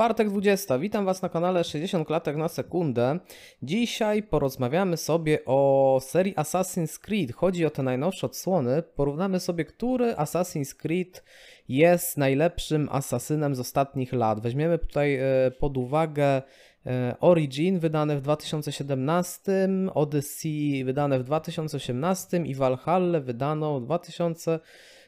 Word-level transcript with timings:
Czwartek 0.00 0.28
20. 0.28 0.78
Witam 0.78 1.04
Was 1.04 1.22
na 1.22 1.28
kanale 1.28 1.64
60 1.64 2.06
klatek 2.06 2.36
na 2.36 2.48
sekundę. 2.48 3.18
Dzisiaj 3.62 4.22
porozmawiamy 4.22 4.96
sobie 4.96 5.38
o 5.46 5.98
serii 6.02 6.34
Assassin's 6.34 7.00
Creed. 7.00 7.32
Chodzi 7.32 7.66
o 7.66 7.70
te 7.70 7.82
najnowsze 7.82 8.26
odsłony. 8.26 8.82
Porównamy 8.82 9.40
sobie, 9.40 9.64
który 9.64 10.12
Assassin's 10.12 10.74
Creed 10.74 11.24
jest 11.68 12.18
najlepszym 12.18 12.88
asasynem 12.92 13.54
z 13.54 13.60
ostatnich 13.60 14.12
lat. 14.12 14.40
Weźmiemy 14.40 14.78
tutaj 14.78 15.14
e, 15.14 15.50
pod 15.58 15.76
uwagę 15.76 16.42
e, 16.86 17.16
Origin 17.20 17.78
wydane 17.78 18.16
w 18.16 18.20
2017, 18.20 19.68
Odyssey 19.94 20.84
wydane 20.84 21.18
w 21.18 21.24
2018 21.24 22.36
i 22.36 22.54
Valhalla 22.54 23.20
wydano 23.20 23.80
w 23.80 23.84
2020. 23.84 24.60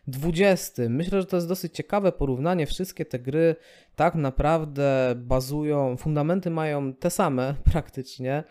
20. 0.06 0.82
Myślę, 0.88 1.20
że 1.20 1.26
to 1.26 1.36
jest 1.36 1.48
dosyć 1.48 1.74
ciekawe 1.74 2.12
porównanie. 2.12 2.66
Wszystkie 2.66 3.04
te 3.04 3.18
gry 3.18 3.56
tak 3.96 4.14
naprawdę 4.14 5.14
bazują, 5.16 5.96
fundamenty 5.96 6.50
mają 6.50 6.94
te 6.94 7.10
same 7.10 7.54
praktycznie. 7.72 8.44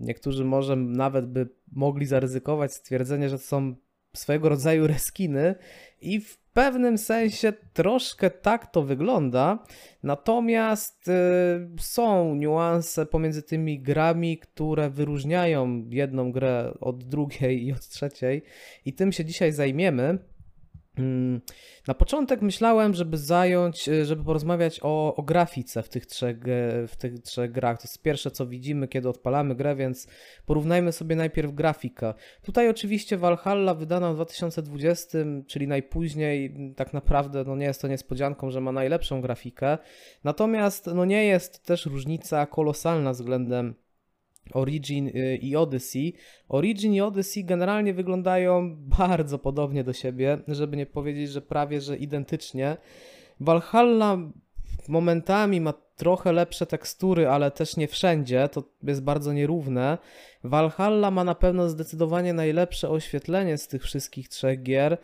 Niektórzy 0.00 0.44
może 0.44 0.76
nawet 0.76 1.26
by 1.26 1.48
mogli 1.72 2.06
zaryzykować 2.06 2.74
stwierdzenie, 2.74 3.28
że 3.28 3.38
to 3.38 3.44
są 3.44 3.74
swojego 4.16 4.48
rodzaju 4.48 4.86
reskiny 4.96 5.54
i 6.00 6.20
w 6.20 6.41
pewnym 6.52 6.98
sensie 6.98 7.52
troszkę 7.72 8.30
tak 8.30 8.66
to 8.72 8.82
wygląda, 8.82 9.64
natomiast 10.02 11.08
y, 11.08 11.12
są 11.80 12.34
niuanse 12.34 13.06
pomiędzy 13.06 13.42
tymi 13.42 13.80
grami, 13.80 14.38
które 14.38 14.90
wyróżniają 14.90 15.84
jedną 15.90 16.32
grę 16.32 16.74
od 16.80 17.04
drugiej 17.04 17.66
i 17.66 17.72
od 17.72 17.88
trzeciej 17.88 18.42
i 18.84 18.92
tym 18.92 19.12
się 19.12 19.24
dzisiaj 19.24 19.52
zajmiemy. 19.52 20.18
Mm, 20.98 21.40
na 21.88 21.94
początek 21.94 22.42
myślałem, 22.42 22.94
żeby 22.94 23.18
zająć, 23.18 23.88
y, 23.88 24.04
żeby 24.04 24.24
porozmawiać 24.24 24.80
o, 24.82 25.14
o 25.14 25.22
grafice 25.22 25.82
w 25.82 25.88
tych, 25.88 26.06
trzech, 26.06 26.36
w 26.88 26.96
tych 26.98 27.18
trzech 27.18 27.52
grach. 27.52 27.78
To 27.78 27.84
jest 27.84 28.02
pierwsze, 28.02 28.30
co 28.30 28.46
widzimy, 28.46 28.88
kiedy 28.88 29.08
odpalamy 29.08 29.54
grę, 29.54 29.76
więc 29.76 30.08
porównajmy 30.46 30.92
sobie 30.92 31.16
najpierw 31.16 31.54
grafikę. 31.54 32.14
Tutaj 32.42 32.68
oczywiście 32.68 33.16
Valhalla 33.16 33.74
wydana 33.74 34.12
w 34.12 34.14
2020, 34.14 35.18
czyli 35.46 35.68
najpóźniej, 35.68 36.54
tak 36.76 36.92
naprawdę 36.92 37.44
no 37.44 37.56
nie 37.56 37.66
jest 37.66 37.82
to 37.82 37.88
niespodzianką, 37.88 38.50
że 38.50 38.60
ma 38.60 38.72
najlepszą 38.72 39.20
grafikę. 39.20 39.78
Natomiast 40.24 40.86
no 40.94 41.04
nie 41.04 41.24
jest 41.24 41.66
też 41.66 41.86
różnica 41.86 42.46
kolosalna 42.46 43.12
względem 43.12 43.81
Origin 44.52 45.08
y, 45.08 45.36
i 45.36 45.56
Odyssey. 45.56 46.14
Origin 46.48 46.94
i 46.94 47.00
Odyssey 47.00 47.44
generalnie 47.44 47.94
wyglądają 47.94 48.76
bardzo 48.98 49.38
podobnie 49.38 49.84
do 49.84 49.92
siebie, 49.92 50.38
żeby 50.48 50.76
nie 50.76 50.86
powiedzieć, 50.86 51.30
że 51.30 51.42
prawie 51.42 51.80
że 51.80 51.96
identycznie. 51.96 52.76
Valhalla 53.40 54.18
momentami 54.88 55.60
ma 55.60 55.74
trochę 55.96 56.32
lepsze 56.32 56.66
tekstury, 56.66 57.28
ale 57.28 57.50
też 57.50 57.76
nie 57.76 57.88
wszędzie, 57.88 58.48
to 58.48 58.64
jest 58.82 59.02
bardzo 59.02 59.32
nierówne. 59.32 59.98
Valhalla 60.44 61.10
ma 61.10 61.24
na 61.24 61.34
pewno 61.34 61.68
zdecydowanie 61.68 62.32
najlepsze 62.32 62.90
oświetlenie 62.90 63.58
z 63.58 63.68
tych 63.68 63.82
wszystkich 63.82 64.28
trzech 64.28 64.62
gier 64.62 64.98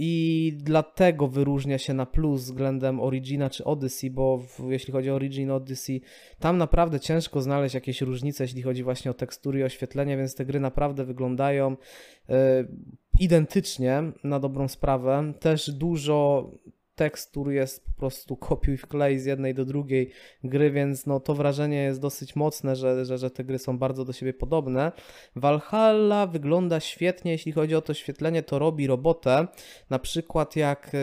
i 0.00 0.52
dlatego 0.56 1.28
wyróżnia 1.28 1.78
się 1.78 1.94
na 1.94 2.06
plus 2.06 2.42
względem 2.42 3.00
Origina 3.00 3.50
czy 3.50 3.64
Odyssey, 3.64 4.10
bo 4.10 4.38
w, 4.38 4.70
jeśli 4.70 4.92
chodzi 4.92 5.10
o 5.10 5.14
Origin 5.14 5.50
Odyssey, 5.50 6.02
tam 6.38 6.58
naprawdę 6.58 7.00
ciężko 7.00 7.40
znaleźć 7.40 7.74
jakieś 7.74 8.00
różnice, 8.00 8.44
jeśli 8.44 8.62
chodzi 8.62 8.82
właśnie 8.82 9.10
o 9.10 9.14
tekstury 9.14 9.60
i 9.60 9.62
oświetlenie, 9.62 10.16
więc 10.16 10.34
te 10.34 10.44
gry 10.44 10.60
naprawdę 10.60 11.04
wyglądają 11.04 11.72
y, 11.72 12.34
identycznie 13.20 14.02
na 14.24 14.40
dobrą 14.40 14.68
sprawę. 14.68 15.32
Też 15.40 15.70
dużo 15.70 16.50
tekstur 16.98 17.50
jest 17.50 17.84
po 17.84 17.92
prostu 17.92 18.36
kopiuj 18.48 18.76
wklej 18.76 19.18
z 19.18 19.24
jednej 19.24 19.54
do 19.54 19.64
drugiej 19.64 20.10
gry, 20.44 20.70
więc 20.70 21.06
no 21.06 21.20
to 21.20 21.34
wrażenie 21.34 21.82
jest 21.82 22.00
dosyć 22.00 22.36
mocne, 22.36 22.76
że, 22.76 23.04
że, 23.04 23.18
że 23.18 23.30
te 23.30 23.44
gry 23.44 23.58
są 23.58 23.78
bardzo 23.78 24.04
do 24.04 24.12
siebie 24.12 24.32
podobne. 24.34 24.92
Valhalla 25.36 26.26
wygląda 26.26 26.80
świetnie, 26.80 27.32
jeśli 27.32 27.52
chodzi 27.52 27.74
o 27.74 27.82
to 27.82 27.94
świetlenie, 27.94 28.42
to 28.42 28.58
robi 28.58 28.86
robotę. 28.86 29.46
Na 29.90 29.98
przykład 29.98 30.56
jak 30.56 30.90
e, 30.94 30.98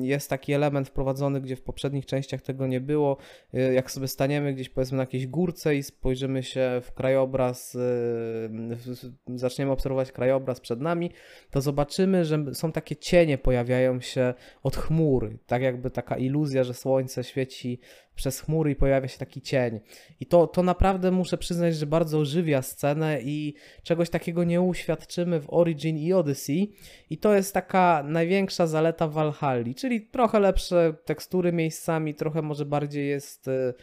jest 0.00 0.30
taki 0.30 0.52
element 0.52 0.88
wprowadzony, 0.88 1.40
gdzie 1.40 1.56
w 1.56 1.62
poprzednich 1.62 2.06
częściach 2.06 2.42
tego 2.42 2.66
nie 2.66 2.80
było, 2.80 3.16
e, 3.54 3.72
jak 3.72 3.90
sobie 3.90 4.08
staniemy 4.08 4.54
gdzieś 4.54 4.68
powiedzmy 4.68 4.96
na 4.96 5.02
jakiejś 5.02 5.26
górce 5.26 5.76
i 5.76 5.82
spojrzymy 5.82 6.42
się 6.42 6.80
w 6.84 6.92
krajobraz, 6.92 7.76
e, 7.76 9.36
zaczniemy 9.36 9.72
obserwować 9.72 10.12
krajobraz 10.12 10.60
przed 10.60 10.80
nami, 10.80 11.10
to 11.50 11.60
zobaczymy, 11.60 12.24
że 12.24 12.54
są 12.54 12.72
takie 12.72 12.96
cienie 12.96 13.38
pojawiają 13.38 14.00
się 14.00 14.34
od 14.62 14.76
chmur, 14.76 15.17
chmury, 15.18 15.38
tak 15.46 15.62
jakby 15.62 15.90
taka 15.90 16.16
iluzja, 16.16 16.64
że 16.64 16.74
słońce 16.74 17.24
świeci 17.24 17.80
przez 18.14 18.40
chmury 18.40 18.70
i 18.70 18.76
pojawia 18.76 19.08
się 19.08 19.18
taki 19.18 19.40
cień. 19.40 19.80
I 20.20 20.26
to, 20.26 20.46
to 20.46 20.62
naprawdę 20.62 21.10
muszę 21.10 21.38
przyznać, 21.38 21.76
że 21.76 21.86
bardzo 21.86 22.18
ożywia 22.18 22.62
scenę 22.62 23.20
i 23.22 23.54
czegoś 23.82 24.10
takiego 24.10 24.44
nie 24.44 24.60
uświadczymy 24.60 25.40
w 25.40 25.52
Origin 25.52 25.98
i 25.98 26.12
Odyssey. 26.12 26.72
I 27.10 27.18
to 27.18 27.34
jest 27.34 27.54
taka 27.54 28.02
największa 28.06 28.66
zaleta 28.66 29.08
Valhalla, 29.08 29.74
czyli 29.76 30.00
trochę 30.00 30.40
lepsze 30.40 30.94
tekstury 31.04 31.52
miejscami, 31.52 32.14
trochę 32.14 32.42
może 32.42 32.64
bardziej 32.64 33.08
jest 33.08 33.48
y, 33.48 33.74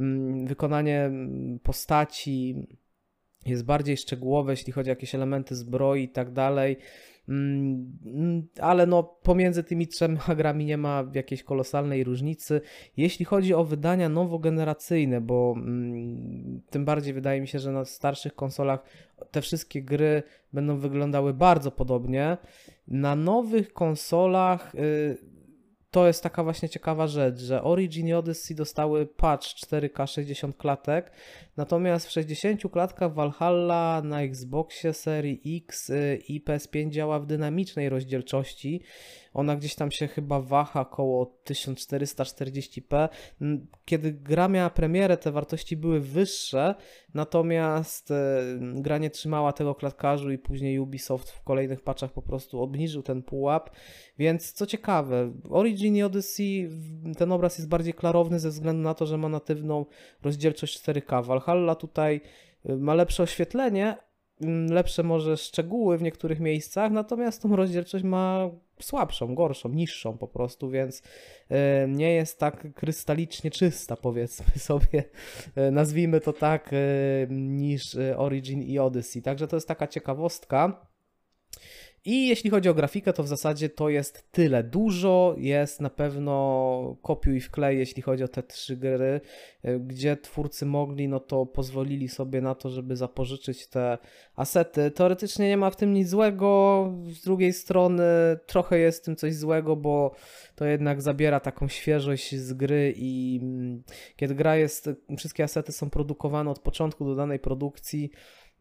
mm, 0.00 0.46
wykonanie 0.46 1.00
mm, 1.00 1.58
postaci 1.62 2.66
jest 3.46 3.64
bardziej 3.64 3.96
szczegółowe, 3.96 4.52
jeśli 4.52 4.72
chodzi 4.72 4.90
o 4.90 4.92
jakieś 4.92 5.14
elementy 5.14 5.56
zbroi 5.56 6.02
i 6.02 6.08
tak 6.08 6.32
dalej. 6.32 6.76
Mm, 7.28 8.48
ale 8.60 8.86
no 8.86 9.02
pomiędzy 9.02 9.64
tymi 9.64 9.88
trzema 9.88 10.20
grami 10.36 10.64
nie 10.64 10.76
ma 10.76 11.04
jakiejś 11.12 11.42
kolosalnej 11.42 12.04
różnicy. 12.04 12.60
Jeśli 12.96 13.24
chodzi 13.24 13.54
o 13.54 13.64
wydania 13.64 14.08
nowogeneracyjne, 14.08 15.20
bo 15.20 15.54
mm, 15.56 16.60
tym 16.70 16.84
bardziej 16.84 17.14
wydaje 17.14 17.40
mi 17.40 17.48
się, 17.48 17.58
że 17.58 17.72
na 17.72 17.84
starszych 17.84 18.34
konsolach 18.34 18.82
te 19.30 19.42
wszystkie 19.42 19.82
gry 19.82 20.22
będą 20.52 20.76
wyglądały 20.78 21.34
bardzo 21.34 21.70
podobnie. 21.70 22.36
Na 22.88 23.16
nowych 23.16 23.72
konsolach 23.72 24.74
y, 24.74 25.18
to 25.90 26.06
jest 26.06 26.22
taka 26.22 26.44
właśnie 26.44 26.68
ciekawa 26.68 27.06
rzecz, 27.06 27.38
że 27.38 27.62
Origin 27.62 28.08
i 28.08 28.12
Odyssey 28.12 28.56
dostały 28.56 29.06
patch 29.06 29.46
4K 29.46 30.06
60 30.06 30.56
klatek, 30.56 31.10
natomiast 31.58 32.06
w 32.06 32.10
60 32.10 32.62
klatkach 32.72 33.14
Valhalla 33.14 34.02
na 34.04 34.22
Xboxie 34.22 34.92
serii 34.92 35.62
X 35.64 35.90
y, 35.90 36.22
i 36.28 36.44
PS5 36.44 36.90
działa 36.90 37.20
w 37.20 37.26
dynamicznej 37.26 37.88
rozdzielczości. 37.88 38.82
Ona 39.34 39.56
gdzieś 39.56 39.74
tam 39.74 39.90
się 39.90 40.08
chyba 40.08 40.40
waha 40.40 40.80
około 40.80 41.40
1440p. 41.44 43.08
Kiedy 43.84 44.12
gra 44.12 44.48
miała 44.48 44.70
premierę, 44.70 45.16
te 45.16 45.32
wartości 45.32 45.76
były 45.76 46.00
wyższe, 46.00 46.74
natomiast 47.14 48.10
y, 48.10 48.14
gra 48.60 48.98
nie 48.98 49.10
trzymała 49.10 49.52
tego 49.52 49.74
klatkarzu 49.74 50.30
i 50.30 50.38
później 50.38 50.78
Ubisoft 50.78 51.30
w 51.30 51.42
kolejnych 51.42 51.80
patchach 51.80 52.12
po 52.12 52.22
prostu 52.22 52.62
obniżył 52.62 53.02
ten 53.02 53.22
pułap. 53.22 53.70
Więc 54.18 54.52
co 54.52 54.66
ciekawe, 54.66 55.32
Origin 55.50 55.96
i 55.96 56.02
Odyssey 56.02 56.70
ten 57.18 57.32
obraz 57.32 57.58
jest 57.58 57.68
bardziej 57.68 57.94
klarowny 57.94 58.40
ze 58.40 58.48
względu 58.48 58.82
na 58.82 58.94
to, 58.94 59.06
że 59.06 59.18
ma 59.18 59.28
natywną 59.28 59.86
rozdzielczość 60.22 60.82
4K. 60.82 61.24
Valhalla 61.24 61.47
tutaj 61.74 62.20
y, 62.68 62.76
ma 62.76 62.94
lepsze 62.94 63.22
oświetlenie, 63.22 63.96
mm, 64.40 64.72
lepsze 64.72 65.02
może 65.02 65.36
szczegóły 65.36 65.98
w 65.98 66.02
niektórych 66.02 66.40
miejscach, 66.40 66.92
natomiast 66.92 67.42
tą 67.42 67.56
rozdzielczość 67.56 68.04
ma 68.04 68.50
słabszą, 68.80 69.34
gorszą, 69.34 69.68
niższą 69.68 70.18
po 70.18 70.28
prostu, 70.28 70.70
więc 70.70 70.98
y, 71.00 71.54
nie 71.88 72.12
jest 72.12 72.38
tak 72.38 72.74
krystalicznie 72.74 73.50
czysta, 73.50 73.96
powiedzmy 73.96 74.58
sobie, 74.70 75.04
y, 75.58 75.70
nazwijmy 75.70 76.20
to 76.20 76.32
tak, 76.32 76.70
niż 77.30 77.96
Origin 78.16 78.62
i 78.62 78.78
Odyssey. 78.78 79.22
Także 79.22 79.48
to 79.48 79.56
jest 79.56 79.68
taka 79.68 79.86
ciekawostka. 79.86 80.87
I 82.04 82.28
jeśli 82.28 82.50
chodzi 82.50 82.68
o 82.68 82.74
grafikę, 82.74 83.12
to 83.12 83.22
w 83.22 83.28
zasadzie 83.28 83.68
to 83.68 83.88
jest 83.88 84.32
tyle. 84.32 84.64
Dużo 84.64 85.34
jest 85.38 85.80
na 85.80 85.90
pewno 85.90 86.96
kopiuj 87.02 87.36
i 87.36 87.40
wklej, 87.40 87.78
jeśli 87.78 88.02
chodzi 88.02 88.24
o 88.24 88.28
te 88.28 88.42
trzy 88.42 88.76
gry, 88.76 89.20
e, 89.62 89.78
gdzie 89.78 90.16
twórcy 90.16 90.66
mogli, 90.66 91.08
no 91.08 91.20
to 91.20 91.46
pozwolili 91.46 92.08
sobie 92.08 92.40
na 92.40 92.54
to, 92.54 92.70
żeby 92.70 92.96
zapożyczyć 92.96 93.66
te 93.66 93.98
asety. 94.36 94.90
Teoretycznie 94.90 95.48
nie 95.48 95.56
ma 95.56 95.70
w 95.70 95.76
tym 95.76 95.94
nic 95.94 96.08
złego, 96.08 96.92
z 97.06 97.22
drugiej 97.22 97.52
strony 97.52 98.04
trochę 98.46 98.78
jest 98.78 99.02
w 99.02 99.04
tym 99.04 99.16
coś 99.16 99.34
złego, 99.34 99.76
bo 99.76 100.14
to 100.54 100.64
jednak 100.64 101.02
zabiera 101.02 101.40
taką 101.40 101.68
świeżość 101.68 102.34
z 102.34 102.52
gry 102.52 102.94
i 102.96 103.40
mm, 103.42 103.82
kiedy 104.16 104.34
gra 104.34 104.56
jest, 104.56 104.90
wszystkie 105.18 105.44
asety 105.44 105.72
są 105.72 105.90
produkowane 105.90 106.50
od 106.50 106.58
początku 106.58 107.04
do 107.04 107.14
danej 107.14 107.38
produkcji, 107.38 108.10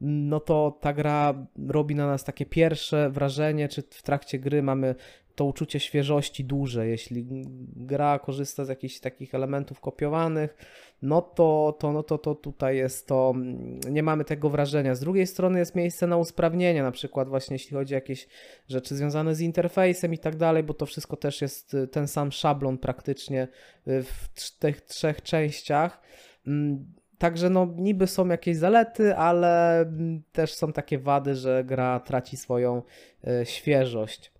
no 0.01 0.39
to 0.39 0.77
ta 0.81 0.93
gra 0.93 1.47
robi 1.67 1.95
na 1.95 2.07
nas 2.07 2.23
takie 2.23 2.45
pierwsze 2.45 3.09
wrażenie, 3.09 3.67
czy 3.67 3.81
w 3.81 4.03
trakcie 4.03 4.39
gry 4.39 4.63
mamy 4.63 4.95
to 5.37 5.45
uczucie 5.45 5.79
świeżości 5.79 6.45
duże. 6.45 6.87
Jeśli 6.87 7.25
gra 7.75 8.19
korzysta 8.19 8.65
z 8.65 8.69
jakichś 8.69 8.99
takich 8.99 9.35
elementów 9.35 9.79
kopiowanych, 9.79 10.55
no 11.01 11.21
to, 11.21 11.77
to, 11.79 11.93
no 11.93 12.03
to, 12.03 12.17
to 12.17 12.35
tutaj 12.35 12.77
jest 12.77 13.07
to, 13.07 13.33
nie 13.89 14.03
mamy 14.03 14.25
tego 14.25 14.49
wrażenia. 14.49 14.95
Z 14.95 14.99
drugiej 14.99 15.27
strony 15.27 15.59
jest 15.59 15.75
miejsce 15.75 16.07
na 16.07 16.17
usprawnienia, 16.17 16.83
na 16.83 16.91
przykład 16.91 17.29
właśnie 17.29 17.55
jeśli 17.55 17.77
chodzi 17.77 17.93
o 17.93 17.97
jakieś 17.97 18.27
rzeczy 18.67 18.95
związane 18.95 19.35
z 19.35 19.41
interfejsem 19.41 20.13
i 20.13 20.17
tak 20.17 20.35
dalej, 20.35 20.63
bo 20.63 20.73
to 20.73 20.85
wszystko 20.85 21.17
też 21.17 21.41
jest 21.41 21.73
y, 21.73 21.87
ten 21.87 22.07
sam 22.07 22.31
szablon 22.31 22.77
praktycznie 22.77 23.47
y, 23.87 24.03
w 24.03 24.57
tych 24.59 24.81
trzech 24.81 25.21
częściach. 25.21 26.01
Także 27.17 27.49
no 27.49 27.67
niby 27.77 28.07
są 28.07 28.27
jakieś 28.27 28.57
zalety, 28.57 29.15
ale 29.15 29.81
mm, 29.81 30.21
też 30.31 30.53
są 30.53 30.73
takie 30.73 30.99
wady, 30.99 31.35
że 31.35 31.63
gra 31.63 31.99
traci 31.99 32.37
swoją 32.37 32.81
y, 33.41 33.45
świeżość. 33.45 34.31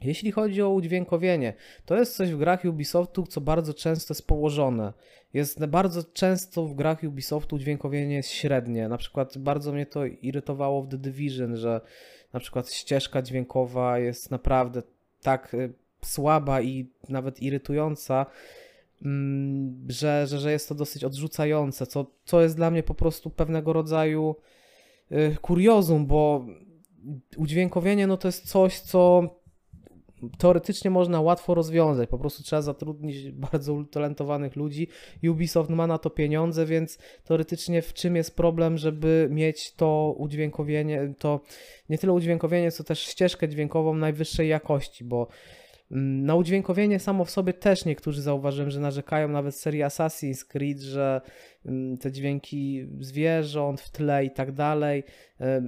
Jeśli 0.00 0.32
chodzi 0.32 0.62
o 0.62 0.70
udźwiękowienie, 0.70 1.54
to 1.84 1.96
jest 1.96 2.16
coś 2.16 2.32
w 2.32 2.38
grach 2.38 2.64
Ubisoftu, 2.64 3.26
co 3.26 3.40
bardzo 3.40 3.74
często 3.74 4.14
jest 4.14 4.26
położone. 4.26 4.92
Jest 5.34 5.66
bardzo 5.66 6.04
często 6.04 6.64
w 6.64 6.74
grach 6.74 7.02
Ubisoftu 7.02 7.56
udźwiękowienie 7.56 8.14
jest 8.14 8.30
średnie. 8.30 8.88
Na 8.88 8.98
przykład 8.98 9.38
bardzo 9.38 9.72
mnie 9.72 9.86
to 9.86 10.04
irytowało 10.04 10.82
w 10.82 10.88
The 10.88 10.98
Division, 10.98 11.56
że 11.56 11.80
na 12.32 12.40
przykład 12.40 12.72
ścieżka 12.72 13.22
dźwiękowa 13.22 13.98
jest 13.98 14.30
naprawdę 14.30 14.82
tak 15.22 15.54
y, 15.54 15.72
słaba 16.02 16.60
i 16.62 16.90
nawet 17.08 17.42
irytująca, 17.42 18.26
że, 19.88 20.26
że, 20.26 20.38
że 20.38 20.52
jest 20.52 20.68
to 20.68 20.74
dosyć 20.74 21.04
odrzucające, 21.04 21.86
co, 21.86 22.06
co 22.24 22.42
jest 22.42 22.56
dla 22.56 22.70
mnie 22.70 22.82
po 22.82 22.94
prostu 22.94 23.30
pewnego 23.30 23.72
rodzaju 23.72 24.36
y, 25.12 25.36
kuriozum, 25.42 26.06
bo 26.06 26.46
udźwiękowienie 27.36 28.06
no 28.06 28.16
to 28.16 28.28
jest 28.28 28.48
coś, 28.48 28.80
co 28.80 29.22
teoretycznie 30.38 30.90
można 30.90 31.20
łatwo 31.20 31.54
rozwiązać. 31.54 32.08
Po 32.08 32.18
prostu 32.18 32.42
trzeba 32.42 32.62
zatrudnić 32.62 33.30
bardzo 33.30 33.74
utalentowanych 33.74 34.56
ludzi. 34.56 34.88
Ubisoft 35.30 35.70
ma 35.70 35.86
na 35.86 35.98
to 35.98 36.10
pieniądze, 36.10 36.66
więc 36.66 36.98
teoretycznie 37.24 37.82
w 37.82 37.92
czym 37.94 38.16
jest 38.16 38.36
problem, 38.36 38.78
żeby 38.78 39.28
mieć 39.30 39.72
to 39.72 40.14
udźwiękowienie, 40.18 41.14
to 41.18 41.40
nie 41.88 41.98
tyle 41.98 42.12
udźwiękowienie, 42.12 42.72
co 42.72 42.84
też 42.84 43.00
ścieżkę 43.02 43.48
dźwiękową 43.48 43.94
najwyższej 43.94 44.48
jakości, 44.48 45.04
bo 45.04 45.28
na 45.90 46.34
udźwiękowienie 46.34 46.98
samo 46.98 47.24
w 47.24 47.30
sobie 47.30 47.52
też 47.52 47.84
niektórzy 47.84 48.22
zauważyłem, 48.22 48.70
że 48.70 48.80
narzekają 48.80 49.28
nawet 49.28 49.54
serii 49.54 49.82
Assassin's 49.82 50.44
Creed, 50.44 50.80
że 50.80 51.20
mm, 51.66 51.98
te 51.98 52.12
dźwięki 52.12 52.88
zwierząt 53.00 53.80
w 53.80 53.90
tle 53.90 54.24
i 54.24 54.30
tak 54.30 54.52
dalej, 54.52 55.04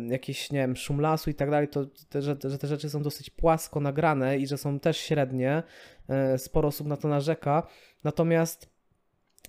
jakieś, 0.08 0.50
nie 0.52 0.58
wiem, 0.58 0.76
szum 0.76 1.00
lasu 1.00 1.30
i 1.30 1.34
tak 1.34 1.50
dalej, 1.50 1.68
to 1.68 1.86
te, 2.08 2.22
że, 2.22 2.36
że 2.44 2.58
te 2.58 2.66
rzeczy 2.66 2.90
są 2.90 3.02
dosyć 3.02 3.30
płasko 3.30 3.80
nagrane 3.80 4.38
i 4.38 4.46
że 4.46 4.58
są 4.58 4.80
też 4.80 4.96
średnie. 4.96 5.62
E, 6.08 6.38
sporo 6.38 6.68
osób 6.68 6.86
na 6.86 6.96
to 6.96 7.08
narzeka. 7.08 7.66
Natomiast 8.04 8.78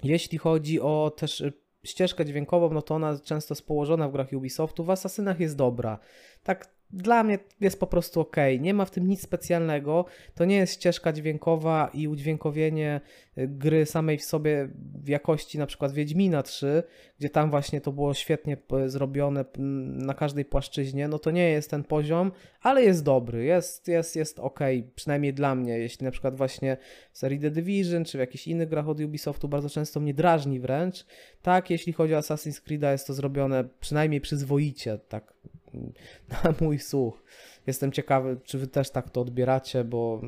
jeśli 0.04 0.38
chodzi 0.38 0.81
o 0.81 1.12
też 1.18 1.42
y, 1.42 1.54
ścieżkę 1.83 2.25
dźwiękową, 2.25 2.69
no 2.69 2.81
to 2.81 2.95
ona 2.95 3.19
często 3.19 3.54
jest 3.54 3.68
położona 3.68 4.10
w 4.10 4.12
grach 4.12 4.27
Ubisoftu. 4.33 4.83
W 4.83 4.89
Asasynach 4.89 5.39
jest 5.39 5.56
dobra. 5.56 6.00
Tak 6.44 6.79
dla 6.94 7.24
mnie 7.24 7.39
jest 7.62 7.80
po 7.80 7.88
prostu 7.88 8.19
ok. 8.19 8.36
Nie 8.59 8.74
ma 8.74 8.86
w 8.86 8.91
tym 8.91 9.07
nic 9.07 9.21
specjalnego. 9.21 10.06
To 10.36 10.45
nie 10.45 10.56
jest 10.56 10.74
ścieżka 10.74 11.13
dźwiękowa 11.13 11.89
i 11.94 12.07
udźwiękowienie 12.07 13.01
y, 13.38 13.47
gry 13.47 13.86
samej 13.86 14.18
w 14.18 14.24
sobie 14.24 14.69
w 15.03 15.07
jakości 15.07 15.57
na 15.57 15.65
przykład 15.65 15.91
Wiedźmina 15.91 16.44
3, 16.44 16.83
gdzie 17.19 17.30
tam 17.30 17.50
właśnie 17.50 17.81
to 17.81 17.91
było 17.91 18.13
świetnie 18.13 18.57
zrobione 18.86 19.45
na 19.88 20.13
każdej 20.13 20.45
płaszczyźnie. 20.45 21.07
No 21.07 21.19
to 21.19 21.31
nie 21.31 21.50
jest 21.50 21.69
ten 21.69 21.83
poziom, 21.83 22.31
ale 22.62 22.83
jest 22.83 23.03
dobry. 23.03 23.44
Jest, 23.44 23.88
jest, 23.88 24.15
jest 24.15 24.39
ok, 24.39 24.59
przynajmniej 24.95 25.33
dla 25.33 25.56
mnie. 25.56 25.80
Jeśli 25.80 26.06
na 26.06 26.12
przykład 26.12 26.36
właśnie 26.36 26.77
w 27.12 27.18
serii 27.18 27.39
The 27.39 27.51
Division 27.51 28.06
czy 28.06 28.18
w 28.18 28.21
jakichś 28.21 28.47
innych 28.47 28.69
grach 28.69 28.89
od 28.89 29.00
Ubisoftu 29.00 29.47
bardzo 29.47 29.69
często 29.69 30.00
mnie 30.00 30.13
drażni 30.13 30.59
wręcz. 30.59 31.06
Tak, 31.41 31.69
jeśli 31.69 31.94
chodzi 31.94 32.15
o 32.15 32.19
Assassin's 32.19 32.62
Creed, 32.62 32.81
jest 32.81 33.07
to 33.07 33.13
zrobione 33.13 33.63
przynajmniej 33.80 34.21
przyzwoicie, 34.21 34.97
tak 34.97 35.33
na 36.44 36.54
mój 36.62 36.80
słuch. 36.80 37.24
Jestem 37.68 37.92
ciekawy, 37.92 38.38
czy 38.44 38.57
wy 38.57 38.68
też 38.68 38.89
tak 38.89 39.10
to 39.10 39.21
odbieracie, 39.21 39.83
bo 39.83 40.21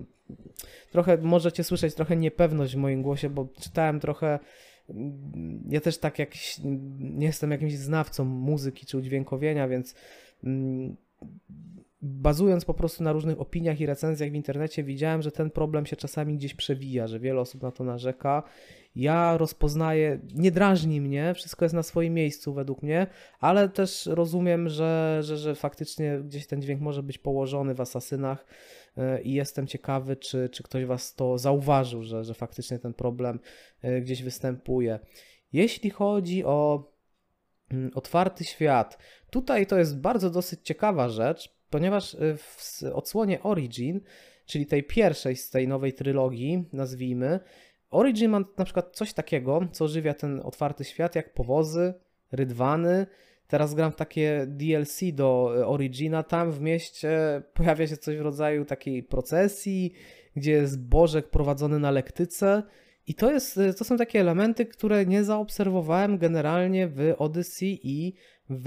trochę 0.92 1.18
możecie 1.18 1.64
słyszeć 1.64 1.96
trochę 1.96 2.16
niepewność 2.16 2.74
w 2.74 2.78
moim 2.78 3.02
głosie, 3.02 3.30
bo 3.30 3.48
czytałem 3.62 4.00
trochę. 4.00 4.40
Ja 5.70 5.82
też 5.82 5.98
tak 5.98 6.20
jak 6.20 6.32
nie 7.00 7.26
jestem 7.26 7.52
jakimś 7.52 7.78
znawcą 7.78 8.26
muzyki 8.26 8.86
czy 8.86 8.98
udźwiękowienia, 8.98 9.68
więc 9.68 9.96
mm, 10.44 10.96
bazując 12.02 12.66
po 12.66 12.74
prostu 12.74 13.04
na 13.04 13.12
różnych 13.12 13.42
opiniach 13.42 13.80
i 13.80 13.86
recenzjach 13.86 14.32
w 14.32 14.36
internecie, 14.36 14.84
widziałem, 14.84 15.22
że 15.22 15.32
ten 15.32 15.50
problem 15.50 15.86
się 15.86 15.96
czasami 15.96 16.38
gdzieś 16.38 16.54
przewija, 16.54 17.08
że 17.08 17.20
wiele 17.20 17.42
osób 17.42 17.62
na 17.62 17.72
to 17.72 17.84
narzeka. 17.84 18.44
Ja 18.96 19.38
rozpoznaję, 19.38 20.20
nie 20.36 20.52
drażni 20.52 21.02
mnie, 21.02 21.34
wszystko 21.34 21.66
jest 21.66 21.76
na 21.76 21.84
swoim 21.84 22.14
miejscu 22.14 22.54
według 22.54 22.84
mnie, 22.84 23.08
ale 23.40 23.70
też 23.70 24.06
rozumiem, 24.06 24.70
że, 24.70 25.20
że, 25.22 25.38
że 25.38 25.56
faktycznie 25.56 26.20
gdzieś 26.24 26.48
ten 26.48 26.62
dźwięk 26.62 26.82
może 26.82 27.04
być 27.04 27.18
położony 27.18 27.76
w 27.76 27.82
asasynach 27.82 28.46
e, 28.98 29.22
i 29.22 29.34
jestem 29.34 29.68
ciekawy, 29.68 30.16
czy, 30.16 30.50
czy 30.50 30.64
ktoś 30.64 30.86
Was 30.86 31.16
to 31.16 31.38
zauważył, 31.38 32.04
że, 32.04 32.24
że 32.24 32.34
faktycznie 32.34 32.80
ten 32.80 32.94
problem 32.94 33.40
e, 33.82 34.02
gdzieś 34.02 34.24
występuje. 34.24 35.00
Jeśli 35.54 35.90
chodzi 35.90 36.46
o 36.46 36.92
mm, 37.72 37.92
otwarty 37.96 38.44
świat, 38.44 38.98
tutaj 39.30 39.68
to 39.68 39.78
jest 39.78 40.00
bardzo 40.00 40.30
dosyć 40.30 40.60
ciekawa 40.64 41.10
rzecz, 41.10 41.62
ponieważ 41.70 42.14
y, 42.14 42.38
w 42.38 42.84
odsłonie 42.94 43.44
Origin, 43.44 44.02
czyli 44.46 44.66
tej 44.66 44.84
pierwszej 44.84 45.36
z 45.36 45.50
tej 45.50 45.68
nowej 45.68 45.94
trylogii, 45.94 46.64
nazwijmy, 46.74 47.40
Origin 47.92 48.32
ma 48.32 48.40
na 48.58 48.66
przykład 48.66 48.96
coś 48.96 49.14
takiego, 49.14 49.62
co 49.72 49.88
żywia 49.88 50.14
ten 50.14 50.42
otwarty 50.44 50.84
świat, 50.84 51.16
jak 51.16 51.34
powozy, 51.34 51.94
rydwany. 52.32 53.08
Teraz 53.48 53.76
gram 53.76 53.92
w 53.92 53.96
takie 53.96 54.46
DLC 54.48 55.00
do 55.14 55.54
y, 55.58 55.66
Origina. 55.66 56.24
Tam 56.24 56.52
w 56.52 56.62
mieście 56.62 57.42
pojawia 57.54 57.88
się 57.88 57.98
coś 57.98 58.18
w 58.18 58.22
rodzaju 58.22 58.66
takiej 58.66 59.04
procesji, 59.04 59.94
gdzie 60.36 60.52
jest 60.52 60.88
bożek 60.88 61.30
prowadzony 61.30 61.80
na 61.80 61.92
lektyce. 61.92 62.64
I 63.08 63.16
to, 63.16 63.32
jest, 63.32 63.58
y, 63.58 63.74
to 63.74 63.84
są 63.84 63.98
takie 63.98 64.20
elementy, 64.20 64.66
które 64.66 65.06
nie 65.06 65.24
zaobserwowałem 65.24 66.18
generalnie 66.18 66.88
w 66.88 67.16
Odyssey 67.18 67.80
i 67.84 68.14
w 68.50 68.66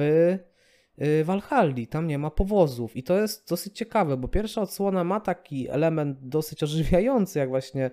Walhalli, 1.24 1.86
tam 1.86 2.06
nie 2.06 2.18
ma 2.18 2.30
powozów 2.30 2.96
i 2.96 3.02
to 3.02 3.20
jest 3.20 3.48
dosyć 3.48 3.76
ciekawe, 3.76 4.16
bo 4.16 4.28
pierwsza 4.28 4.62
odsłona 4.62 5.04
ma 5.04 5.20
taki 5.20 5.68
element 5.68 6.18
dosyć 6.22 6.62
ożywiający, 6.62 7.38
jak 7.38 7.48
właśnie 7.48 7.90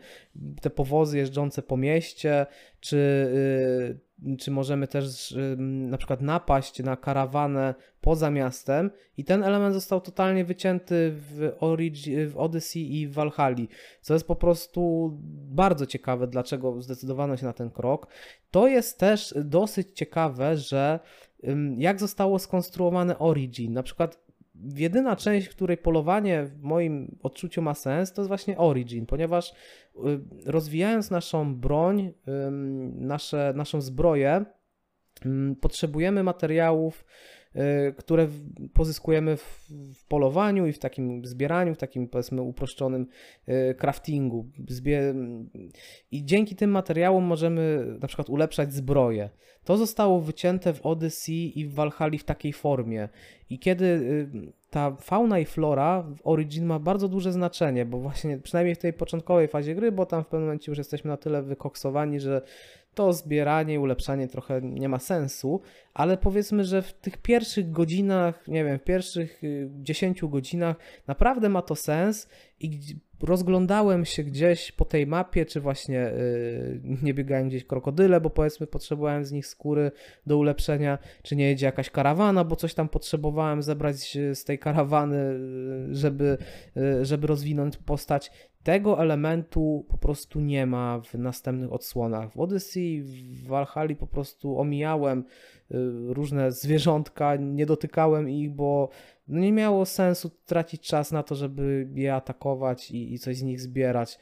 te 0.62 0.70
powozy 0.70 1.18
jeżdżące 1.18 1.62
po 1.62 1.78
mieście, 1.78 2.46
czy, 2.80 2.98
y, 4.26 4.38
czy 4.38 4.52
możemy 4.52 4.88
też 4.88 5.32
y, 5.32 5.56
na 5.60 5.98
przykład 5.98 6.22
napaść 6.22 6.84
na 6.84 6.96
karawanę 6.98 7.76
poza 8.02 8.32
miastem 8.32 8.92
i 9.18 9.24
ten 9.24 9.44
element 9.44 9.74
został 9.74 10.02
totalnie 10.02 10.46
wycięty 10.46 11.12
w, 11.12 11.52
Origi, 11.60 12.26
w 12.26 12.38
Odyssey 12.38 13.02
i 13.02 13.08
w 13.08 13.14
Valhalla, 13.14 13.66
co 14.02 14.14
jest 14.14 14.28
po 14.28 14.36
prostu 14.36 15.12
bardzo 15.52 15.86
ciekawe, 15.86 16.28
dlaczego 16.28 16.82
zdecydowano 16.82 17.38
się 17.38 17.46
na 17.46 17.54
ten 17.54 17.70
krok. 17.70 18.08
To 18.52 18.68
jest 18.68 19.00
też 19.00 19.34
dosyć 19.44 19.88
ciekawe, 19.94 20.58
że 20.58 21.00
jak 21.78 22.00
zostało 22.00 22.40
skonstruowane 22.40 23.20
Origin. 23.20 23.74
Na 23.74 23.84
przykład 23.84 24.20
jedyna 24.76 25.16
część, 25.16 25.48
w 25.48 25.56
której 25.56 25.78
polowanie 25.78 26.44
w 26.44 26.62
moim 26.62 27.18
odczuciu 27.24 27.62
ma 27.62 27.74
sens, 27.74 28.14
to 28.14 28.22
jest 28.22 28.28
właśnie 28.28 28.58
Origin, 28.58 29.06
ponieważ 29.06 29.54
rozwijając 30.46 31.12
naszą 31.12 31.56
broń, 31.56 32.14
nasze, 32.96 33.54
naszą 33.56 33.82
zbroję, 33.82 34.46
potrzebujemy 35.62 36.24
materiałów, 36.24 37.06
Y, 37.06 37.41
które 37.98 38.28
pozyskujemy 38.74 39.38
w, 39.38 39.70
w, 39.94 40.06
polowaniu 40.06 40.68
i 40.68 40.74
w 40.74 40.80
takim 40.80 41.26
zbieraniu, 41.26 41.76
w 41.76 41.78
takim 41.78 42.08
powiedzmy 42.08 42.42
uproszczonym 42.42 43.08
y, 43.50 43.76
craftingu. 43.76 44.50
I 46.12 46.26
dzięki 46.26 46.56
tym 46.56 46.70
materiałom 46.70 47.24
możemy 47.24 47.86
na 48.02 48.08
przykład 48.08 48.30
ulepszać 48.30 48.74
zbroję. 48.74 49.30
To 49.64 49.78
zostało 49.78 50.22
wycięte 50.22 50.74
w 50.74 50.86
Odyssey 50.86 51.60
i 51.60 51.66
w 51.66 51.74
Valhalla 51.74 52.18
w 52.18 52.24
takiej 52.24 52.54
formie. 52.54 53.10
I 53.50 53.60
kiedy 53.60 53.86
y, 53.86 54.30
ta 54.70 54.96
fauna 54.96 55.40
i 55.40 55.46
flora 55.46 56.04
w 56.04 56.28
Origin 56.28 56.66
ma 56.66 56.80
bardzo 56.80 57.08
duże 57.08 57.32
znaczenie, 57.32 57.86
bo 57.86 58.00
właśnie 58.00 58.38
przynajmniej 58.38 58.76
w 58.76 58.80
tej 58.80 58.94
początkowej 58.94 59.48
fazie 59.48 59.76
gry, 59.76 59.92
bo 59.92 60.06
tam 60.06 60.24
w 60.24 60.28
pewnym 60.28 60.42
momencie 60.42 60.72
już 60.72 60.78
jesteśmy 60.78 61.10
na 61.10 61.18
tyle 61.18 61.44
wykoksowani, 61.44 62.20
że 62.20 62.42
to 62.94 63.14
zbieranie 63.14 63.74
i 63.74 63.78
ulepszanie 63.78 64.28
trochę 64.28 64.62
nie 64.62 64.90
ma 64.90 65.00
sensu, 65.00 65.62
ale 65.94 66.18
powiedzmy, 66.18 66.64
że 66.64 66.82
w 66.82 66.94
tych 66.94 67.18
pierwszych 67.18 67.72
godzinach, 67.72 68.48
nie 68.48 68.66
wiem, 68.66 68.80
w 68.80 68.84
pierwszych 68.84 69.42
10 69.82 70.24
y, 70.24 70.28
godzinach 70.28 70.76
naprawdę 71.08 71.50
ma 71.50 71.62
to 71.62 71.76
sens 71.76 72.28
i 72.60 72.80
rozglądałem 73.24 74.06
się 74.06 74.24
gdzieś 74.24 74.72
po 74.72 74.86
tej 74.86 75.08
mapie, 75.08 75.46
czy 75.46 75.62
właśnie 75.62 75.96
yy, 75.96 76.98
nie 77.04 77.14
biegają 77.14 77.48
gdzieś 77.48 77.66
krokodyle, 77.66 78.22
bo 78.22 78.30
powiedzmy 78.30 78.68
potrzebowałem 78.68 79.26
z 79.26 79.32
nich 79.32 79.48
skóry 79.48 79.92
do 80.26 80.38
ulepszenia, 80.38 80.98
czy 81.24 81.36
nie 81.36 81.50
jedzie 81.50 81.66
jakaś 81.66 81.90
karawana, 81.90 82.44
bo 82.44 82.56
coś 82.56 82.74
tam 82.74 82.90
potrzebowałem 82.90 83.64
zebrać 83.64 84.18
z 84.34 84.44
tej 84.44 84.60
karawany, 84.60 85.18
y, 85.18 85.96
żeby, 85.96 86.38
yy, 86.76 87.06
żeby 87.06 87.28
rozwinąć 87.28 87.78
postać. 87.78 88.32
Tego 88.64 89.02
elementu 89.02 89.86
po 89.90 89.98
prostu 89.98 90.40
nie 90.40 90.66
ma 90.66 91.02
w 91.02 91.14
następnych 91.14 91.74
odsłonach. 91.74 92.32
W 92.34 92.40
Odyssey, 92.40 93.02
w 93.04 93.48
Valhalla 93.48 93.96
po 93.96 94.08
prostu 94.08 94.60
omijałem 94.60 95.20
y, 95.20 95.76
różne 96.14 96.52
zwierzątka, 96.52 97.36
nie 97.36 97.66
dotykałem 97.66 98.30
ich, 98.30 98.52
bo 98.52 98.90
nie 99.28 99.52
miało 99.52 99.86
sensu 99.86 100.32
tracić 100.46 100.88
czas 100.88 101.12
na 101.12 101.24
to, 101.24 101.36
żeby 101.36 101.88
je 101.94 102.16
atakować 102.16 102.92
i, 102.92 103.14
i 103.14 103.20
coś 103.20 103.38
z 103.38 103.44
nich 103.44 103.62
zbierać. 103.62 104.20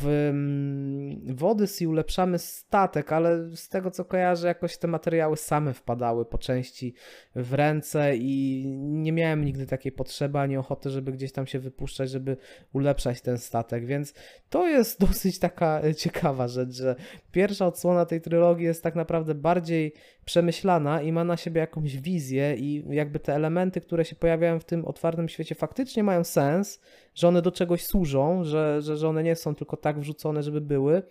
W, 0.00 0.06
mm, 0.06 1.36
w 1.36 1.44
Odyssey 1.44 1.86
ulepszamy 1.86 2.38
statek, 2.38 3.12
ale 3.12 3.56
z 3.56 3.68
tego 3.68 3.90
co 3.90 4.04
kojarzę, 4.04 4.48
jakoś 4.48 4.78
te 4.78 4.88
materiały 4.88 5.36
same 5.36 5.74
wpadały 5.74 6.24
po 6.24 6.38
części 6.38 6.94
w 7.36 7.54
ręce 7.54 8.16
i 8.16 8.64
nie 8.78 9.12
miałem 9.12 9.44
nigdy 9.44 9.66
takiej 9.66 9.92
potrzeby 9.92 10.38
ani 10.38 10.56
ochoty, 10.56 10.90
żeby 10.90 11.12
gdzieś 11.12 11.32
tam 11.32 11.46
się 11.46 11.58
wypuszczać, 11.58 12.10
żeby 12.10 12.36
ulepszać 12.72 13.20
ten 13.20 13.38
statek, 13.38 13.86
więc 13.86 14.14
to 14.50 14.68
jest 14.68 15.00
dosyć 15.00 15.38
taka 15.38 15.82
ciekawa 15.96 16.48
rzecz, 16.48 16.72
że 16.72 16.96
pierwsza 17.32 17.66
odsłona 17.66 18.06
tej 18.06 18.20
trylogii 18.20 18.66
jest 18.66 18.82
tak 18.82 18.94
naprawdę 18.94 19.34
bardziej 19.34 19.92
przemyślana 20.24 21.02
i 21.02 21.12
ma 21.12 21.24
na 21.24 21.36
siebie 21.36 21.60
jakąś 21.60 21.96
wizję 21.96 22.56
i 22.56 22.84
jakby 22.88 23.18
te 23.18 23.34
elementy, 23.34 23.80
które 23.80 24.04
się 24.04 24.16
pojawiają 24.16 24.60
w 24.60 24.64
tym 24.64 24.84
otwartym 24.84 25.28
świecie 25.28 25.54
faktycznie 25.54 26.02
mają 26.02 26.24
sens, 26.24 26.80
że 27.14 27.28
one 27.28 27.42
do 27.42 27.52
czegoś 27.52 27.86
służą, 27.86 28.44
że, 28.44 28.82
że, 28.82 28.96
że 28.96 29.08
one 29.08 29.22
nie 29.22 29.36
są 29.36 29.54
tylko 29.54 29.76
tak 29.76 30.00
wrzucone, 30.00 30.42
żeby 30.42 30.60
były. 30.60 31.02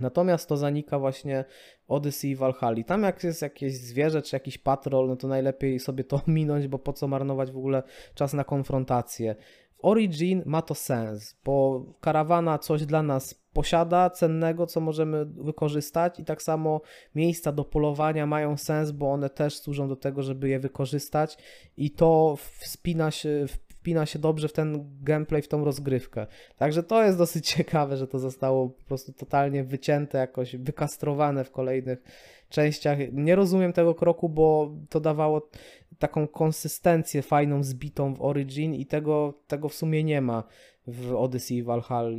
Natomiast 0.00 0.48
to 0.48 0.56
zanika 0.56 0.98
właśnie 0.98 1.44
Odyssey 1.88 2.30
i 2.30 2.36
Valhalla. 2.36 2.84
Tam 2.84 3.02
jak 3.02 3.24
jest 3.24 3.42
jakieś 3.42 3.74
zwierzę 3.74 4.22
czy 4.22 4.36
jakiś 4.36 4.58
patrol, 4.58 5.08
no 5.08 5.16
to 5.16 5.28
najlepiej 5.28 5.80
sobie 5.80 6.04
to 6.04 6.20
minąć, 6.26 6.68
bo 6.68 6.78
po 6.78 6.92
co 6.92 7.08
marnować 7.08 7.52
w 7.52 7.56
ogóle 7.56 7.82
czas 8.14 8.32
na 8.32 8.44
konfrontację. 8.44 9.36
W 9.74 9.84
Origin 9.84 10.42
ma 10.46 10.62
to 10.62 10.74
sens, 10.74 11.40
bo 11.44 11.86
karawana 12.00 12.58
coś 12.58 12.86
dla 12.86 13.02
nas 13.02 13.41
posiada 13.52 14.10
cennego, 14.10 14.66
co 14.66 14.80
możemy 14.80 15.24
wykorzystać 15.26 16.20
i 16.20 16.24
tak 16.24 16.42
samo 16.42 16.80
miejsca 17.14 17.52
do 17.52 17.64
polowania 17.64 18.26
mają 18.26 18.56
sens, 18.56 18.90
bo 18.90 19.12
one 19.12 19.30
też 19.30 19.58
służą 19.58 19.88
do 19.88 19.96
tego, 19.96 20.22
żeby 20.22 20.48
je 20.48 20.60
wykorzystać 20.60 21.38
i 21.76 21.90
to 21.90 22.36
wspina 22.58 23.10
się, 23.10 23.46
wpina 23.82 24.06
się 24.06 24.18
dobrze 24.18 24.48
w 24.48 24.52
ten 24.52 24.90
gameplay, 25.02 25.42
w 25.42 25.48
tą 25.48 25.64
rozgrywkę. 25.64 26.26
Także 26.56 26.82
to 26.82 27.04
jest 27.04 27.18
dosyć 27.18 27.48
ciekawe, 27.56 27.96
że 27.96 28.06
to 28.06 28.18
zostało 28.18 28.68
po 28.68 28.84
prostu 28.84 29.12
totalnie 29.12 29.64
wycięte, 29.64 30.18
jakoś 30.18 30.56
wykastrowane 30.56 31.44
w 31.44 31.50
kolejnych 31.50 32.02
częściach. 32.48 32.98
Nie 33.12 33.36
rozumiem 33.36 33.72
tego 33.72 33.94
kroku, 33.94 34.28
bo 34.28 34.70
to 34.88 35.00
dawało 35.00 35.48
taką 35.98 36.28
konsystencję 36.28 37.22
fajną, 37.22 37.64
zbitą 37.64 38.14
w 38.14 38.22
Origin 38.22 38.74
i 38.74 38.86
tego, 38.86 39.34
tego 39.46 39.68
w 39.68 39.74
sumie 39.74 40.04
nie 40.04 40.20
ma 40.20 40.44
w 40.86 41.14
Odyssey 41.14 41.56
i 41.56 41.62
Valhalla. 41.62 42.16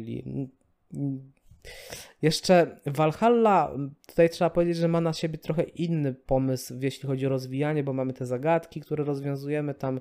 Jeszcze 2.21 2.79
Valhalla, 2.85 3.71
tutaj 4.07 4.29
trzeba 4.29 4.49
powiedzieć, 4.49 4.77
że 4.77 4.87
ma 4.87 5.01
na 5.01 5.13
siebie 5.13 5.37
trochę 5.37 5.63
inny 5.63 6.13
pomysł, 6.13 6.73
jeśli 6.81 7.07
chodzi 7.07 7.25
o 7.25 7.29
rozwijanie, 7.29 7.83
bo 7.83 7.93
mamy 7.93 8.13
te 8.13 8.25
zagadki, 8.25 8.81
które 8.81 9.03
rozwiązujemy 9.03 9.73
tam, 9.73 9.99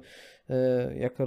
e, 0.50 0.94
jak 0.99 1.18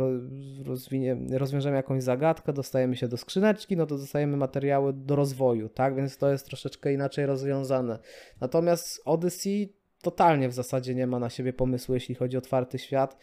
rozwiążemy 1.32 1.76
jakąś 1.76 2.04
zagadkę, 2.04 2.54
dostajemy 2.54 2.96
się 2.96 3.08
do 3.08 3.18
skrzyneczki, 3.18 3.78
no 3.78 3.86
to 3.86 3.98
dostajemy 3.98 4.38
materiały 4.38 4.94
do 4.94 5.16
rozwoju, 5.16 5.70
tak, 5.70 5.96
więc 5.96 6.18
to 6.18 6.32
jest 6.32 6.46
troszeczkę 6.46 6.94
inaczej 6.94 7.26
rozwiązane. 7.26 8.00
Natomiast 8.42 9.02
Odyssey 9.06 9.74
totalnie 10.02 10.50
w 10.50 10.54
zasadzie 10.54 10.96
nie 10.96 11.08
ma 11.08 11.20
na 11.20 11.30
siebie 11.30 11.54
pomysłu, 11.54 11.94
jeśli 11.94 12.16
chodzi 12.16 12.38
o 12.38 12.40
otwarty 12.40 12.80
świat. 12.80 13.18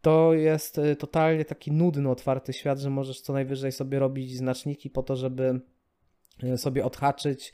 To 0.00 0.34
jest 0.34 0.78
e, 0.78 0.96
totalnie 0.96 1.44
taki 1.44 1.72
nudny 1.72 2.10
otwarty 2.10 2.52
świat, 2.52 2.78
że 2.78 2.90
możesz 2.90 3.20
co 3.20 3.32
najwyżej 3.32 3.72
sobie 3.72 3.98
robić 3.98 4.36
znaczniki 4.36 4.90
po 4.90 5.02
to, 5.02 5.16
żeby 5.16 5.60
sobie 6.56 6.84
odhaczyć. 6.84 7.52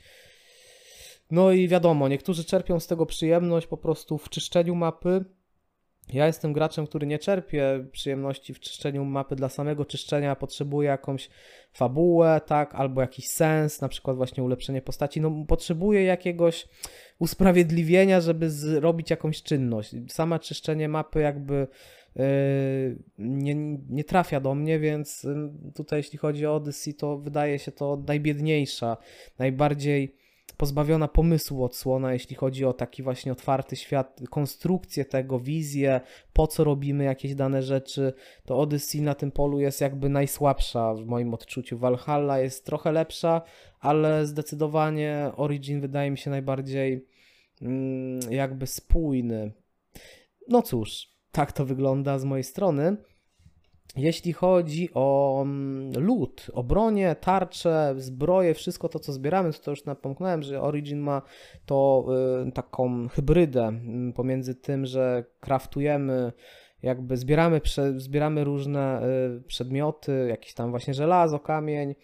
No 1.31 1.51
i 1.51 1.67
wiadomo, 1.67 2.07
niektórzy 2.07 2.45
czerpią 2.45 2.79
z 2.79 2.87
tego 2.87 3.05
przyjemność 3.05 3.67
po 3.67 3.77
prostu 3.77 4.17
w 4.17 4.29
czyszczeniu 4.29 4.75
mapy. 4.75 5.25
Ja 6.13 6.27
jestem 6.27 6.53
graczem, 6.53 6.87
który 6.87 7.07
nie 7.07 7.19
czerpie 7.19 7.85
przyjemności 7.91 8.53
w 8.53 8.59
czyszczeniu 8.59 9.05
mapy 9.05 9.35
dla 9.35 9.49
samego 9.49 9.85
czyszczenia, 9.85 10.35
potrzebuje 10.35 10.89
jakąś 10.89 11.29
fabułę, 11.73 12.41
tak, 12.45 12.75
albo 12.75 13.01
jakiś 13.01 13.27
sens, 13.27 13.81
na 13.81 13.89
przykład 13.89 14.17
właśnie 14.17 14.43
ulepszenie 14.43 14.81
postaci. 14.81 15.21
No, 15.21 15.45
potrzebuję 15.47 16.03
jakiegoś 16.03 16.67
usprawiedliwienia, 17.19 18.21
żeby 18.21 18.49
zrobić 18.49 19.09
jakąś 19.09 19.43
czynność. 19.43 19.95
Sama 20.09 20.39
czyszczenie 20.39 20.89
mapy 20.89 21.19
jakby 21.19 21.67
nie, 23.17 23.55
nie 23.89 24.03
trafia 24.03 24.39
do 24.39 24.55
mnie, 24.55 24.79
więc 24.79 25.27
tutaj 25.75 25.99
jeśli 25.99 26.17
chodzi 26.17 26.45
o 26.45 26.55
Odyssey, 26.55 26.93
to 26.93 27.17
wydaje 27.17 27.59
się 27.59 27.71
to 27.71 28.03
najbiedniejsza, 28.07 28.97
najbardziej 29.39 30.21
pozbawiona 30.61 31.07
pomysłu 31.07 31.63
odsłona, 31.63 32.13
jeśli 32.13 32.35
chodzi 32.35 32.65
o 32.65 32.73
taki 32.73 33.03
właśnie 33.03 33.31
otwarty 33.31 33.75
świat, 33.75 34.21
konstrukcję 34.29 35.05
tego, 35.05 35.39
wizję, 35.39 36.01
po 36.33 36.47
co 36.47 36.63
robimy 36.63 37.03
jakieś 37.03 37.35
dane 37.35 37.63
rzeczy, 37.63 38.13
to 38.45 38.59
Odyssey 38.59 39.01
na 39.01 39.15
tym 39.15 39.31
polu 39.31 39.59
jest 39.59 39.81
jakby 39.81 40.09
najsłabsza 40.09 40.93
w 40.93 41.05
moim 41.05 41.33
odczuciu. 41.33 41.77
Valhalla 41.77 42.39
jest 42.39 42.65
trochę 42.65 42.91
lepsza, 42.91 43.41
ale 43.79 44.25
zdecydowanie 44.25 45.31
Origin 45.35 45.81
wydaje 45.81 46.11
mi 46.11 46.17
się 46.17 46.29
najbardziej 46.29 47.05
mm, 47.61 48.19
jakby 48.31 48.67
spójny. 48.67 49.51
No 50.47 50.61
cóż, 50.61 51.10
tak 51.31 51.51
to 51.51 51.65
wygląda 51.65 52.19
z 52.19 52.25
mojej 52.25 52.43
strony. 52.43 52.97
Jeśli 53.97 54.33
chodzi 54.33 54.89
o 54.93 55.39
mm, 55.41 55.91
lód, 56.05 56.47
o 56.53 56.63
bronię, 56.63 57.15
tarcze, 57.21 57.93
zbroje, 57.97 58.53
wszystko 58.53 58.89
to, 58.89 58.99
co 58.99 59.13
zbieramy, 59.13 59.53
to 59.53 59.71
już 59.71 59.85
napomknąłem, 59.85 60.43
że 60.43 60.61
Origin 60.61 60.99
ma 60.99 61.21
to 61.65 62.05
y, 62.47 62.51
taką 62.51 63.07
hybrydę 63.07 63.63
mm, 63.63 64.13
pomiędzy 64.13 64.55
tym, 64.55 64.85
że 64.85 65.23
kraftujemy, 65.39 66.31
jakby 66.83 67.17
zbieramy, 67.17 67.61
zbieramy 67.97 68.43
różne 68.43 69.01
y, 69.37 69.41
przedmioty, 69.41 70.27
jakieś 70.29 70.53
tam 70.53 70.69
właśnie 70.69 70.93
żelazo, 70.93 71.39
kamień, 71.39 71.95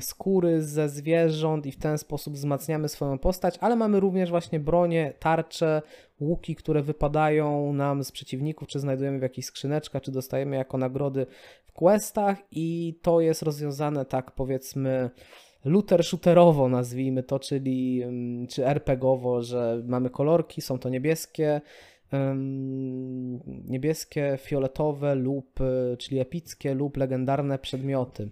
skóry 0.00 0.62
ze 0.62 0.88
zwierząt 0.88 1.66
i 1.66 1.72
w 1.72 1.78
ten 1.78 1.98
sposób 1.98 2.34
wzmacniamy 2.34 2.88
swoją 2.88 3.18
postać, 3.18 3.58
ale 3.60 3.76
mamy 3.76 4.00
również 4.00 4.30
właśnie 4.30 4.60
bronie, 4.60 5.14
tarcze, 5.18 5.82
łuki, 6.20 6.56
które 6.56 6.82
wypadają 6.82 7.72
nam 7.72 8.04
z 8.04 8.12
przeciwników, 8.12 8.68
czy 8.68 8.80
znajdujemy 8.80 9.18
w 9.18 9.22
jakichś 9.22 9.48
skrzyneczkach, 9.48 10.02
czy 10.02 10.12
dostajemy 10.12 10.56
jako 10.56 10.78
nagrody 10.78 11.26
w 11.64 11.72
questach 11.72 12.38
i 12.50 12.98
to 13.02 13.20
jest 13.20 13.42
rozwiązane 13.42 14.04
tak 14.04 14.30
powiedzmy 14.30 15.10
looter 15.64 16.04
shooterowo 16.04 16.68
nazwijmy 16.68 17.22
to, 17.22 17.38
czyli 17.38 18.02
mm, 18.02 18.46
czy 18.46 18.66
RPGowo, 18.66 19.42
że 19.42 19.82
mamy 19.86 20.10
kolorki, 20.10 20.60
są 20.60 20.78
to 20.78 20.88
niebieskie, 20.88 21.60
niebieskie, 23.64 24.38
fioletowe 24.40 25.14
lub, 25.14 25.58
czyli 25.98 26.20
epickie 26.20 26.74
lub 26.74 26.96
legendarne 26.96 27.58
przedmioty. 27.58 28.30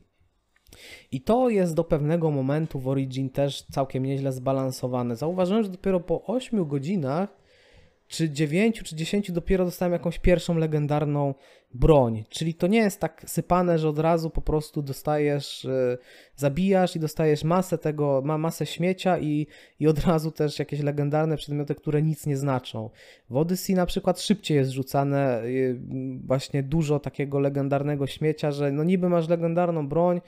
I 1.12 1.20
to 1.20 1.48
jest 1.48 1.74
do 1.74 1.84
pewnego 1.84 2.30
momentu 2.30 2.80
w 2.80 2.88
Origin 2.88 3.30
też 3.30 3.62
całkiem 3.62 4.06
nieźle 4.06 4.32
zbalansowane. 4.32 5.16
Zauważyłem, 5.16 5.62
że 5.62 5.70
dopiero 5.70 6.00
po 6.00 6.24
8 6.26 6.68
godzinach, 6.68 7.38
czy 8.08 8.30
9, 8.30 8.82
czy 8.82 8.96
10 8.96 9.32
dopiero 9.32 9.64
dostałem 9.64 9.92
jakąś 9.92 10.18
pierwszą 10.18 10.54
legendarną 10.54 11.34
broń. 11.74 12.24
Czyli 12.28 12.54
to 12.54 12.66
nie 12.66 12.78
jest 12.78 13.00
tak 13.00 13.22
sypane, 13.26 13.78
że 13.78 13.88
od 13.88 13.98
razu 13.98 14.30
po 14.30 14.42
prostu 14.42 14.82
dostajesz, 14.82 15.64
yy, 15.64 15.98
zabijasz 16.36 16.96
i 16.96 17.00
dostajesz 17.00 17.44
masę 17.44 17.78
tego, 17.78 18.22
ma 18.24 18.38
masę 18.38 18.66
śmiecia 18.66 19.18
i, 19.18 19.46
i 19.80 19.86
od 19.86 19.98
razu 20.06 20.30
też 20.30 20.58
jakieś 20.58 20.80
legendarne 20.80 21.36
przedmioty, 21.36 21.74
które 21.74 22.02
nic 22.02 22.26
nie 22.26 22.36
znaczą. 22.36 22.90
W 23.30 23.36
Odyssey 23.36 23.74
na 23.74 23.86
przykład 23.86 24.20
szybciej 24.20 24.56
jest 24.56 24.70
rzucane 24.70 25.42
yy, 25.44 25.80
właśnie 26.24 26.62
dużo 26.62 27.00
takiego 27.00 27.40
legendarnego 27.40 28.06
śmiecia, 28.06 28.50
że 28.50 28.72
no 28.72 28.84
niby 28.84 29.08
masz 29.08 29.28
legendarną 29.28 29.88
broń, 29.88 30.20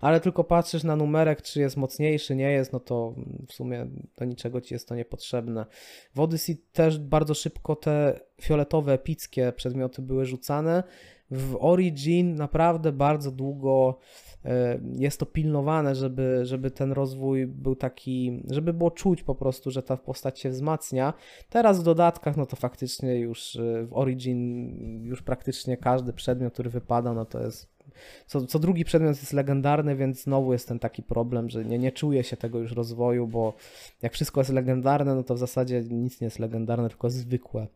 ale 0.00 0.20
tylko 0.20 0.44
patrzysz 0.44 0.84
na 0.84 0.96
numerek, 0.96 1.42
czy 1.42 1.60
jest 1.60 1.76
mocniejszy, 1.76 2.36
nie 2.36 2.50
jest, 2.50 2.72
no 2.72 2.80
to 2.80 3.14
w 3.48 3.52
sumie 3.52 3.86
do 4.18 4.24
niczego 4.24 4.60
ci 4.60 4.74
jest 4.74 4.88
to 4.88 4.94
niepotrzebne. 4.94 5.66
W 6.14 6.20
Odyssey 6.20 6.56
też 6.72 6.98
bardzo 6.98 7.34
szybko 7.34 7.76
te 7.76 8.20
fioletowe, 8.40 8.92
epickie 8.92 9.52
przedmioty 9.52 10.02
były 10.02 10.26
rzucane. 10.26 10.82
w 11.30 11.56
Origin 11.60 12.34
naprawdę 12.34 12.92
bardzo 12.92 13.30
długo 13.30 13.98
e, 14.44 14.80
jest 14.98 15.20
to 15.20 15.26
pilnowane, 15.26 15.94
żeby, 15.94 16.40
żeby 16.42 16.70
ten 16.70 16.92
rozwój 16.92 17.46
był 17.46 17.76
taki, 17.76 18.42
żeby 18.50 18.72
było 18.72 18.90
czuć 18.90 19.22
po 19.22 19.34
prostu, 19.34 19.70
że 19.70 19.82
ta 19.82 19.96
postać 19.96 20.40
się 20.40 20.50
wzmacnia. 20.50 21.14
Teraz 21.50 21.80
w 21.80 21.82
dodatkach, 21.82 22.36
no 22.36 22.46
to 22.46 22.56
faktycznie 22.56 23.18
już 23.18 23.56
e, 23.56 23.86
w 23.86 23.96
Origin 23.96 25.04
już 25.04 25.22
praktycznie 25.22 25.76
każdy 25.76 26.12
przedmiot, 26.12 26.52
który 26.52 26.70
wypada, 26.70 27.14
no 27.14 27.24
to 27.24 27.40
jest 27.40 27.77
co, 28.26 28.46
co 28.46 28.58
drugi 28.58 28.84
przedmiot 28.84 29.16
jest 29.16 29.32
legendarny, 29.32 29.96
więc 29.96 30.22
znowu 30.22 30.52
jest 30.52 30.68
ten 30.68 30.78
taki 30.78 31.02
problem, 31.02 31.50
że 31.50 31.64
nie, 31.64 31.78
nie 31.78 31.92
czuje 31.92 32.24
się 32.24 32.36
tego 32.36 32.58
już 32.58 32.72
rozwoju, 32.72 33.26
bo 33.26 33.54
jak 34.02 34.12
wszystko 34.12 34.40
jest 34.40 34.52
legendarne, 34.52 35.14
no 35.14 35.22
to 35.22 35.34
w 35.34 35.38
zasadzie 35.38 35.82
nic 35.90 36.20
nie 36.20 36.24
jest 36.24 36.38
legendarne, 36.38 36.88
tylko 36.88 37.10
zwykłe. 37.10 37.66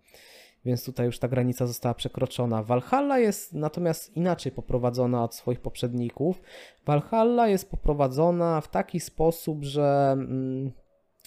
Więc 0.64 0.84
tutaj 0.84 1.06
już 1.06 1.18
ta 1.18 1.28
granica 1.28 1.66
została 1.66 1.94
przekroczona. 1.94 2.62
Valhalla 2.62 3.18
jest 3.18 3.52
natomiast 3.52 4.16
inaczej 4.16 4.52
poprowadzona 4.52 5.24
od 5.24 5.34
swoich 5.34 5.60
poprzedników. 5.60 6.42
Valhalla 6.86 7.48
jest 7.48 7.70
poprowadzona 7.70 8.60
w 8.60 8.68
taki 8.68 9.00
sposób, 9.00 9.64
że 9.64 10.10
mm, 10.12 10.72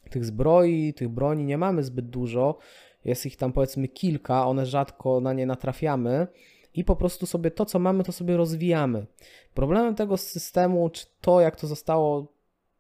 tych 0.10 0.26
zbroi, 0.26 0.94
tych 0.94 1.10
broni 1.10 1.46
nie 1.46 1.58
mamy 1.58 1.84
zbyt 1.84 2.10
dużo. 2.10 2.58
Jest 3.06 3.26
ich 3.26 3.38
tam 3.38 3.54
powiedzmy 3.54 3.88
kilka, 3.88 4.48
one 4.48 4.66
rzadko 4.66 5.20
na 5.20 5.34
nie 5.34 5.46
natrafiamy 5.46 6.28
i 6.76 6.84
po 6.84 6.96
prostu 6.96 7.26
sobie 7.26 7.52
to, 7.52 7.66
co 7.66 7.80
mamy, 7.80 8.04
to 8.04 8.12
sobie 8.12 8.38
rozwijamy. 8.38 9.06
Problemem 9.54 9.96
tego 9.96 10.18
systemu, 10.18 10.90
czy 10.90 11.06
to, 11.22 11.42
jak 11.42 11.56
to 11.56 11.68
zostało 11.68 12.36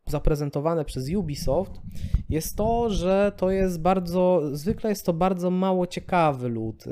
zaprezentowane 0.06 0.86
przez 0.86 1.10
Ubisoft, 1.16 1.72
jest 2.30 2.58
to, 2.58 2.90
że 2.90 3.32
to 3.38 3.52
jest 3.52 3.82
bardzo, 3.82 4.42
zwykle 4.52 4.90
jest 4.90 5.06
to 5.06 5.14
bardzo 5.14 5.50
mało 5.50 5.88
ciekawy 5.88 6.50
lód. 6.50 6.84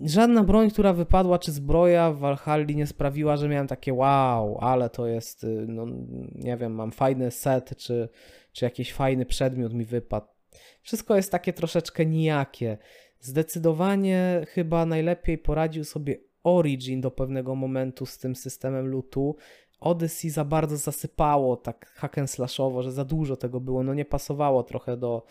Żadna 0.00 0.44
broń, 0.44 0.70
która 0.70 0.92
wypadła, 0.92 1.38
czy 1.38 1.52
zbroja 1.52 2.12
w 2.12 2.18
Valhalla 2.18 2.64
nie 2.74 2.86
sprawiła, 2.86 3.36
że 3.36 3.48
miałem 3.48 3.66
takie 3.66 3.94
wow, 3.94 4.58
ale 4.60 4.90
to 4.90 5.06
jest, 5.06 5.46
no 5.66 5.86
nie 6.34 6.56
wiem, 6.56 6.74
mam 6.74 6.92
fajny 6.92 7.30
set, 7.30 7.76
czy, 7.76 8.08
czy 8.52 8.64
jakiś 8.64 8.92
fajny 8.92 9.26
przedmiot 9.26 9.74
mi 9.74 9.84
wypadł. 9.84 10.26
Wszystko 10.82 11.16
jest 11.16 11.32
takie 11.32 11.52
troszeczkę 11.52 12.06
nijakie. 12.06 12.78
Zdecydowanie 13.20 14.46
chyba 14.48 14.86
najlepiej 14.86 15.38
poradził 15.38 15.84
sobie 15.84 16.18
Origin 16.44 17.00
do 17.00 17.10
pewnego 17.10 17.54
momentu 17.54 18.06
z 18.06 18.18
tym 18.18 18.36
systemem 18.36 18.86
lootu. 18.86 19.36
Odyssey 19.80 20.30
za 20.30 20.44
bardzo 20.44 20.76
zasypało 20.76 21.56
tak 21.56 21.86
hack 21.86 22.18
and 22.18 22.30
slashowo, 22.30 22.82
że 22.82 22.92
za 22.92 23.04
dużo 23.04 23.36
tego 23.36 23.60
było, 23.60 23.82
no 23.82 23.94
nie 23.94 24.04
pasowało 24.04 24.62
trochę 24.62 24.96
do, 24.96 25.26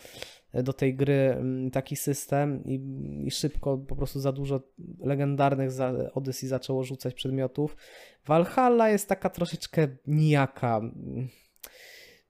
do 0.54 0.72
tej 0.72 0.94
gry 0.94 1.12
mm, 1.12 1.70
taki 1.70 1.96
system 1.96 2.64
i, 2.64 2.80
i 3.26 3.30
szybko 3.30 3.78
po 3.78 3.96
prostu 3.96 4.20
za 4.20 4.32
dużo 4.32 4.60
legendarnych 5.00 5.70
za 5.70 5.92
Odyssey 6.14 6.48
zaczęło 6.48 6.84
rzucać 6.84 7.14
przedmiotów. 7.14 7.76
Valhalla 8.26 8.88
jest 8.88 9.08
taka 9.08 9.30
troszeczkę 9.30 9.88
nijaka 10.06 10.80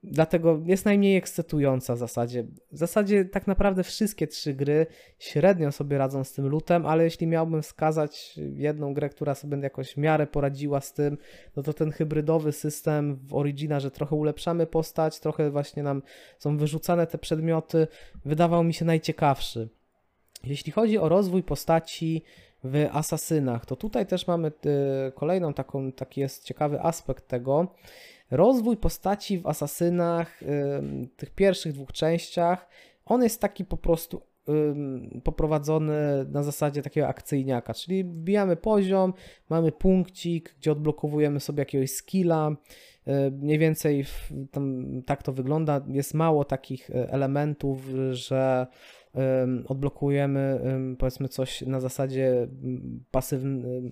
Dlatego 0.03 0.61
jest 0.65 0.85
najmniej 0.85 1.17
ekscytująca 1.17 1.95
w 1.95 1.97
zasadzie. 1.97 2.43
W 2.71 2.77
zasadzie 2.77 3.25
tak 3.25 3.47
naprawdę 3.47 3.83
wszystkie 3.83 4.27
trzy 4.27 4.53
gry 4.53 4.85
średnio 5.19 5.71
sobie 5.71 5.97
radzą 5.97 6.23
z 6.23 6.33
tym 6.33 6.47
lutem, 6.47 6.85
ale 6.85 7.03
jeśli 7.03 7.27
miałbym 7.27 7.61
wskazać 7.61 8.39
jedną 8.53 8.93
grę, 8.93 9.09
która 9.09 9.35
sobie 9.35 9.57
jakoś 9.57 9.93
w 9.93 9.97
miarę 9.97 10.27
poradziła 10.27 10.81
z 10.81 10.93
tym, 10.93 11.17
no 11.55 11.63
to 11.63 11.73
ten 11.73 11.91
hybrydowy 11.91 12.51
system 12.51 13.15
w 13.15 13.33
Origina, 13.33 13.79
że 13.79 13.91
trochę 13.91 14.15
ulepszamy 14.15 14.67
postać, 14.67 15.19
trochę 15.19 15.51
właśnie 15.51 15.83
nam 15.83 16.01
są 16.37 16.57
wyrzucane 16.57 17.07
te 17.07 17.17
przedmioty, 17.17 17.87
wydawał 18.25 18.63
mi 18.63 18.73
się 18.73 18.85
najciekawszy. 18.85 19.69
Jeśli 20.43 20.71
chodzi 20.71 20.97
o 20.97 21.09
rozwój 21.09 21.43
postaci 21.43 22.23
w 22.63 22.87
Asasynach, 22.91 23.65
to 23.65 23.75
tutaj 23.75 24.05
też 24.05 24.27
mamy 24.27 24.47
y, 24.47 25.11
kolejną 25.11 25.53
taką, 25.53 25.91
taki 25.91 26.21
jest 26.21 26.43
ciekawy 26.43 26.81
aspekt 26.81 27.27
tego, 27.27 27.75
rozwój 28.31 28.77
postaci 28.77 29.39
w 29.39 29.47
Asasynach, 29.47 30.39
tych 31.17 31.29
pierwszych 31.29 31.73
dwóch 31.73 31.91
częściach, 31.91 32.69
on 33.05 33.23
jest 33.23 33.41
taki 33.41 33.65
po 33.65 33.77
prostu 33.77 34.21
poprowadzony 35.23 36.25
na 36.31 36.43
zasadzie 36.43 36.81
takiego 36.81 37.07
akcyjniaka, 37.07 37.73
czyli 37.73 38.03
wbijamy 38.03 38.55
poziom, 38.55 39.13
mamy 39.49 39.71
punkcik, 39.71 40.55
gdzie 40.59 40.71
odblokowujemy 40.71 41.39
sobie 41.39 41.61
jakiegoś 41.61 41.91
skilla, 41.91 42.55
mniej 43.31 43.57
więcej 43.57 44.05
tam, 44.51 44.85
tak 45.05 45.23
to 45.23 45.33
wygląda, 45.33 45.85
jest 45.87 46.13
mało 46.13 46.45
takich 46.45 46.89
e, 46.89 47.11
elementów, 47.11 47.89
że 48.11 48.67
odblokujemy 49.65 50.61
powiedzmy 50.99 51.29
coś 51.29 51.61
na 51.61 51.79
zasadzie 51.79 52.47
pasywnej, 53.11 53.91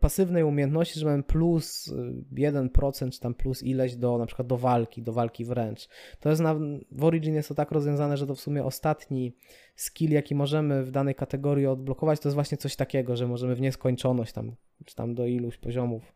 pasywnej 0.00 0.44
umiejętności, 0.44 1.00
że 1.00 1.06
mamy 1.06 1.22
plus 1.22 1.92
1% 2.34 3.10
czy 3.10 3.20
tam 3.20 3.34
plus 3.34 3.62
ileś 3.62 3.96
do 3.96 4.18
na 4.18 4.26
przykład 4.26 4.48
do 4.48 4.56
walki, 4.56 5.02
do 5.02 5.12
walki 5.12 5.44
wręcz. 5.44 5.88
To 6.20 6.30
jest 6.30 6.42
na, 6.42 6.54
w 6.90 7.04
Origin 7.04 7.34
jest 7.34 7.48
to 7.48 7.54
tak 7.54 7.70
rozwiązane, 7.70 8.16
że 8.16 8.26
to 8.26 8.34
w 8.34 8.40
sumie 8.40 8.64
ostatni 8.64 9.36
skill, 9.76 10.10
jaki 10.10 10.34
możemy 10.34 10.84
w 10.84 10.90
danej 10.90 11.14
kategorii 11.14 11.66
odblokować, 11.66 12.20
to 12.20 12.28
jest 12.28 12.34
właśnie 12.34 12.58
coś 12.58 12.76
takiego, 12.76 13.16
że 13.16 13.26
możemy 13.26 13.54
w 13.54 13.60
nieskończoność 13.60 14.32
tam, 14.32 14.54
czy 14.84 14.94
tam 14.94 15.14
do 15.14 15.26
iluś 15.26 15.56
poziomów 15.56 16.14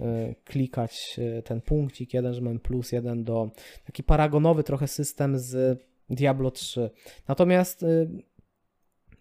e, 0.00 0.34
klikać 0.44 1.16
e, 1.18 1.42
ten 1.42 1.60
punkcik 1.60 2.14
jeden, 2.14 2.34
że 2.34 2.40
mamy 2.40 2.58
plus 2.58 2.92
jeden 2.92 3.24
do 3.24 3.50
taki 3.86 4.02
paragonowy 4.02 4.64
trochę 4.64 4.88
system 4.88 5.38
z 5.38 5.80
Diablo 6.10 6.50
3. 6.50 6.90
Natomiast 7.28 7.82
y, 7.82 8.08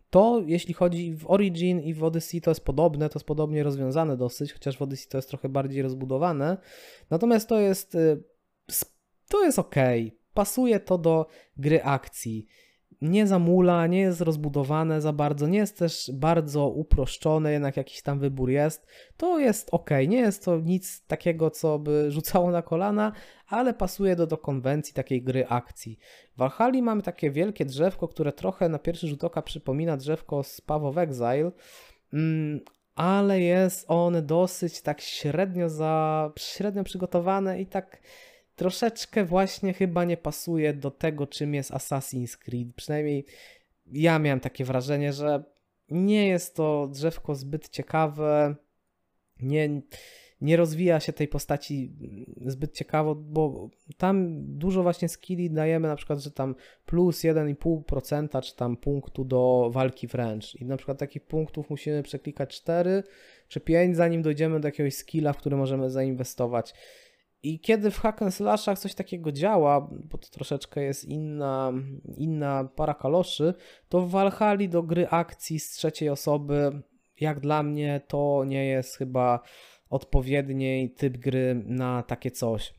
to, 0.10 0.42
jeśli 0.46 0.74
chodzi 0.74 1.14
w 1.14 1.30
Origin 1.30 1.80
i 1.80 1.94
w 1.94 2.04
Odyssey, 2.04 2.42
to 2.42 2.52
jest 2.52 2.66
podobne, 2.66 3.10
to 3.10 3.20
jest 3.20 3.28
podobnie 3.28 3.64
rozwiązane 3.64 4.18
dosyć, 4.18 4.54
chociaż 4.54 4.78
w 4.78 4.82
Odyssey 4.82 5.10
to 5.10 5.18
jest 5.18 5.30
trochę 5.30 5.50
bardziej 5.50 5.82
rozbudowane. 5.82 6.58
Natomiast 7.10 7.50
to 7.50 7.60
jest, 7.60 7.96
y, 7.96 8.24
to 9.30 9.44
jest 9.44 9.60
ok. 9.60 9.76
Pasuje 10.34 10.80
to 10.80 10.98
do 10.98 11.28
gry 11.58 11.84
akcji 11.84 12.48
nie 13.04 13.28
zamula, 13.28 13.88
nie 13.88 14.00
jest 14.00 14.22
rozbudowane 14.22 15.02
za 15.02 15.14
bardzo, 15.14 15.48
nie 15.48 15.58
jest 15.58 15.78
też 15.78 16.12
bardzo 16.14 16.68
uproszczone, 16.68 17.52
jednak 17.52 17.78
jakiś 17.78 18.02
tam 18.02 18.20
wybór 18.20 18.50
jest. 18.50 18.88
To 19.18 19.40
jest 19.40 19.70
ok, 19.72 19.90
nie 20.08 20.18
jest 20.18 20.46
to 20.46 20.60
nic 20.60 21.06
takiego, 21.08 21.50
co 21.50 21.80
by 21.80 22.12
rzucało 22.12 22.52
na 22.52 22.62
kolana, 22.62 23.12
ale 23.48 23.74
pasuje 23.74 24.16
do, 24.16 24.28
do 24.28 24.38
konwencji 24.38 24.94
takiej 24.94 25.24
gry 25.24 25.48
akcji. 25.48 26.00
W 26.36 26.38
Valhalla 26.38 26.82
mamy 26.82 27.02
takie 27.02 27.32
wielkie 27.32 27.66
drzewko, 27.66 28.08
które 28.08 28.32
trochę 28.32 28.70
na 28.70 28.80
pierwszy 28.80 29.08
rzut 29.08 29.24
oka 29.24 29.42
przypomina 29.42 29.98
drzewko 29.98 30.44
z 30.44 30.62
Path 30.62 30.84
of 30.84 30.98
Exile, 30.98 31.52
mm, 32.14 32.60
ale 32.96 33.42
jest 33.42 33.86
on 33.88 34.26
dosyć 34.26 34.82
tak 34.82 35.02
średnio, 35.02 35.70
za, 35.70 36.32
średnio 36.40 36.84
przygotowane 36.84 37.62
i 37.62 37.66
tak 37.66 38.02
troszeczkę 38.56 39.26
właśnie 39.26 39.74
chyba 39.74 40.04
nie 40.04 40.18
pasuje 40.18 40.74
do 40.74 40.92
tego, 40.92 41.28
czym 41.28 41.54
jest 41.54 41.72
Assassin's 41.72 42.38
Creed. 42.38 42.76
Przynajmniej 42.76 43.26
ja 43.92 44.20
miałem 44.20 44.40
takie 44.40 44.66
wrażenie, 44.66 45.14
że 45.14 45.44
nie 45.90 46.28
jest 46.28 46.56
to 46.56 46.88
drzewko 46.88 47.36
zbyt 47.36 47.70
ciekawe, 47.70 48.56
nie, 49.42 49.82
nie 50.42 50.58
rozwija 50.58 51.00
się 51.00 51.14
tej 51.14 51.28
postaci 51.28 51.94
zbyt 52.46 52.74
ciekawo, 52.74 53.16
bo 53.16 53.70
tam 53.98 54.46
dużo 54.58 54.84
właśnie 54.84 55.10
skilli 55.10 55.52
dajemy, 55.52 55.88
na 55.88 55.96
przykład, 55.96 56.20
że 56.20 56.32
tam 56.32 56.56
plus 56.86 57.20
1,5% 57.20 58.42
czy 58.42 58.56
tam 58.56 58.78
punktu 58.78 59.26
do 59.26 59.70
walki 59.74 60.08
wręcz. 60.08 60.56
I 60.56 60.66
na 60.66 60.78
przykład 60.78 60.98
takich 60.98 61.26
punktów 61.26 61.70
musimy 61.70 62.04
przeklikać 62.04 62.56
4 62.56 63.04
czy 63.48 63.60
5, 63.60 63.96
zanim 63.96 64.22
dojdziemy 64.22 64.60
do 64.60 64.68
jakiegoś 64.68 64.96
skilla, 64.96 65.34
w 65.34 65.38
który 65.38 65.56
możemy 65.56 65.90
zainwestować. 65.90 66.74
I 67.44 67.60
kiedy 67.60 67.92
w 67.92 68.00
hack 68.00 68.22
and 68.22 68.34
slashach 68.34 68.80
coś 68.80 68.96
takiego 68.96 69.32
działa, 69.32 69.90
bo 69.92 70.18
to 70.18 70.28
troszeczkę 70.30 70.84
jest 70.84 71.06
inna, 71.06 71.74
inna 72.18 72.70
para 72.76 72.94
kaloszy, 72.94 73.54
to 73.90 74.02
w 74.02 74.12
Valhalla 74.12 74.68
do 74.68 74.84
gry 74.84 75.08
akcji 75.08 75.60
z 75.60 75.70
trzeciej 75.70 76.10
osoby, 76.10 76.82
jak 77.20 77.40
dla 77.40 77.64
mnie, 77.64 78.02
to 78.08 78.44
nie 78.48 78.66
jest 78.66 78.98
chyba 78.98 79.40
odpowiedni 79.90 80.90
typ 80.90 81.18
gry 81.18 81.64
na 81.66 82.04
takie 82.04 82.32
coś. 82.32 82.74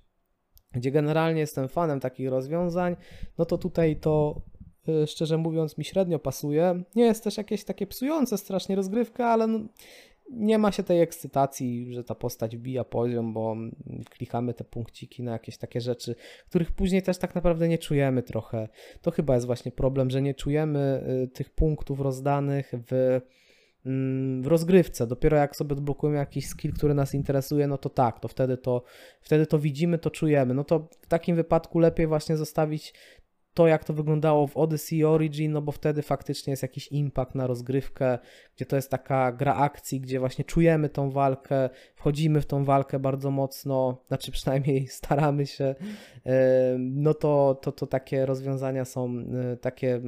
Gdzie 0.73 0.91
generalnie 0.91 1.41
jestem 1.41 1.69
fanem 1.69 2.01
takich 2.01 2.29
rozwiązań, 2.29 2.97
no 3.39 3.45
to 3.45 3.59
tutaj 3.59 3.97
to 3.97 4.43
y, 4.89 5.07
szczerze 5.07 5.39
mówiąc 5.39 5.79
mi 5.79 5.85
średnio 5.85 6.19
pasuje. 6.19 6.83
Nie 6.95 7.05
jest 7.05 7.25
też 7.25 7.37
jakieś 7.37 7.65
takie 7.65 7.87
psujące 7.87 8.39
strasznie 8.39 8.77
rozgrywkę, 8.77 9.27
ale 9.27 9.47
no, 9.47 9.59
nie 10.31 10.59
ma 10.59 10.73
się 10.73 10.83
tej 10.83 11.01
ekscytacji, 11.01 11.95
że 11.95 12.05
ta 12.05 12.15
postać 12.15 12.57
wbija 12.57 12.85
poziom, 12.85 13.33
bo 13.33 13.57
klikamy 14.11 14.55
te 14.55 14.65
punkciki 14.65 15.23
na 15.23 15.33
jakieś 15.33 15.59
takie 15.59 15.81
rzeczy, 15.81 16.15
których 16.49 16.73
później 16.73 17.03
też 17.03 17.19
tak 17.19 17.35
naprawdę 17.35 17.69
nie 17.69 17.79
czujemy 17.79 18.23
trochę. 18.23 18.69
To 19.03 19.11
chyba 19.11 19.35
jest 19.35 19.47
właśnie 19.47 19.73
problem, 19.73 20.11
że 20.11 20.23
nie 20.23 20.35
czujemy 20.35 21.05
y, 21.25 21.29
tych 21.29 21.51
punktów 21.51 22.01
rozdanych 22.01 22.73
w, 22.91 23.21
mm, 23.87 24.43
w 24.43 24.47
rozgrywce. 24.47 25.07
Dopiero 25.07 25.37
jak 25.37 25.57
sobie 25.57 25.73
odblokujemy 25.73 26.19
jakiś 26.19 26.47
skill, 26.47 26.73
który 26.73 26.95
nas 26.95 27.15
interesuje, 27.15 27.67
no 27.67 27.79
to 27.79 27.89
tak, 27.89 28.21
to 28.21 28.29
wtedy 28.29 28.57
to, 28.57 28.83
wtedy 29.21 29.47
to 29.47 29.59
widzimy, 29.59 29.99
to 29.99 30.11
czujemy. 30.11 30.55
No 30.55 30.65
to 30.65 30.89
w 31.01 31.07
takim 31.07 31.37
wypadku 31.37 31.79
lepiej 31.79 32.07
właśnie 32.07 32.37
zostawić 32.37 32.95
to, 33.55 33.67
jak 33.67 33.85
to 33.85 33.93
wyglądało 33.93 34.47
w 34.47 34.57
Odyssey 34.57 35.05
Origin, 35.05 35.53
no 35.53 35.63
bo 35.63 35.73
wtedy 35.73 36.03
faktycznie 36.03 36.51
jest 36.51 36.63
jakiś 36.63 36.89
impact 36.89 37.35
na 37.35 37.47
rozgrywkę, 37.47 38.19
gdzie 38.57 38.67
to 38.67 38.77
jest 38.77 38.91
taka 38.91 39.33
gra 39.33 39.55
akcji, 39.55 40.01
gdzie 40.01 40.21
właśnie 40.21 40.45
czujemy 40.45 40.89
tą 40.89 41.11
walkę, 41.11 41.71
wchodzimy 41.95 42.41
w 42.41 42.47
tą 42.47 42.65
walkę 42.65 42.99
bardzo 42.99 43.31
mocno, 43.31 44.03
znaczy 44.09 44.33
przynajmniej 44.33 44.87
staramy 45.01 45.47
się, 45.47 45.75
no 46.79 47.15
to, 47.15 47.59
to, 47.63 47.73
to 47.73 47.87
takie 47.87 48.27
rozwiązania 48.27 48.85
są 48.85 49.25
takie 49.61 50.01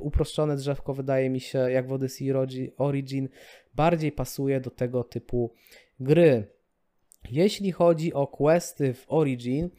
uproszczone 0.00 0.56
drzewko, 0.56 0.94
wydaje 0.94 1.30
mi 1.30 1.40
się, 1.40 1.58
jak 1.58 1.88
w 1.88 1.92
Odyssey 1.92 2.32
Origin, 2.78 3.28
bardziej 3.74 4.12
pasuje 4.12 4.60
do 4.60 4.70
tego 4.70 5.04
typu 5.04 5.54
gry. 6.00 6.46
Jeśli 7.30 7.72
chodzi 7.72 8.14
o 8.14 8.26
questy 8.26 8.94
w 8.94 9.04
Origin, 9.08 9.70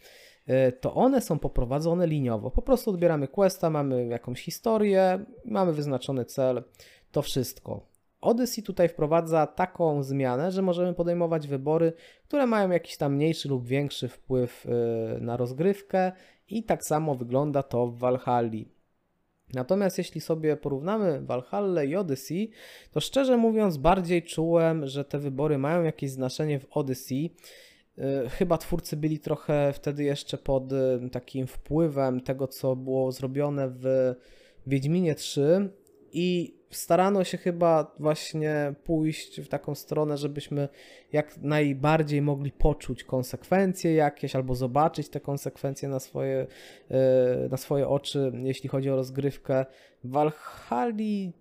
to 0.82 0.93
one 0.93 1.21
są 1.21 1.39
poprowadzone 1.39 2.08
liniowo. 2.08 2.51
Po 2.51 2.62
prostu 2.62 2.89
odbieramy 2.89 3.27
questa, 3.27 3.69
mamy 3.69 4.06
jakąś 4.06 4.41
historię, 4.41 5.25
mamy 5.45 5.73
wyznaczony 5.73 6.25
cel, 6.25 6.63
to 7.12 7.21
wszystko. 7.21 7.91
Odyssey 8.21 8.63
tutaj 8.63 8.89
wprowadza 8.89 9.47
taką 9.47 10.04
zmianę, 10.04 10.51
że 10.51 10.62
możemy 10.62 10.93
podejmować 10.93 11.47
wybory, 11.47 11.93
które 12.23 12.47
mają 12.47 12.69
jakiś 12.69 12.97
tam 12.97 13.15
mniejszy 13.15 13.49
lub 13.49 13.67
większy 13.67 14.08
wpływ 14.08 14.65
e, 14.65 15.19
na 15.19 15.38
rozgrywkę 15.38 16.12
i 16.49 16.63
tak 16.63 16.86
samo 16.86 17.15
wygląda 17.15 17.63
to 17.63 17.88
w 17.88 17.97
Valhalla. 17.97 18.62
Natomiast 19.54 19.97
jeśli 19.97 20.21
sobie 20.21 20.58
porównamy 20.58 21.21
Valhalla 21.21 21.84
i 21.84 21.95
Odyssey, 21.95 22.51
to 22.91 22.99
szczerze 22.99 23.38
mówiąc 23.38 23.77
bardziej 23.77 24.23
czułem, 24.23 24.88
że 24.88 25.06
te 25.06 25.19
wybory 25.19 25.58
mają 25.58 25.84
jakieś 25.84 26.12
znaczenie 26.12 26.60
w 26.60 26.65
Odyssey 26.71 27.36
chyba 28.30 28.58
twórcy 28.58 28.97
byli 28.97 29.19
trochę 29.19 29.73
wtedy 29.73 30.04
jeszcze 30.04 30.38
pod 30.38 30.71
y, 30.71 31.10
takim 31.12 31.47
wpływem 31.47 32.21
tego, 32.21 32.47
co 32.47 32.75
było 32.75 33.12
zrobione 33.12 33.69
w 33.69 34.15
Wiedźminie 34.67 35.15
3 35.15 35.69
i 36.12 36.56
starano 36.69 37.23
się 37.23 37.38
chyba 37.38 37.95
właśnie 37.99 38.73
pójść 38.84 39.41
w 39.41 39.47
taką 39.47 39.75
stronę, 39.75 40.17
żebyśmy 40.17 40.69
jak 41.13 41.38
najbardziej 41.38 42.21
mogli 42.21 42.51
poczuć 42.51 43.04
konsekwencje 43.04 43.93
jakieś 43.93 44.36
albo 44.36 44.56
zobaczyć 44.56 45.10
te 45.10 45.19
konsekwencje 45.19 45.89
na 45.89 45.99
swoje, 45.99 46.47
y, 47.45 47.49
na 47.49 47.58
swoje 47.58 47.88
oczy, 47.88 48.32
jeśli 48.43 48.69
chodzi 48.69 48.89
o 48.89 48.95
rozgrywkę. 48.95 49.65
W 50.04 50.12
Valhalla 50.12 51.32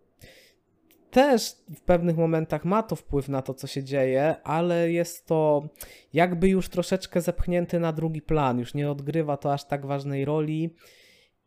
też 1.10 1.56
w 1.76 1.80
pewnych 1.80 2.16
momentach 2.16 2.64
ma 2.64 2.82
to 2.82 2.96
wpływ 2.96 3.28
na 3.28 3.42
to, 3.42 3.54
co 3.54 3.66
się 3.66 3.84
dzieje, 3.84 4.36
ale 4.44 4.92
jest 4.92 5.26
to 5.26 5.68
jakby 6.12 6.48
już 6.48 6.68
troszeczkę 6.68 7.20
zepchnięty 7.20 7.80
na 7.80 7.92
drugi 7.92 8.22
plan. 8.22 8.58
Już 8.58 8.74
nie 8.74 8.90
odgrywa 8.90 9.36
to 9.36 9.52
aż 9.52 9.64
tak 9.64 9.86
ważnej 9.86 10.24
roli 10.24 10.74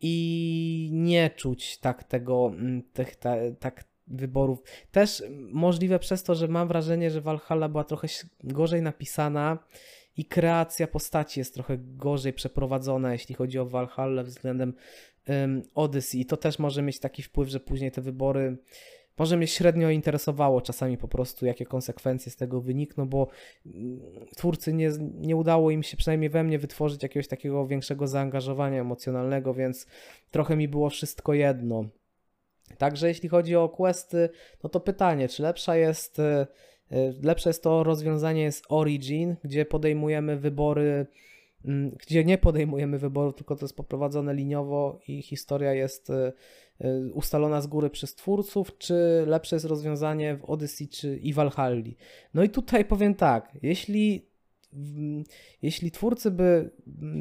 i 0.00 0.88
nie 0.92 1.30
czuć 1.30 1.78
tak 1.78 2.04
tego, 2.04 2.46
mm, 2.46 2.82
tych, 2.92 3.16
tak 3.60 3.84
wyborów. 4.06 4.62
Też 4.92 5.22
możliwe 5.52 5.98
przez 5.98 6.22
to, 6.22 6.34
że 6.34 6.48
mam 6.48 6.68
wrażenie, 6.68 7.10
że 7.10 7.20
Valhalla 7.20 7.68
była 7.68 7.84
trochę 7.84 8.08
gorzej 8.44 8.82
napisana 8.82 9.58
i 10.16 10.24
kreacja 10.24 10.86
postaci 10.86 11.40
jest 11.40 11.54
trochę 11.54 11.78
gorzej 11.78 12.32
przeprowadzona, 12.32 13.12
jeśli 13.12 13.34
chodzi 13.34 13.58
o 13.58 13.66
Valhalla 13.66 14.22
względem 14.22 14.74
um, 15.28 15.62
Odyssey. 15.74 16.20
I 16.20 16.26
to 16.26 16.36
też 16.36 16.58
może 16.58 16.82
mieć 16.82 17.00
taki 17.00 17.22
wpływ, 17.22 17.48
że 17.48 17.60
później 17.60 17.92
te 17.92 18.00
wybory 18.00 18.56
może 19.18 19.36
mnie 19.36 19.46
średnio 19.46 19.90
interesowało 19.90 20.60
czasami 20.60 20.98
po 20.98 21.08
prostu, 21.08 21.46
jakie 21.46 21.66
konsekwencje 21.66 22.32
z 22.32 22.36
tego 22.36 22.60
wynikną, 22.60 23.08
bo 23.08 23.28
mm, 23.66 24.00
twórcy 24.36 24.72
nie, 24.72 24.90
nie 25.14 25.36
udało 25.36 25.70
im 25.70 25.82
się, 25.82 25.96
przynajmniej 25.96 26.30
we 26.30 26.44
mnie, 26.44 26.58
wytworzyć 26.58 27.02
jakiegoś 27.02 27.28
takiego 27.28 27.66
większego 27.66 28.06
zaangażowania 28.06 28.80
emocjonalnego, 28.80 29.54
więc 29.54 29.86
trochę 30.30 30.56
mi 30.56 30.68
było 30.68 30.90
wszystko 30.90 31.34
jedno. 31.34 31.84
Także 32.78 33.08
jeśli 33.08 33.28
chodzi 33.28 33.56
o 33.56 33.68
questy, 33.68 34.28
no 34.62 34.70
to 34.70 34.80
pytanie, 34.80 35.28
czy 35.28 35.42
lepsza 35.42 35.76
jest, 35.76 36.18
e, 36.18 36.46
e, 36.90 37.12
lepsze 37.22 37.50
jest 37.50 37.62
to 37.62 37.84
rozwiązanie 37.84 38.52
z 38.52 38.62
Origin, 38.68 39.36
gdzie 39.44 39.64
podejmujemy 39.64 40.36
wybory 40.36 41.06
mm, 41.64 41.90
gdzie 41.90 42.24
nie 42.24 42.38
podejmujemy 42.38 42.98
wyboru, 42.98 43.32
tylko 43.32 43.56
to 43.56 43.64
jest 43.64 43.76
poprowadzone 43.76 44.34
liniowo 44.34 44.98
i 45.08 45.22
historia 45.22 45.72
jest 45.72 46.10
e, 46.10 46.32
ustalona 47.14 47.60
z 47.60 47.66
góry 47.66 47.90
przez 47.90 48.14
twórców, 48.14 48.78
czy 48.78 49.24
lepsze 49.26 49.56
jest 49.56 49.66
rozwiązanie 49.66 50.36
w 50.36 50.44
Odyssey 50.44 50.88
czy 50.88 51.16
i 51.16 51.32
Valhalla. 51.32 51.90
No 52.34 52.42
i 52.42 52.48
tutaj 52.48 52.84
powiem 52.84 53.14
tak, 53.14 53.58
jeśli, 53.62 54.28
jeśli 55.62 55.90
twórcy 55.90 56.30
by 56.30 56.70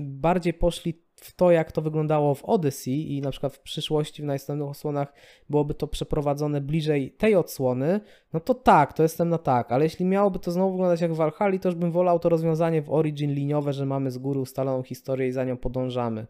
bardziej 0.05 0.53
poszli 0.53 1.03
w 1.15 1.35
to, 1.35 1.51
jak 1.51 1.71
to 1.71 1.81
wyglądało 1.81 2.35
w 2.35 2.45
Odyssey 2.45 3.15
i 3.15 3.21
na 3.21 3.31
przykład 3.31 3.53
w 3.53 3.59
przyszłości, 3.59 4.21
w 4.21 4.25
następnych 4.25 4.69
odsłonach 4.69 5.13
byłoby 5.49 5.73
to 5.73 5.87
przeprowadzone 5.87 6.61
bliżej 6.61 7.11
tej 7.11 7.35
odsłony, 7.35 7.99
no 8.33 8.39
to 8.39 8.53
tak, 8.53 8.93
to 8.93 9.03
jestem 9.03 9.29
na 9.29 9.37
tak, 9.37 9.71
ale 9.71 9.83
jeśli 9.83 10.05
miałoby 10.05 10.39
to 10.39 10.51
znowu 10.51 10.71
wyglądać 10.71 11.01
jak 11.01 11.13
w 11.13 11.15
Valhalla, 11.15 11.59
to 11.59 11.69
już 11.69 11.75
bym 11.75 11.91
wolał 11.91 12.19
to 12.19 12.29
rozwiązanie 12.29 12.81
w 12.81 12.89
Origin 12.89 13.33
liniowe, 13.33 13.73
że 13.73 13.85
mamy 13.85 14.11
z 14.11 14.17
góry 14.17 14.39
ustaloną 14.39 14.83
historię 14.83 15.27
i 15.27 15.31
za 15.31 15.43
nią 15.43 15.57
podążamy. 15.57 16.27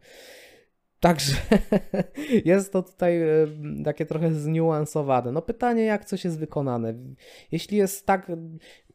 Także 1.03 1.35
jest 2.45 2.73
to 2.73 2.83
tutaj 2.83 3.21
e, 3.21 3.27
takie 3.85 4.05
trochę 4.05 4.31
zniuansowane. 4.31 5.31
No 5.31 5.41
pytanie, 5.41 5.83
jak 5.83 6.05
coś 6.05 6.25
jest 6.25 6.39
wykonane. 6.39 6.93
Jeśli 7.51 7.77
jest 7.77 8.05
tak, 8.05 8.31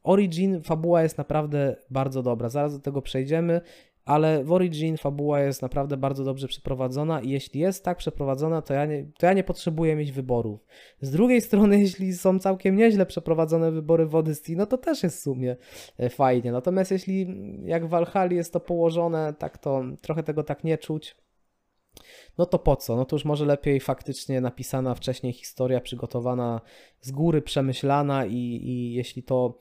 Origin, 0.02 0.62
fabuła 0.62 1.02
jest 1.02 1.18
naprawdę 1.18 1.76
bardzo 1.90 2.22
dobra. 2.22 2.48
Zaraz 2.48 2.72
do 2.72 2.80
tego 2.80 3.02
przejdziemy, 3.02 3.60
ale 4.04 4.44
w 4.44 4.52
Origin 4.52 4.96
fabuła 4.96 5.40
jest 5.40 5.62
naprawdę 5.62 5.96
bardzo 5.96 6.24
dobrze 6.24 6.48
przeprowadzona 6.48 7.20
i 7.20 7.30
jeśli 7.30 7.60
jest 7.60 7.84
tak 7.84 7.98
przeprowadzona, 7.98 8.62
to 8.62 8.74
ja 8.74 8.86
nie, 8.86 9.06
to 9.18 9.26
ja 9.26 9.32
nie 9.32 9.44
potrzebuję 9.44 9.96
mieć 9.96 10.12
wyborów. 10.12 10.60
Z 11.00 11.10
drugiej 11.10 11.40
strony, 11.40 11.80
jeśli 11.84 12.14
są 12.14 12.38
całkiem 12.38 12.76
nieźle 12.76 13.06
przeprowadzone 13.06 13.72
wybory 13.72 14.06
w 14.06 14.14
Odyssey, 14.14 14.56
no 14.56 14.66
to 14.66 14.78
też 14.78 15.02
jest 15.02 15.18
w 15.18 15.22
sumie 15.22 15.56
e, 15.98 16.10
fajnie. 16.10 16.52
Natomiast 16.52 16.90
jeśli 16.90 17.26
jak 17.64 17.86
w 17.86 17.88
Valhalla 17.88 18.32
jest 18.32 18.52
to 18.52 18.60
położone, 18.60 19.34
tak 19.38 19.58
to 19.58 19.82
trochę 20.00 20.22
tego 20.22 20.42
tak 20.42 20.64
nie 20.64 20.78
czuć 20.78 21.16
no 22.38 22.46
to 22.46 22.58
po 22.58 22.76
co? 22.76 22.96
No 22.96 23.04
to 23.04 23.16
już 23.16 23.24
może 23.24 23.46
lepiej 23.46 23.80
faktycznie 23.80 24.40
napisana 24.40 24.94
wcześniej 24.94 25.32
historia, 25.32 25.80
przygotowana 25.80 26.60
z 27.00 27.10
góry, 27.10 27.42
przemyślana 27.42 28.26
i, 28.26 28.36
i 28.64 28.92
jeśli 28.92 29.22
to 29.22 29.58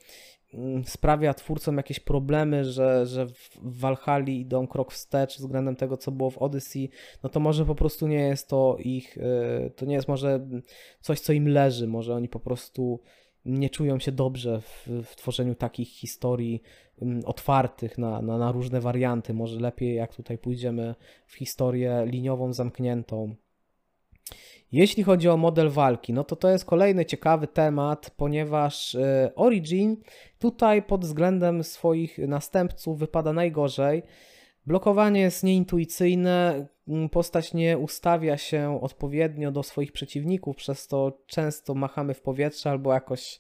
mm, 0.53 0.85
sprawia 0.85 1.33
twórcom 1.33 1.77
jakieś 1.77 1.99
problemy, 1.99 2.65
że, 2.65 3.05
że 3.05 3.27
w 3.27 3.59
Valhalla 3.61 4.29
idą 4.29 4.67
krok 4.67 4.91
wstecz 4.91 5.37
względem 5.37 5.75
tego, 5.75 5.97
co 5.97 6.11
było 6.11 6.29
w 6.29 6.37
Odyssey, 6.37 6.89
no 7.23 7.29
to 7.29 7.39
może 7.39 7.65
po 7.65 7.75
prostu 7.75 8.07
nie 8.07 8.27
jest 8.27 8.47
to 8.47 8.77
ich, 8.79 9.17
y, 9.17 9.71
to 9.75 9.85
nie 9.85 9.95
jest 9.95 10.07
może 10.07 10.47
coś, 11.01 11.19
co 11.19 11.33
im 11.33 11.47
leży, 11.47 11.87
może 11.87 12.15
oni 12.15 12.29
po 12.29 12.39
prostu 12.39 12.99
nie 13.47 13.69
czują 13.69 13.99
się 13.99 14.11
dobrze 14.11 14.61
w, 14.61 14.87
w 15.05 15.15
tworzeniu 15.15 15.55
takich 15.55 15.89
historii 15.89 16.61
um, 17.01 17.21
otwartych 17.25 17.97
na, 17.97 18.21
na, 18.21 18.37
na 18.37 18.51
różne 18.51 18.81
warianty. 18.81 19.33
Może 19.33 19.59
lepiej, 19.59 19.95
jak 19.95 20.15
tutaj 20.15 20.37
pójdziemy 20.37 20.95
w 21.25 21.35
historię 21.35 22.03
liniową, 22.05 22.53
zamkniętą. 22.53 23.35
Jeśli 24.71 25.03
chodzi 25.03 25.29
o 25.29 25.37
model 25.37 25.69
walki, 25.69 26.13
no 26.13 26.23
to 26.23 26.35
to 26.35 26.49
jest 26.49 26.65
kolejny 26.65 27.05
ciekawy 27.05 27.47
temat, 27.47 28.11
ponieważ 28.17 28.95
y, 28.95 29.31
Origin 29.35 29.97
tutaj 30.39 30.83
pod 30.83 31.05
względem 31.05 31.63
swoich 31.63 32.17
następców 32.17 32.99
wypada 32.99 33.33
najgorzej. 33.33 34.03
Blokowanie 34.67 35.21
jest 35.21 35.43
nieintuicyjne, 35.43 36.67
mm, 36.87 37.09
postać 37.09 37.53
nie 37.53 37.77
ustawia 37.77 38.37
się 38.37 38.79
odpowiednio 38.81 39.51
do 39.51 39.63
swoich 39.63 39.91
przeciwników, 39.91 40.55
przez 40.55 40.87
to 40.87 41.23
często 41.27 41.75
machamy 41.75 42.13
w 42.13 42.21
powietrze 42.21 42.69
albo 42.69 42.93
jakoś 42.93 43.39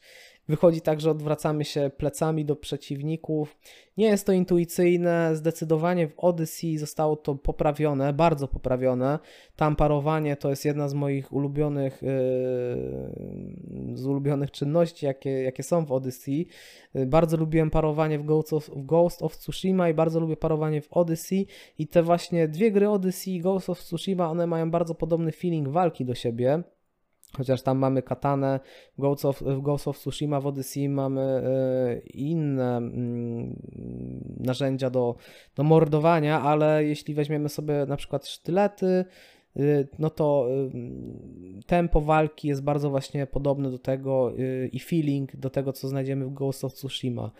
Wychodzi 0.49 0.81
tak, 0.81 1.01
że 1.01 1.11
odwracamy 1.11 1.65
się 1.65 1.91
plecami 1.97 2.45
do 2.45 2.55
przeciwników. 2.55 3.57
Nie 3.97 4.05
jest 4.07 4.25
to 4.25 4.31
intuicyjne, 4.31 5.35
zdecydowanie 5.35 6.07
w 6.07 6.19
Odyssey 6.19 6.77
zostało 6.77 7.15
to 7.15 7.35
poprawione, 7.35 8.13
bardzo 8.13 8.47
poprawione. 8.47 9.19
Tam 9.55 9.75
parowanie 9.75 10.35
to 10.35 10.49
jest 10.49 10.65
jedna 10.65 10.89
z 10.89 10.93
moich 10.93 11.33
ulubionych, 11.33 12.01
yy, 12.01 13.97
z 13.97 14.05
ulubionych 14.05 14.51
czynności, 14.51 15.05
jakie, 15.05 15.29
jakie 15.29 15.63
są 15.63 15.85
w 15.85 15.91
Odyssey. 15.91 16.47
Bardzo 16.95 17.37
lubiłem 17.37 17.69
parowanie 17.69 18.19
w 18.19 18.23
Ghost, 18.23 18.53
of, 18.53 18.69
w 18.69 18.85
Ghost 18.85 19.23
of 19.23 19.37
Tsushima 19.37 19.89
i 19.89 19.93
bardzo 19.93 20.19
lubię 20.19 20.37
parowanie 20.37 20.81
w 20.81 20.93
Odyssey. 20.93 21.47
I 21.77 21.87
te 21.87 22.03
właśnie 22.03 22.47
dwie 22.47 22.71
gry 22.71 22.89
Odyssey 22.89 23.35
i 23.35 23.41
Ghost 23.41 23.69
of 23.69 23.79
Tsushima, 23.79 24.29
one 24.29 24.47
mają 24.47 24.71
bardzo 24.71 24.95
podobny 24.95 25.31
feeling 25.31 25.67
walki 25.67 26.05
do 26.05 26.15
siebie. 26.15 26.63
Chociaż 27.37 27.61
tam 27.61 27.77
mamy 27.77 28.01
katanę, 28.01 28.59
Ghost 28.97 29.25
of, 29.25 29.41
w 29.41 29.61
Ghost 29.61 29.87
of 29.87 29.99
Tsushima, 29.99 30.41
w 30.41 30.47
Odyssey 30.47 30.89
mamy 30.89 31.21
e, 31.21 31.99
inne 31.99 32.77
mm, 32.77 33.55
narzędzia 34.39 34.89
do, 34.89 35.15
do 35.55 35.63
mordowania, 35.63 36.41
ale 36.41 36.85
jeśli 36.85 37.13
weźmiemy 37.13 37.49
sobie 37.49 37.85
na 37.87 37.97
przykład 37.97 38.27
sztylety, 38.27 39.05
y, 39.57 39.87
no 39.99 40.09
to 40.09 40.47
y, 41.59 41.63
tempo 41.65 42.01
walki 42.01 42.47
jest 42.47 42.63
bardzo 42.63 42.89
właśnie 42.89 43.27
podobne 43.27 43.71
do 43.71 43.79
tego 43.79 44.33
y, 44.39 44.69
i 44.73 44.79
feeling 44.79 45.35
do 45.35 45.49
tego, 45.49 45.73
co 45.73 45.87
znajdziemy 45.87 46.25
w 46.25 46.33
Ghost 46.33 46.63
of 46.63 46.73
Tsushima. 46.73 47.31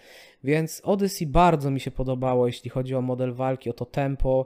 Więc 0.44 0.82
Odyssey 0.84 1.28
bardzo 1.28 1.72
mi 1.72 1.80
się 1.80 1.92
podobało, 1.92 2.48
jeśli 2.48 2.70
chodzi 2.70 2.96
o 2.96 3.02
model 3.02 3.34
walki, 3.34 3.70
o 3.70 3.74
to 3.74 3.86
tempo, 3.86 4.46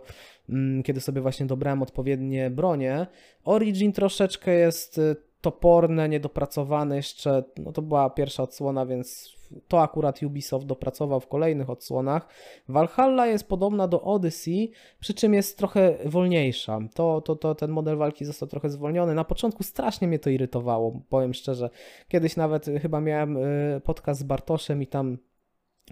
mm, 0.49 0.83
kiedy 0.83 1.01
sobie 1.01 1.21
właśnie 1.21 1.45
dobrałem 1.45 1.81
odpowiednie 1.81 2.49
bronie. 2.49 3.07
Origin 3.43 3.91
troszeczkę 3.91 4.53
jest 4.53 4.99
toporne, 5.41 6.09
niedopracowane 6.09 6.95
jeszcze, 6.95 7.43
no 7.57 7.71
to 7.71 7.81
była 7.81 8.09
pierwsza 8.09 8.43
odsłona, 8.43 8.85
więc 8.85 9.37
to 9.67 9.81
akurat 9.81 10.23
Ubisoft 10.23 10.65
dopracował 10.65 11.19
w 11.19 11.27
kolejnych 11.27 11.69
odsłonach. 11.69 12.27
Valhalla 12.67 13.27
jest 13.27 13.47
podobna 13.47 13.87
do 13.87 14.01
Odyssey, 14.01 14.71
przy 14.99 15.13
czym 15.13 15.33
jest 15.33 15.57
trochę 15.57 15.97
wolniejsza. 16.05 16.79
To, 16.93 17.21
to, 17.21 17.35
to 17.35 17.55
ten 17.55 17.71
model 17.71 17.97
walki 17.97 18.25
został 18.25 18.49
trochę 18.49 18.69
zwolniony. 18.69 19.15
Na 19.15 19.23
początku 19.23 19.63
strasznie 19.63 20.07
mnie 20.07 20.19
to 20.19 20.29
irytowało, 20.29 21.01
powiem 21.09 21.33
szczerze. 21.33 21.69
Kiedyś 22.07 22.35
nawet 22.35 22.65
chyba 22.81 23.01
miałem 23.01 23.37
y, 23.37 23.81
podcast 23.83 24.19
z 24.19 24.23
Bartoszem 24.23 24.81
i 24.81 24.87
tam 24.87 25.17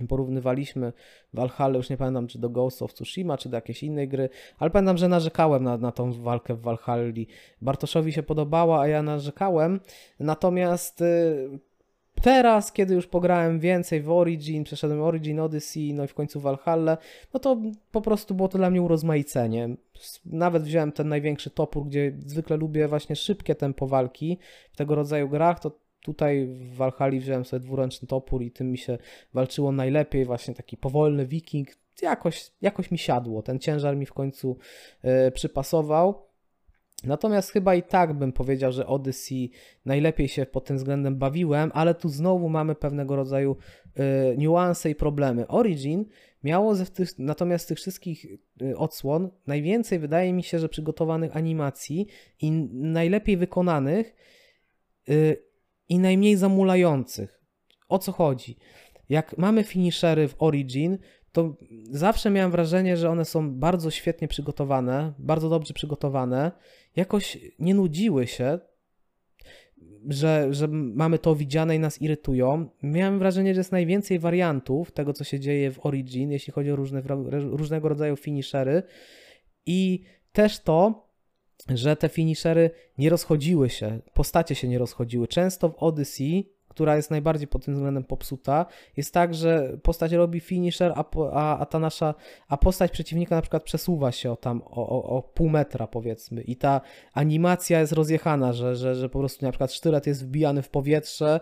porównywaliśmy 0.07 0.93
Valhalla, 1.33 1.77
już 1.77 1.89
nie 1.89 1.97
pamiętam 1.97 2.27
czy 2.27 2.39
do 2.39 2.49
Ghost 2.49 2.81
of 2.81 2.93
Tsushima, 2.93 3.37
czy 3.37 3.49
do 3.49 3.57
jakiejś 3.57 3.83
innej 3.83 4.07
gry, 4.07 4.29
ale 4.59 4.69
pamiętam, 4.69 4.97
że 4.97 5.07
narzekałem 5.07 5.63
na, 5.63 5.77
na 5.77 5.91
tą 5.91 6.13
walkę 6.13 6.55
w 6.55 6.61
Valhalli. 6.61 7.27
Bartoszowi 7.61 8.13
się 8.13 8.23
podobała, 8.23 8.81
a 8.81 8.87
ja 8.87 9.03
narzekałem, 9.03 9.79
natomiast 10.19 11.01
y, 11.01 11.59
teraz, 12.21 12.71
kiedy 12.71 12.93
już 12.93 13.07
pograłem 13.07 13.59
więcej 13.59 14.01
w 14.01 14.11
Origin, 14.11 14.63
przeszedłem 14.63 15.01
Origin, 15.01 15.39
Odyssey, 15.39 15.93
no 15.93 16.03
i 16.03 16.07
w 16.07 16.13
końcu 16.13 16.39
Valhalla, 16.39 16.97
no 17.33 17.39
to 17.39 17.57
po 17.91 18.01
prostu 18.01 18.35
było 18.35 18.47
to 18.47 18.57
dla 18.57 18.69
mnie 18.69 18.81
urozmaicenie. 18.81 19.69
Nawet 20.25 20.63
wziąłem 20.63 20.91
ten 20.91 21.07
największy 21.07 21.49
topór, 21.49 21.85
gdzie 21.85 22.13
zwykle 22.25 22.57
lubię 22.57 22.87
właśnie 22.87 23.15
szybkie 23.15 23.55
tempo 23.55 23.87
walki 23.87 24.37
w 24.71 24.77
tego 24.77 24.95
rodzaju 24.95 25.29
grach, 25.29 25.59
to 25.59 25.71
Tutaj 26.03 26.47
w 26.47 26.75
Valhalla 26.75 27.19
wziąłem 27.19 27.45
sobie 27.45 27.59
dwuręczny 27.59 28.07
topór 28.07 28.43
i 28.43 28.51
tym 28.51 28.71
mi 28.71 28.77
się 28.77 28.97
walczyło 29.33 29.71
najlepiej, 29.71 30.25
właśnie 30.25 30.53
taki 30.53 30.77
powolny 30.77 31.25
wiking. 31.25 31.67
Jakoś, 32.01 32.51
jakoś 32.61 32.91
mi 32.91 32.97
siadło, 32.97 33.41
ten 33.41 33.59
ciężar 33.59 33.97
mi 33.97 34.05
w 34.05 34.13
końcu 34.13 34.57
yy, 35.03 35.31
przypasował. 35.31 36.29
Natomiast 37.03 37.51
chyba 37.51 37.75
i 37.75 37.83
tak 37.83 38.13
bym 38.13 38.31
powiedział, 38.31 38.71
że 38.71 38.87
Odyssey 38.87 39.51
najlepiej 39.85 40.27
się 40.27 40.45
pod 40.45 40.65
tym 40.65 40.77
względem 40.77 41.17
bawiłem, 41.17 41.71
ale 41.73 41.95
tu 41.95 42.09
znowu 42.09 42.49
mamy 42.49 42.75
pewnego 42.75 43.15
rodzaju 43.15 43.57
y, 44.33 44.37
niuanse 44.37 44.89
i 44.89 44.95
problemy. 44.95 45.47
Origin 45.47 46.05
miało 46.43 46.75
ze 46.75 46.85
tych, 46.85 47.19
natomiast 47.19 47.65
z 47.65 47.67
tych 47.67 47.77
wszystkich 47.77 48.25
y, 48.61 48.77
odsłon 48.77 49.29
najwięcej 49.47 49.99
wydaje 49.99 50.33
mi 50.33 50.43
się, 50.43 50.59
że 50.59 50.69
przygotowanych 50.69 51.35
animacji 51.35 52.07
i 52.41 52.51
najlepiej 52.71 53.37
wykonanych 53.37 54.15
i 55.89 55.99
najmniej 55.99 56.35
zamulających. 56.35 57.41
O 57.89 57.99
co 57.99 58.11
chodzi? 58.11 58.57
Jak 59.09 59.37
mamy 59.37 59.63
finishery 59.63 60.27
w 60.27 60.35
Origin, 60.39 60.97
to 61.31 61.57
zawsze 61.91 62.29
miałem 62.29 62.51
wrażenie, 62.51 62.97
że 62.97 63.09
one 63.09 63.25
są 63.25 63.59
bardzo 63.59 63.91
świetnie 63.91 64.27
przygotowane, 64.27 65.13
bardzo 65.19 65.49
dobrze 65.49 65.73
przygotowane, 65.73 66.51
jakoś 66.95 67.37
nie 67.59 67.73
nudziły 67.73 68.27
się, 68.27 68.59
że, 70.09 70.47
że 70.53 70.67
mamy 70.67 71.19
to 71.19 71.35
widziane 71.35 71.75
i 71.75 71.79
nas 71.79 72.01
irytują. 72.01 72.69
Miałem 72.83 73.19
wrażenie, 73.19 73.53
że 73.53 73.59
jest 73.59 73.71
najwięcej 73.71 74.19
wariantów 74.19 74.91
tego, 74.91 75.13
co 75.13 75.23
się 75.23 75.39
dzieje 75.39 75.71
w 75.71 75.85
Origin, 75.85 76.31
jeśli 76.31 76.53
chodzi 76.53 76.71
o 76.71 76.75
różne, 76.75 77.01
różnego 77.31 77.89
rodzaju 77.89 78.15
finishery 78.15 78.83
i 79.65 80.03
też 80.31 80.59
to, 80.59 81.08
że 81.67 81.95
te 81.95 82.09
finishery 82.09 82.71
nie 82.97 83.09
rozchodziły 83.09 83.69
się, 83.69 83.99
postacie 84.13 84.55
się 84.55 84.67
nie 84.67 84.77
rozchodziły. 84.77 85.27
Często 85.27 85.69
w 85.69 85.75
Odyssey, 85.77 86.49
która 86.67 86.95
jest 86.95 87.11
najbardziej 87.11 87.47
pod 87.47 87.65
tym 87.65 87.73
względem 87.73 88.03
popsuta, 88.03 88.65
jest 88.97 89.13
tak, 89.13 89.33
że 89.33 89.77
postać 89.83 90.11
robi 90.11 90.39
finisher, 90.39 90.93
a, 90.95 91.05
a, 91.33 91.59
a 91.59 91.65
ta 91.65 91.79
nasza, 91.79 92.15
a 92.47 92.57
postać 92.57 92.91
przeciwnika 92.91 93.35
na 93.35 93.41
przykład 93.41 93.63
przesuwa 93.63 94.11
się 94.11 94.31
o 94.31 94.35
tam 94.35 94.61
o, 94.65 94.89
o, 94.89 95.03
o 95.03 95.21
pół 95.21 95.49
metra 95.49 95.87
powiedzmy 95.87 96.41
i 96.41 96.55
ta 96.55 96.81
animacja 97.13 97.79
jest 97.79 97.93
rozjechana, 97.93 98.53
że, 98.53 98.75
że, 98.75 98.95
że 98.95 99.09
po 99.09 99.19
prostu 99.19 99.45
na 99.45 99.51
przykład 99.51 99.73
sztylet 99.73 100.07
jest 100.07 100.25
wbijany 100.25 100.61
w 100.61 100.69
powietrze 100.69 101.39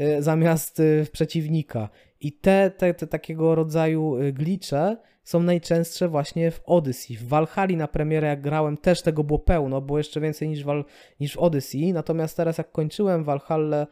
y, 0.00 0.22
zamiast 0.22 0.80
y, 0.80 1.04
w 1.04 1.10
przeciwnika. 1.10 1.88
I 2.20 2.32
te, 2.32 2.70
te, 2.70 2.94
te 2.94 3.06
takiego 3.06 3.54
rodzaju 3.54 4.16
y, 4.16 4.32
glicze 4.32 4.96
są 5.30 5.42
najczęstsze 5.42 6.08
właśnie 6.08 6.50
w 6.50 6.60
Odyssey. 6.64 7.16
W 7.16 7.28
Valhalla 7.28 7.76
na 7.76 7.88
premierę 7.88 8.28
jak 8.28 8.40
grałem 8.40 8.76
też 8.76 9.02
tego 9.02 9.24
było 9.24 9.38
pełno, 9.38 9.80
było 9.80 9.98
jeszcze 9.98 10.20
więcej 10.20 10.48
niż, 10.48 10.64
Val, 10.64 10.84
niż 11.20 11.34
w 11.34 11.38
Odyssey, 11.38 11.92
natomiast 11.92 12.36
teraz 12.36 12.58
jak 12.58 12.72
kończyłem 12.72 13.24
Valhalla 13.24 13.86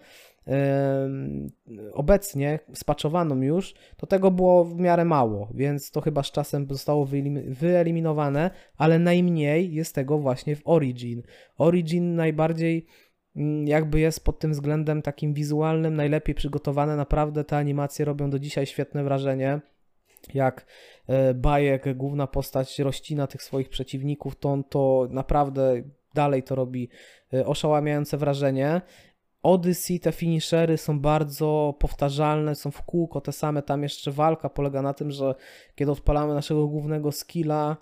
obecnie, 1.93 2.59
spaczowaną 2.75 3.43
już, 3.43 3.75
to 3.97 4.07
tego 4.07 4.31
było 4.31 4.65
w 4.65 4.81
miarę 4.81 5.05
mało, 5.05 5.49
więc 5.55 5.91
to 5.91 6.01
chyba 6.01 6.23
z 6.23 6.31
czasem 6.31 6.67
zostało 6.71 7.09
wyeliminowane, 7.47 8.51
ale 8.77 8.99
najmniej 8.99 9.75
jest 9.75 9.95
tego 9.95 10.19
właśnie 10.19 10.57
w 10.57 10.63
Origin. 10.65 11.23
Origin 11.59 12.15
najbardziej 12.15 12.87
mm, 13.37 13.69
jakby 13.69 14.01
jest 14.01 14.25
pod 14.25 14.39
tym 14.39 14.53
względem 14.53 15.03
takim 15.03 15.35
wizualnym 15.35 15.97
najlepiej 15.97 16.35
przygotowane, 16.35 16.97
naprawdę 16.97 17.45
te 17.45 17.57
animacje 17.57 18.05
robią 18.05 18.31
do 18.31 18.39
dzisiaj 18.39 18.67
świetne 18.67 19.05
wrażenie 19.05 19.61
jak 20.35 20.67
Bajek, 21.35 21.97
główna 21.97 22.27
postać 22.27 22.79
rościna 22.79 23.27
tych 23.27 23.43
swoich 23.43 23.69
przeciwników, 23.69 24.37
to 24.37 24.53
on 24.53 24.65
to 24.65 25.09
naprawdę 25.11 25.83
dalej 26.15 26.43
to 26.43 26.55
robi 26.55 26.89
e, 27.35 27.47
oszałamiające 27.47 28.17
wrażenie. 28.17 28.81
Odyssey, 29.43 30.01
te 30.01 30.13
finishery 30.13 30.79
są 30.79 31.01
bardzo 31.01 31.75
powtarzalne, 31.79 32.55
są 32.55 32.71
w 32.71 32.83
kółko 32.83 33.21
te 33.21 33.33
same. 33.33 33.63
Tam 33.63 33.83
jeszcze 33.83 34.13
walka 34.13 34.49
polega 34.49 34.83
na 34.83 34.95
tym, 34.95 35.11
że 35.11 35.35
kiedy 35.75 35.93
odpalamy 35.93 36.35
naszego 36.35 36.69
głównego 36.69 37.13
skilla, 37.13 37.77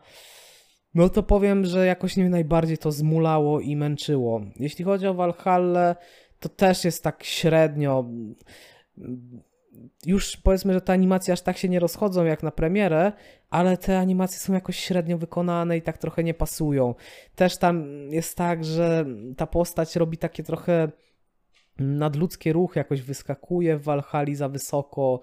no 0.95 1.09
to 1.09 1.23
powiem, 1.23 1.65
że 1.65 1.87
jakoś 1.87 2.17
mnie 2.17 2.31
najbardziej 2.31 2.79
to 2.79 2.93
zmulało 2.93 3.61
i 3.61 3.77
męczyło. 3.77 4.41
Jeśli 4.57 4.85
chodzi 4.85 5.07
o 5.07 5.15
Valhalla, 5.15 5.97
to 6.41 6.49
też 6.49 6.85
jest 6.85 7.05
tak 7.05 7.25
średnio 7.25 8.05
już 10.07 10.37
powiedzmy, 10.37 10.73
że 10.73 10.81
te 10.81 10.93
animacje 10.93 11.33
aż 11.33 11.41
tak 11.41 11.57
się 11.57 11.69
nie 11.69 11.81
rozchodzą 11.81 12.25
jak 12.25 12.43
na 12.43 12.51
premierę, 12.51 13.13
ale 13.51 13.77
te 13.77 13.99
animacje 13.99 14.39
są 14.39 14.53
jakoś 14.53 14.79
średnio 14.79 15.19
wykonane 15.19 15.77
i 15.77 15.83
tak 15.83 15.99
trochę 15.99 16.25
nie 16.25 16.35
pasują. 16.35 16.95
Też 17.35 17.57
tam 17.57 17.87
jest 18.11 18.37
tak, 18.37 18.65
że 18.65 19.07
ta 19.37 19.47
postać 19.47 19.97
robi 19.97 20.19
takie 20.19 20.43
trochę 20.43 20.89
nadludzkie 21.79 22.53
ruchy, 22.53 22.79
jakoś 22.79 23.03
wyskakuje 23.03 23.77
w 23.77 23.83
Valhalla 23.83 24.35
za 24.35 24.49
wysoko. 24.49 25.21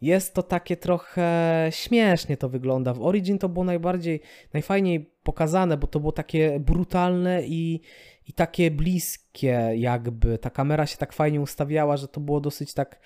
Jest 0.00 0.34
to 0.34 0.42
takie 0.42 0.76
trochę 0.76 1.68
śmiesznie 1.70 2.36
to 2.36 2.48
wygląda. 2.48 2.94
W 2.94 3.02
Origin 3.02 3.38
to 3.38 3.48
było 3.48 3.64
najbardziej, 3.64 4.20
najfajniej 4.52 5.10
pokazane, 5.22 5.76
bo 5.76 5.86
to 5.86 6.00
było 6.00 6.12
takie 6.12 6.60
brutalne 6.60 7.42
i, 7.42 7.80
i 8.28 8.32
takie 8.32 8.70
bliskie 8.70 9.72
jakby. 9.76 10.38
Ta 10.38 10.50
kamera 10.50 10.86
się 10.86 10.96
tak 10.96 11.12
fajnie 11.12 11.40
ustawiała, 11.40 11.96
że 11.96 12.08
to 12.08 12.20
było 12.20 12.40
dosyć 12.40 12.74
tak 12.74 13.00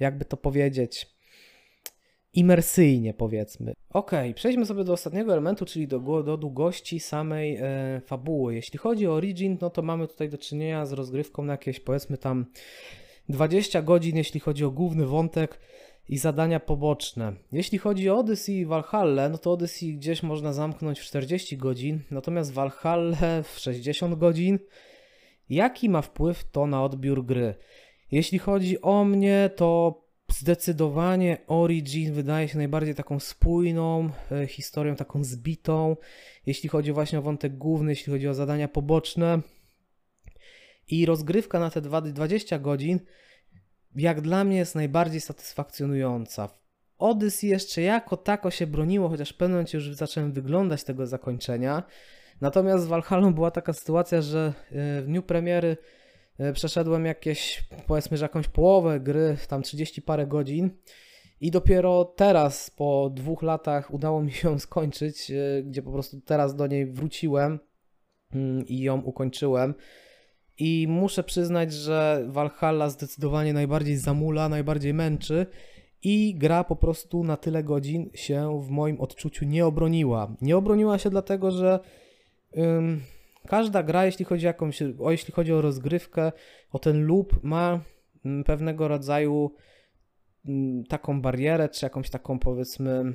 jakby 0.00 0.24
to 0.24 0.36
powiedzieć, 0.36 1.06
imersyjnie 2.32 3.14
powiedzmy. 3.14 3.74
Ok, 3.90 4.10
przejdźmy 4.34 4.66
sobie 4.66 4.84
do 4.84 4.92
ostatniego 4.92 5.32
elementu, 5.32 5.64
czyli 5.64 5.88
do, 5.88 6.22
do 6.22 6.36
długości 6.36 7.00
samej 7.00 7.56
e, 7.60 8.00
fabuły. 8.06 8.54
Jeśli 8.54 8.78
chodzi 8.78 9.06
o 9.06 9.14
Origin, 9.14 9.58
no 9.60 9.70
to 9.70 9.82
mamy 9.82 10.08
tutaj 10.08 10.28
do 10.28 10.38
czynienia 10.38 10.86
z 10.86 10.92
rozgrywką 10.92 11.44
na 11.44 11.52
jakieś 11.52 11.80
powiedzmy 11.80 12.18
tam 12.18 12.46
20 13.28 13.82
godzin, 13.82 14.16
jeśli 14.16 14.40
chodzi 14.40 14.64
o 14.64 14.70
główny 14.70 15.06
wątek 15.06 15.60
i 16.08 16.18
zadania 16.18 16.60
poboczne. 16.60 17.32
Jeśli 17.52 17.78
chodzi 17.78 18.10
o 18.10 18.18
Odyssey 18.18 18.54
i 18.54 18.66
Valhalla, 18.66 19.28
no 19.28 19.38
to 19.38 19.52
Odyssey 19.52 19.94
gdzieś 19.94 20.22
można 20.22 20.52
zamknąć 20.52 21.00
w 21.00 21.04
40 21.04 21.56
godzin, 21.56 22.00
natomiast 22.10 22.52
Valhalla 22.52 23.42
w 23.42 23.58
60 23.58 24.14
godzin. 24.14 24.58
Jaki 25.48 25.88
ma 25.88 26.02
wpływ 26.02 26.50
to 26.50 26.66
na 26.66 26.84
odbiór 26.84 27.24
gry? 27.24 27.54
Jeśli 28.14 28.38
chodzi 28.38 28.80
o 28.82 29.04
mnie, 29.04 29.50
to 29.56 30.00
zdecydowanie 30.32 31.38
Origin 31.46 32.12
wydaje 32.12 32.48
się 32.48 32.58
najbardziej 32.58 32.94
taką 32.94 33.20
spójną 33.20 34.10
e, 34.32 34.46
historią, 34.46 34.96
taką 34.96 35.24
zbitą, 35.24 35.96
jeśli 36.46 36.68
chodzi 36.68 36.92
właśnie 36.92 37.18
o 37.18 37.22
wątek 37.22 37.56
główny, 37.56 37.92
jeśli 37.92 38.12
chodzi 38.12 38.28
o 38.28 38.34
zadania 38.34 38.68
poboczne. 38.68 39.40
I 40.88 41.06
rozgrywka 41.06 41.58
na 41.58 41.70
te 41.70 41.80
20 41.80 42.58
godzin, 42.58 43.00
jak 43.96 44.20
dla 44.20 44.44
mnie, 44.44 44.56
jest 44.56 44.74
najbardziej 44.74 45.20
satysfakcjonująca. 45.20 46.48
Odyssey 46.98 47.48
jeszcze 47.48 47.82
jako 47.82 48.16
tako 48.16 48.50
się 48.50 48.66
broniło, 48.66 49.08
chociaż 49.08 49.30
w 49.30 49.36
pewnym 49.36 49.56
momencie 49.56 49.78
już 49.78 49.94
zacząłem 49.94 50.32
wyglądać 50.32 50.84
tego 50.84 51.06
zakończenia. 51.06 51.82
Natomiast 52.40 52.84
z 52.84 52.86
Valhalla 52.86 53.30
była 53.30 53.50
taka 53.50 53.72
sytuacja, 53.72 54.22
że 54.22 54.52
e, 54.70 55.02
w 55.02 55.04
dniu 55.06 55.22
premiery 55.22 55.76
przeszedłem 56.54 57.04
jakieś, 57.06 57.64
powiedzmy, 57.86 58.16
że 58.16 58.24
jakąś 58.24 58.48
połowę 58.48 59.00
gry, 59.00 59.36
tam 59.48 59.62
30 59.62 60.02
parę 60.02 60.26
godzin 60.26 60.70
I 61.40 61.50
dopiero 61.50 62.04
teraz, 62.04 62.70
po 62.70 63.10
dwóch 63.14 63.42
latach, 63.42 63.94
udało 63.94 64.22
mi 64.22 64.32
się 64.32 64.48
ją 64.48 64.58
skończyć, 64.68 65.30
e, 65.30 65.62
gdzie 65.62 65.82
po 65.82 65.92
prostu 65.92 66.20
teraz 66.20 66.56
do 66.56 66.66
niej 66.66 66.86
wróciłem 66.86 67.58
mm, 68.34 68.66
i 68.66 68.80
ją 68.80 69.00
ukończyłem. 69.00 69.74
I 70.58 70.86
muszę 70.88 71.24
przyznać, 71.24 71.72
że 71.72 72.24
Valhalla 72.28 72.90
zdecydowanie 72.90 73.52
najbardziej 73.52 73.96
zamula, 73.96 74.48
najbardziej 74.48 74.94
męczy 74.94 75.46
i 76.02 76.34
gra 76.34 76.64
po 76.64 76.76
prostu 76.76 77.24
na 77.24 77.36
tyle 77.36 77.64
godzin 77.64 78.10
się 78.14 78.62
w 78.62 78.70
moim 78.70 79.00
odczuciu 79.00 79.44
nie 79.44 79.66
obroniła. 79.66 80.36
Nie 80.40 80.56
obroniła 80.56 80.98
się 80.98 81.10
dlatego, 81.10 81.50
że 81.50 81.80
ym, 82.56 83.00
każda 83.48 83.82
gra, 83.82 84.06
jeśli 84.06 84.24
chodzi, 84.24 84.46
jakąś, 84.46 84.82
o, 84.82 85.10
jeśli 85.10 85.34
chodzi 85.34 85.52
o 85.52 85.60
rozgrywkę, 85.60 86.32
o 86.72 86.78
ten 86.78 87.06
loop, 87.06 87.42
ma 87.42 87.80
ym, 88.26 88.44
pewnego 88.44 88.88
rodzaju 88.88 89.54
ym, 90.48 90.84
taką 90.88 91.22
barierę, 91.22 91.68
czy 91.68 91.86
jakąś 91.86 92.10
taką 92.10 92.38
powiedzmy 92.38 93.12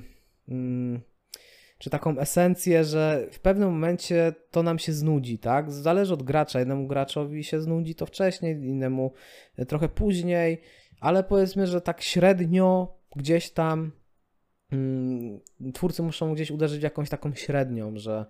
czy 1.80 1.90
taką 1.90 2.18
esencję, 2.18 2.84
że 2.84 3.28
w 3.32 3.40
pewnym 3.40 3.70
momencie 3.70 4.34
to 4.52 4.64
nam 4.64 4.80
się 4.80 4.94
znudzi, 4.94 5.40
tak? 5.40 5.72
Zależy 5.72 6.14
od 6.14 6.24
gracza. 6.24 6.60
Jednemu 6.60 6.88
graczowi 6.88 7.44
się 7.44 7.62
znudzi 7.62 7.96
to 7.96 8.06
wcześniej, 8.06 8.56
innemu 8.56 9.14
trochę 9.68 9.90
później, 9.90 10.62
ale 11.00 11.24
powiedzmy, 11.24 11.68
że 11.68 11.82
tak 11.82 12.02
średnio 12.02 12.98
gdzieś 13.16 13.52
tam 13.52 13.92
mm, 14.72 15.40
twórcy 15.74 16.04
muszą 16.04 16.34
gdzieś 16.34 16.52
uderzyć 16.52 16.80
w 16.80 16.84
jakąś 16.84 17.10
taką 17.10 17.34
średnią, 17.34 17.98
że 17.98 18.12
mm, 18.12 18.26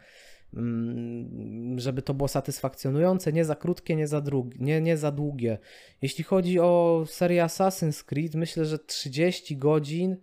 żeby 1.78 2.02
to 2.02 2.14
było 2.14 2.28
satysfakcjonujące, 2.28 3.34
nie 3.34 3.46
za 3.46 3.56
krótkie, 3.56 3.96
nie 3.96 4.08
za, 4.08 4.22
drugi, 4.22 4.58
nie, 4.64 4.82
nie 4.82 4.98
za 4.98 5.12
długie. 5.12 5.58
Jeśli 6.02 6.24
chodzi 6.24 6.60
o 6.60 7.04
serię 7.08 7.44
Assassin's 7.44 8.04
Creed, 8.04 8.36
myślę, 8.36 8.66
że 8.66 8.80
30 8.80 9.58
godzin 9.58 10.18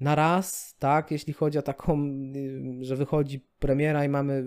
na 0.00 0.14
raz, 0.14 0.76
tak, 0.78 1.10
jeśli 1.10 1.32
chodzi 1.32 1.58
o 1.58 1.62
taką, 1.62 2.06
y, 2.36 2.84
że 2.84 2.96
wychodzi 2.96 3.40
premiera 3.58 4.04
i 4.04 4.08
mamy 4.08 4.44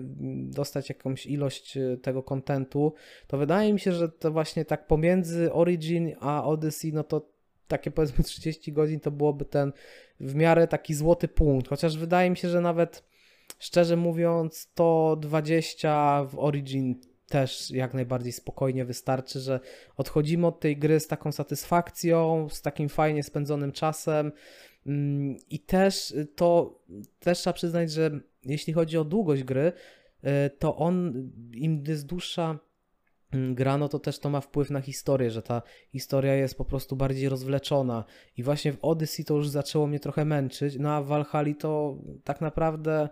dostać 0.50 0.88
jakąś 0.88 1.26
ilość 1.26 1.76
y, 1.76 1.98
tego 2.02 2.22
kontentu, 2.22 2.94
to 3.26 3.38
wydaje 3.38 3.72
mi 3.72 3.80
się, 3.80 3.92
że 3.92 4.08
to 4.08 4.30
właśnie 4.30 4.64
tak 4.64 4.86
pomiędzy 4.86 5.52
Origin 5.52 6.14
a 6.20 6.44
Odyssey, 6.44 6.92
no 6.92 7.04
to 7.04 7.30
takie 7.68 7.90
powiedzmy 7.90 8.24
30 8.24 8.72
godzin 8.72 9.00
to 9.00 9.10
byłoby 9.10 9.44
ten 9.44 9.72
w 10.20 10.34
miarę 10.34 10.68
taki 10.68 10.94
złoty 10.94 11.28
punkt, 11.28 11.68
chociaż 11.68 11.98
wydaje 11.98 12.30
mi 12.30 12.36
się, 12.36 12.48
że 12.48 12.60
nawet 12.60 13.09
szczerze 13.60 13.96
mówiąc 13.96 14.72
to 14.74 15.16
20 15.20 16.24
w 16.24 16.38
Origin 16.38 17.00
też 17.28 17.70
jak 17.70 17.94
najbardziej 17.94 18.32
spokojnie 18.32 18.84
wystarczy, 18.84 19.40
że 19.40 19.60
odchodzimy 19.96 20.46
od 20.46 20.60
tej 20.60 20.76
gry 20.76 21.00
z 21.00 21.06
taką 21.06 21.32
satysfakcją, 21.32 22.48
z 22.50 22.62
takim 22.62 22.88
fajnie 22.88 23.22
spędzonym 23.22 23.72
czasem, 23.72 24.32
Mm, 24.86 25.36
I 25.50 25.58
też 25.58 26.14
to 26.36 26.78
też 27.18 27.38
trzeba 27.38 27.54
przyznać, 27.54 27.92
że 27.92 28.10
jeśli 28.44 28.72
chodzi 28.72 28.98
o 28.98 29.04
długość 29.04 29.44
gry, 29.44 29.72
y, 30.24 30.50
to 30.58 30.76
on 30.76 31.12
im 31.54 31.84
jest 31.88 32.06
dłuższa 32.06 32.58
mm, 33.32 33.54
gra, 33.54 33.78
no 33.78 33.88
to 33.88 33.98
też 33.98 34.18
to 34.18 34.30
ma 34.30 34.40
wpływ 34.40 34.70
na 34.70 34.80
historię, 34.80 35.30
że 35.30 35.42
ta 35.42 35.62
historia 35.92 36.34
jest 36.34 36.54
po 36.54 36.64
prostu 36.64 36.96
bardziej 36.96 37.28
rozwleczona. 37.28 38.04
I 38.36 38.42
właśnie 38.42 38.72
w 38.72 38.84
Odyssey 38.84 39.24
to 39.24 39.34
już 39.34 39.48
zaczęło 39.48 39.86
mnie 39.86 40.00
trochę 40.00 40.24
męczyć, 40.24 40.76
no 40.78 40.92
a 40.92 41.02
w 41.02 41.06
Valhalla 41.06 41.54
to 41.58 41.98
tak 42.24 42.40
naprawdę 42.40 43.08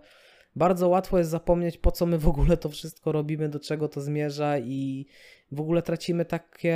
bardzo 0.59 0.87
łatwo 0.89 1.17
jest 1.17 1.29
zapomnieć, 1.29 1.77
po 1.77 1.91
co 1.91 2.05
my 2.05 2.17
w 2.17 2.27
ogóle 2.27 2.57
to 2.57 2.69
wszystko 2.69 3.11
robimy, 3.11 3.49
do 3.49 3.59
czego 3.59 3.87
to 3.89 4.01
zmierza 4.01 4.59
i 4.59 5.05
w 5.51 5.61
ogóle 5.61 5.81
tracimy 5.81 6.25
taki 6.25 6.67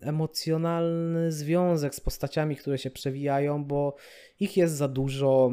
emocjonalny 0.00 1.32
związek 1.32 1.94
z 1.94 2.00
postaciami, 2.00 2.56
które 2.56 2.78
się 2.78 2.90
przewijają, 2.90 3.64
bo 3.64 3.96
ich 4.40 4.56
jest 4.56 4.74
za 4.74 4.88
dużo. 4.88 5.50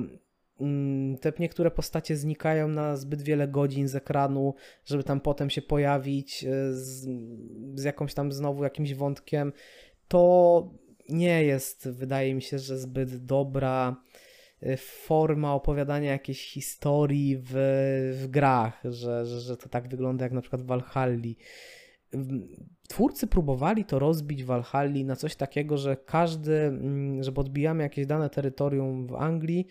Mm, 0.62 1.18
te 1.18 1.34
niektóre 1.40 1.72
postacie 1.72 2.18
znikają 2.18 2.68
na 2.68 2.98
zbyt 2.98 3.22
wiele 3.22 3.48
godzin 3.48 3.88
z 3.88 3.96
ekranu, 3.96 4.54
żeby 4.86 5.04
tam 5.04 5.22
potem 5.22 5.50
się 5.50 5.62
pojawić 5.62 6.44
e, 6.44 6.74
z, 6.74 7.08
z 7.76 7.84
jakąś 7.84 8.14
tam 8.14 8.32
znowu 8.32 8.64
jakimś 8.64 8.94
wątkiem. 8.94 9.54
To 10.08 10.74
nie 11.10 11.44
jest, 11.44 11.90
wydaje 11.90 12.36
mi 12.36 12.42
się, 12.42 12.60
że 12.60 12.78
zbyt 12.78 13.26
dobra 13.26 13.96
forma 14.78 15.54
opowiadania 15.54 16.12
jakiejś 16.12 16.52
historii 16.52 17.38
w, 17.38 17.52
w 18.22 18.28
grach, 18.28 18.82
że, 18.84 19.26
że, 19.26 19.40
że 19.42 19.58
to 19.58 19.70
tak 19.70 19.88
wygląda 19.88 20.26
jak 20.26 20.34
na 20.34 20.42
przykład 20.42 20.62
w 22.14 22.88
twórcy 22.88 23.28
próbowali 23.28 23.86
to 23.86 24.00
rozbić 24.00 24.44
w 24.44 24.52
na 25.06 25.16
coś 25.16 25.36
takiego, 25.36 25.78
że 25.78 25.98
każdy, 25.98 26.54
mm, 26.54 27.24
że 27.24 27.32
podbijamy 27.32 27.84
jakieś 27.84 28.06
dane 28.06 28.30
terytorium 28.30 29.08
w 29.08 29.16
Anglii, 29.16 29.68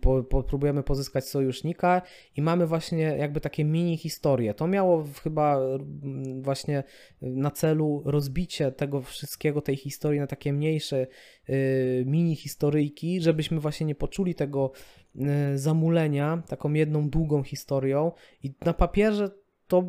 po, 0.00 0.22
po, 0.22 0.42
próbujemy 0.42 0.82
pozyskać 0.82 1.28
sojusznika 1.28 2.02
i 2.36 2.42
mamy 2.42 2.66
właśnie 2.66 3.02
jakby 3.02 3.40
takie 3.40 3.64
mini 3.64 3.96
historie. 3.96 4.54
To 4.54 4.66
miało 4.66 5.04
chyba 5.22 5.56
mm, 5.56 6.42
właśnie 6.42 6.84
na 7.22 7.50
celu 7.50 8.02
rozbicie 8.04 8.72
tego 8.72 9.02
wszystkiego, 9.02 9.60
tej 9.60 9.76
historii 9.76 10.20
na 10.20 10.26
takie 10.26 10.52
mniejsze 10.52 11.06
y, 11.48 12.04
mini 12.06 12.36
historyjki, 12.36 13.20
żebyśmy 13.20 13.60
właśnie 13.60 13.86
nie 13.86 13.94
poczuli 13.94 14.34
tego 14.34 14.72
y, 15.16 15.58
zamulenia 15.58 16.42
taką 16.48 16.72
jedną 16.72 17.10
długą 17.10 17.42
historią 17.42 18.12
i 18.42 18.54
na 18.64 18.72
papierze 18.72 19.30
to 19.66 19.84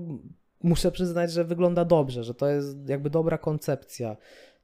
muszę 0.64 0.92
przyznać, 0.92 1.32
że 1.32 1.44
wygląda 1.44 1.86
dobrze, 1.86 2.24
że 2.24 2.34
to 2.34 2.48
jest 2.48 2.90
jakby 2.90 3.10
dobra 3.10 3.38
koncepcja. 3.38 4.18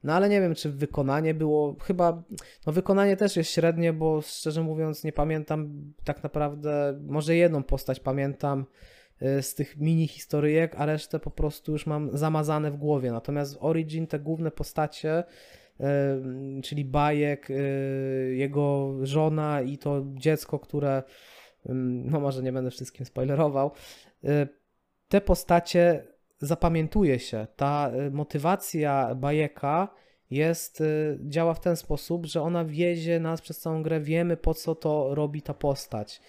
No 0.05 0.13
ale 0.13 0.29
nie 0.29 0.41
wiem, 0.41 0.55
czy 0.55 0.69
wykonanie 0.69 1.33
było, 1.33 1.75
chyba, 1.81 2.23
no 2.67 2.73
wykonanie 2.73 3.17
też 3.17 3.35
jest 3.35 3.51
średnie, 3.51 3.93
bo 3.93 4.21
szczerze 4.21 4.61
mówiąc 4.63 5.03
nie 5.03 5.11
pamiętam 5.11 5.93
tak 6.03 6.23
naprawdę, 6.23 6.99
może 7.07 7.35
jedną 7.35 7.63
postać 7.63 7.99
pamiętam 7.99 8.65
y, 9.21 9.41
z 9.41 9.55
tych 9.55 9.77
mini 9.77 10.07
historyjek, 10.07 10.75
a 10.77 10.85
resztę 10.85 11.19
po 11.19 11.31
prostu 11.31 11.71
już 11.71 11.85
mam 11.85 12.17
zamazane 12.17 12.71
w 12.71 12.77
głowie. 12.77 13.11
Natomiast 13.11 13.55
w 13.55 13.63
Origin 13.63 14.07
te 14.07 14.19
główne 14.19 14.51
postacie, 14.51 15.23
y, 15.79 16.61
czyli 16.61 16.85
Bajek, 16.85 17.49
y, 17.49 18.35
jego 18.35 18.93
żona 19.01 19.61
i 19.61 19.77
to 19.77 20.03
dziecko, 20.13 20.59
które, 20.59 21.03
no 22.05 22.19
może 22.19 22.43
nie 22.43 22.51
będę 22.51 22.71
wszystkim 22.71 23.05
spoilerował, 23.05 23.71
te 25.07 25.21
postacie 25.21 26.14
zapamiętuje 26.39 27.19
się. 27.19 27.47
Ta 27.55 27.91
y, 28.07 28.11
motywacja 28.11 29.15
Bajeka 29.15 29.87
jest, 30.29 30.81
y, 30.81 31.19
działa 31.21 31.53
w 31.53 31.59
ten 31.59 31.75
sposób, 31.75 32.25
że 32.25 32.41
ona 32.41 32.65
wiezie 32.65 33.19
nas 33.19 33.41
przez 33.41 33.59
całą 33.59 33.83
grę, 33.83 33.99
wiemy 33.99 34.37
po 34.37 34.53
co 34.53 34.75
to 34.75 35.15
robi 35.15 35.41
ta 35.41 35.53
postać. 35.53 36.21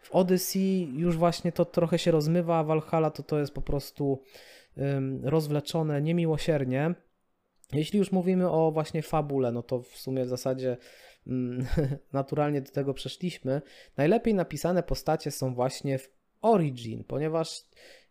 W 0.00 0.12
Odyssey 0.12 0.88
już 0.96 1.16
właśnie 1.16 1.52
to 1.52 1.64
trochę 1.64 1.98
się 1.98 2.10
rozmywa, 2.10 2.58
a 2.58 2.64
Valhalla 2.64 3.10
to 3.10 3.22
to 3.22 3.38
jest 3.38 3.54
po 3.54 3.62
prostu 3.62 4.22
um, 4.76 5.20
rozwleczone 5.24 6.02
niemiłosiernie. 6.02 6.94
Jeśli 7.72 7.98
już 7.98 8.12
mówimy 8.12 8.50
o 8.50 8.70
właśnie 8.72 9.02
fabule, 9.02 9.52
no 9.52 9.62
to 9.62 9.82
w 9.82 9.96
sumie 9.96 10.24
w 10.24 10.28
zasadzie 10.28 10.76
um, 11.26 11.66
naturalnie 12.12 12.60
do 12.60 12.72
tego 12.72 12.94
przeszliśmy. 12.94 13.62
Najlepiej 13.96 14.34
napisane 14.34 14.82
postacie 14.82 15.30
są 15.30 15.54
właśnie 15.54 15.98
w 15.98 16.10
Origin, 16.42 17.04
ponieważ 17.04 17.64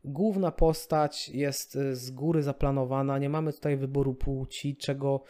Główna 0.06 0.52
postać 0.52 1.30
jest 1.30 1.76
y, 1.76 1.96
z 1.96 2.12
góry 2.12 2.44
zaplanowana, 2.44 3.18
nie 3.18 3.30
mamy 3.30 3.54
tutaj 3.54 3.78
wyboru 3.78 4.14
płci, 4.14 4.78
czego 4.78 5.24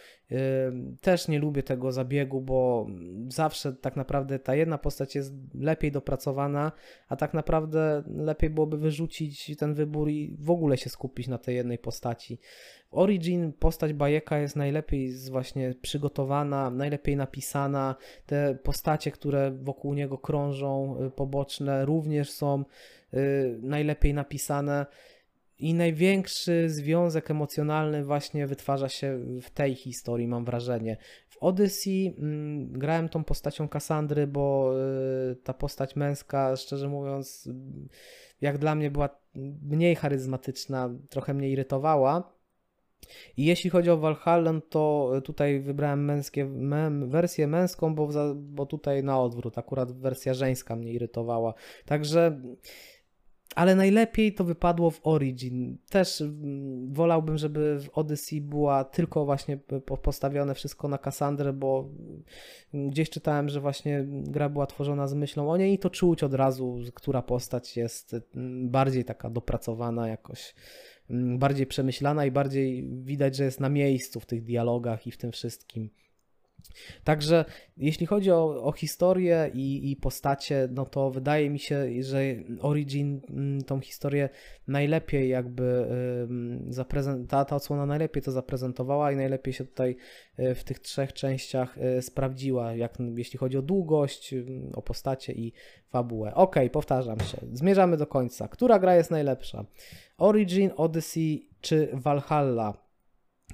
też 1.01 1.27
nie 1.27 1.39
lubię 1.39 1.63
tego 1.63 1.91
zabiegu, 1.91 2.41
bo 2.41 2.87
zawsze 3.27 3.73
tak 3.73 3.95
naprawdę 3.95 4.39
ta 4.39 4.55
jedna 4.55 4.77
postać 4.77 5.15
jest 5.15 5.33
lepiej 5.53 5.91
dopracowana, 5.91 6.71
a 7.09 7.15
tak 7.15 7.33
naprawdę 7.33 8.03
lepiej 8.07 8.49
byłoby 8.49 8.77
wyrzucić 8.77 9.57
ten 9.57 9.73
wybór 9.73 10.09
i 10.09 10.37
w 10.39 10.51
ogóle 10.51 10.77
się 10.77 10.89
skupić 10.89 11.27
na 11.27 11.37
tej 11.37 11.55
jednej 11.55 11.77
postaci. 11.77 12.39
W 12.89 12.97
Origin 12.97 13.53
postać 13.53 13.93
Bajeka 13.93 14.37
jest 14.37 14.55
najlepiej 14.55 15.13
właśnie 15.31 15.73
przygotowana, 15.81 16.69
najlepiej 16.69 17.15
napisana. 17.15 17.95
Te 18.25 18.57
postacie, 18.63 19.11
które 19.11 19.51
wokół 19.51 19.93
niego 19.93 20.17
krążą, 20.17 20.97
y, 21.07 21.11
poboczne, 21.11 21.85
również 21.85 22.31
są 22.31 22.63
Y, 23.13 23.59
najlepiej 23.61 24.13
napisane. 24.13 24.85
I 25.63 25.73
największy 25.73 26.69
związek 26.69 27.31
emocjonalny 27.31 28.05
właśnie 28.05 28.47
wytwarza 28.47 28.89
się 28.89 29.19
w 29.41 29.49
tej 29.49 29.75
historii, 29.75 30.27
mam 30.27 30.45
wrażenie. 30.45 30.97
W 31.29 31.37
Odyssey 31.37 32.15
mm, 32.17 32.71
grałem 32.71 33.09
tą 33.09 33.23
postacią 33.23 33.67
Kassandry, 33.67 34.27
bo 34.27 34.73
y, 35.31 35.35
ta 35.35 35.53
postać 35.53 35.95
męska, 35.95 36.55
szczerze 36.55 36.89
mówiąc, 36.89 37.49
jak 38.41 38.57
dla 38.57 38.75
mnie 38.75 38.91
była 38.91 39.09
mniej 39.61 39.95
charyzmatyczna, 39.95 40.89
trochę 41.09 41.33
mnie 41.33 41.49
irytowała. 41.49 42.33
I 43.37 43.45
jeśli 43.45 43.69
chodzi 43.69 43.89
o 43.89 43.97
Valhalla, 43.97 44.53
to 44.69 45.11
tutaj 45.23 45.59
wybrałem 45.59 46.05
męskie, 46.05 46.49
wersję 47.05 47.47
męską, 47.47 47.95
bo, 47.95 48.09
bo 48.35 48.65
tutaj 48.65 49.03
na 49.03 49.21
odwrót, 49.21 49.57
akurat 49.57 49.91
wersja 49.91 50.33
żeńska 50.33 50.75
mnie 50.75 50.93
irytowała. 50.93 51.53
Także 51.85 52.41
ale 53.55 53.75
najlepiej 53.75 54.33
to 54.33 54.43
wypadło 54.43 54.91
w 54.91 54.99
Origin. 55.03 55.77
Też 55.89 56.21
mm, 56.21 56.93
wolałbym, 56.93 57.37
żeby 57.37 57.79
w 57.79 57.89
Odyssey 57.97 58.41
była 58.41 58.83
tylko 58.83 59.25
właśnie 59.25 59.57
postawione 60.03 60.55
wszystko 60.55 60.87
na 60.87 60.97
Cassandrę, 60.97 61.53
bo 61.53 61.89
gdzieś 62.73 63.09
czytałem, 63.09 63.49
że 63.49 63.61
właśnie 63.61 64.05
gra 64.07 64.49
była 64.49 64.67
tworzona 64.67 65.07
z 65.07 65.13
myślą 65.13 65.51
o 65.51 65.57
niej 65.57 65.73
i 65.73 65.79
to 65.79 65.89
czuć 65.89 66.23
od 66.23 66.33
razu, 66.33 66.79
która 66.93 67.21
postać 67.21 67.77
jest 67.77 68.15
mm, 68.35 68.69
bardziej 68.69 69.05
taka 69.05 69.29
dopracowana 69.29 70.07
jakoś 70.07 70.55
mm, 71.09 71.39
bardziej 71.39 71.67
przemyślana 71.67 72.25
i 72.25 72.31
bardziej 72.31 72.89
widać, 73.03 73.35
że 73.35 73.43
jest 73.43 73.59
na 73.59 73.69
miejscu 73.69 74.19
w 74.19 74.25
tych 74.25 74.43
dialogach 74.43 75.07
i 75.07 75.11
w 75.11 75.17
tym 75.17 75.31
wszystkim. 75.31 75.89
Także 77.03 77.45
jeśli 77.77 78.05
chodzi 78.05 78.31
o, 78.31 78.63
o 78.63 78.71
historię 78.71 79.51
i, 79.53 79.91
i, 79.91 79.95
postacie, 79.95 80.67
no 80.71 80.85
to 80.85 81.11
wydaje 81.11 81.49
mi 81.49 81.59
się, 81.59 81.85
że 81.99 82.21
Origin 82.61 83.21
mm, 83.29 83.61
tą 83.61 83.79
historię 83.79 84.29
najlepiej 84.67 85.29
jakby 85.29 85.87
zaprezentowała, 86.69 87.45
ta 87.45 87.55
odsłona 87.55 87.85
najlepiej 87.85 88.23
to 88.23 88.31
zaprezentowała 88.31 89.11
i 89.11 89.15
najlepiej 89.15 89.53
się 89.53 89.65
tutaj 89.65 89.95
y, 90.39 90.55
w 90.55 90.63
tych 90.63 90.79
trzech 90.79 91.13
częściach 91.13 91.77
y, 91.77 92.01
sprawdziła, 92.01 92.75
jak, 92.75 92.97
jeśli 93.15 93.39
chodzi 93.39 93.57
o 93.57 93.61
długość, 93.61 94.35
o 94.73 94.81
postacie 94.81 95.33
i 95.33 95.53
fabułę. 95.89 96.35
Ok, 96.35 96.55
powtarzam 96.71 97.19
się, 97.19 97.37
zmierzamy 97.53 97.97
do 97.97 98.07
końca. 98.07 98.47
Która 98.47 98.79
gra 98.79 98.95
jest 98.95 99.11
najlepsza? 99.11 99.65
Origin, 100.17 100.71
Odyssey 100.75 101.49
czy 101.61 101.89
Valhalla? 101.93 102.83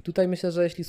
Tutaj 0.03 0.27
myślę, 0.27 0.51
że 0.51 0.63
jeśli 0.63 0.83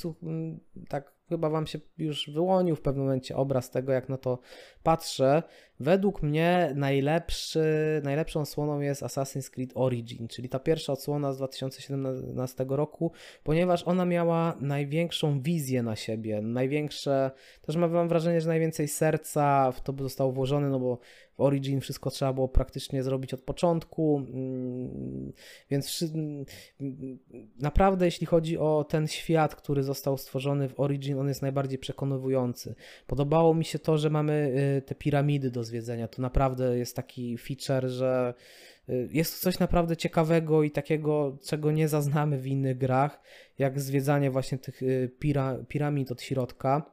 tak 0.89 1.13
chyba 1.35 1.49
Wam 1.49 1.67
się 1.67 1.79
już 1.97 2.29
wyłonił 2.29 2.75
w 2.75 2.81
pewnym 2.81 3.05
momencie 3.05 3.35
obraz 3.35 3.69
tego, 3.69 3.91
jak 3.91 4.09
na 4.09 4.17
to 4.17 4.39
patrzę. 4.83 5.43
Według 5.81 6.23
mnie 6.23 6.73
najlepszy, 6.75 7.61
najlepszą 8.03 8.41
odsłoną 8.41 8.79
jest 8.79 9.03
Assassin's 9.03 9.49
Creed 9.49 9.71
Origin, 9.75 10.27
czyli 10.27 10.49
ta 10.49 10.59
pierwsza 10.59 10.93
odsłona 10.93 11.33
z 11.33 11.37
2017 11.37 12.65
roku, 12.69 13.11
ponieważ 13.43 13.83
ona 13.83 14.05
miała 14.05 14.57
największą 14.59 15.41
wizję 15.41 15.83
na 15.83 15.95
siebie, 15.95 16.41
największe, 16.41 17.31
też 17.61 17.75
mam 17.75 18.07
wrażenie, 18.07 18.41
że 18.41 18.47
najwięcej 18.47 18.87
serca 18.87 19.71
w 19.71 19.81
to 19.81 19.93
zostało 19.99 20.31
włożone, 20.31 20.69
no 20.69 20.79
bo 20.79 20.99
w 21.37 21.41
Origin 21.41 21.81
wszystko 21.81 22.09
trzeba 22.09 22.33
było 22.33 22.47
praktycznie 22.47 23.03
zrobić 23.03 23.33
od 23.33 23.41
początku, 23.41 24.17
mm, 24.17 25.33
więc 25.69 26.05
naprawdę 27.59 28.05
jeśli 28.05 28.27
chodzi 28.27 28.57
o 28.57 28.85
ten 28.89 29.07
świat, 29.07 29.55
który 29.55 29.83
został 29.83 30.17
stworzony 30.17 30.69
w 30.69 30.79
Origin, 30.79 31.19
on 31.19 31.27
jest 31.27 31.41
najbardziej 31.41 31.79
przekonywujący. 31.79 32.75
Podobało 33.07 33.53
mi 33.53 33.65
się 33.65 33.79
to, 33.79 33.97
że 33.97 34.09
mamy 34.09 34.53
y, 34.77 34.81
te 34.81 34.95
piramidy 34.95 35.51
do 35.51 35.63
zwiedzenia. 35.71 36.07
To 36.07 36.21
naprawdę 36.21 36.77
jest 36.77 36.95
taki 36.95 37.37
feature, 37.37 37.89
że 37.89 38.33
y, 38.89 39.09
jest 39.11 39.33
to 39.33 39.43
coś 39.43 39.59
naprawdę 39.59 39.97
ciekawego 39.97 40.63
i 40.63 40.71
takiego, 40.71 41.37
czego 41.43 41.71
nie 41.71 41.87
zaznamy 41.87 42.37
w 42.37 42.47
innych 42.47 42.77
grach, 42.77 43.21
jak 43.59 43.79
zwiedzanie 43.79 44.31
właśnie 44.31 44.57
tych 44.57 44.83
y, 44.83 45.11
pira, 45.19 45.57
piramid 45.67 46.11
od 46.11 46.21
środka. 46.21 46.91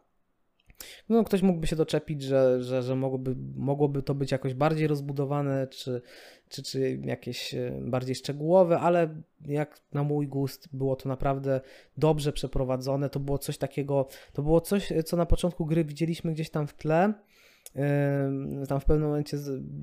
No, 1.08 1.24
ktoś 1.24 1.42
mógłby 1.42 1.66
się 1.66 1.76
doczepić, 1.76 2.22
że, 2.22 2.62
że, 2.62 2.82
że 2.82 2.96
mogłoby, 2.96 3.36
mogłoby 3.56 4.02
to 4.02 4.14
być 4.14 4.32
jakoś 4.32 4.54
bardziej 4.54 4.86
rozbudowane, 4.86 5.66
czy, 5.66 6.02
czy, 6.48 6.62
czy 6.62 7.00
jakieś 7.04 7.54
bardziej 7.80 8.14
szczegółowe, 8.14 8.80
ale 8.80 9.22
jak 9.46 9.80
na 9.92 10.02
mój 10.02 10.28
gust 10.28 10.68
było 10.72 10.96
to 10.96 11.08
naprawdę 11.08 11.60
dobrze 11.96 12.32
przeprowadzone. 12.32 13.10
To 13.10 13.20
było 13.20 13.38
coś 13.38 13.58
takiego, 13.58 14.06
to 14.32 14.42
było 14.42 14.60
coś, 14.60 14.92
co 15.04 15.16
na 15.16 15.26
początku 15.26 15.66
gry 15.66 15.84
widzieliśmy 15.84 16.32
gdzieś 16.32 16.50
tam 16.50 16.66
w 16.66 16.74
tle 16.74 17.14
tam 18.68 18.80
w 18.80 18.84
pewnym 18.84 19.08
momencie, 19.08 19.36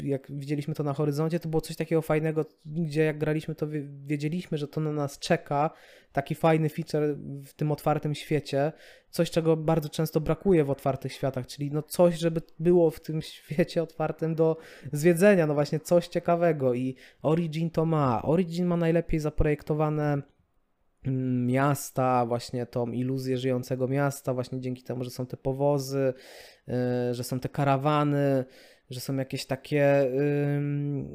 jak 0.04 0.32
widzieliśmy 0.32 0.74
to 0.74 0.84
na 0.84 0.94
horyzoncie, 0.94 1.40
to 1.40 1.50
było 1.50 1.62
coś 1.62 1.76
takiego 1.76 2.02
fajnego, 2.02 2.46
gdzie 2.66 3.04
jak 3.04 3.18
graliśmy, 3.18 3.56
to 3.56 3.68
wiedzieliśmy, 4.06 4.58
że 4.58 4.68
to 4.68 4.82
na 4.82 4.92
nas 4.92 5.20
czeka. 5.20 5.70
Taki 6.12 6.36
fajny 6.36 6.70
feature 6.70 7.16
w 7.46 7.54
tym 7.54 7.72
otwartym 7.72 8.16
świecie. 8.16 8.72
Coś, 9.10 9.32
czego 9.32 9.58
bardzo 9.58 9.90
często 9.90 10.22
brakuje 10.22 10.64
w 10.64 10.70
otwartych 10.70 11.14
światach, 11.14 11.48
czyli 11.48 11.72
no 11.72 11.82
coś, 11.82 12.18
żeby 12.18 12.42
było 12.60 12.92
w 12.92 13.00
tym 13.00 13.22
świecie 13.32 13.84
otwartym 13.84 14.36
do 14.36 14.58
zwiedzenia. 14.94 15.48
No 15.48 15.54
właśnie 15.54 15.80
coś 15.80 16.08
ciekawego 16.08 16.74
i 16.74 16.96
Origin 17.22 17.70
to 17.70 17.86
ma. 17.86 18.22
Origin 18.22 18.66
ma 18.66 18.78
najlepiej 18.78 19.20
zaprojektowane 19.20 20.22
miasta, 21.08 22.26
właśnie 22.26 22.66
tą 22.66 22.88
iluzję 22.88 23.38
żyjącego 23.38 23.88
miasta, 23.88 24.34
właśnie 24.34 24.60
dzięki 24.60 24.84
temu, 24.84 25.04
że 25.04 25.10
są 25.10 25.26
te 25.26 25.38
powozy, 25.38 26.14
y, 26.70 27.14
że 27.14 27.24
są 27.24 27.40
te 27.40 27.50
karawany, 27.50 28.46
że 28.90 29.00
są 29.00 29.16
jakieś 29.16 29.46
takie 29.46 30.12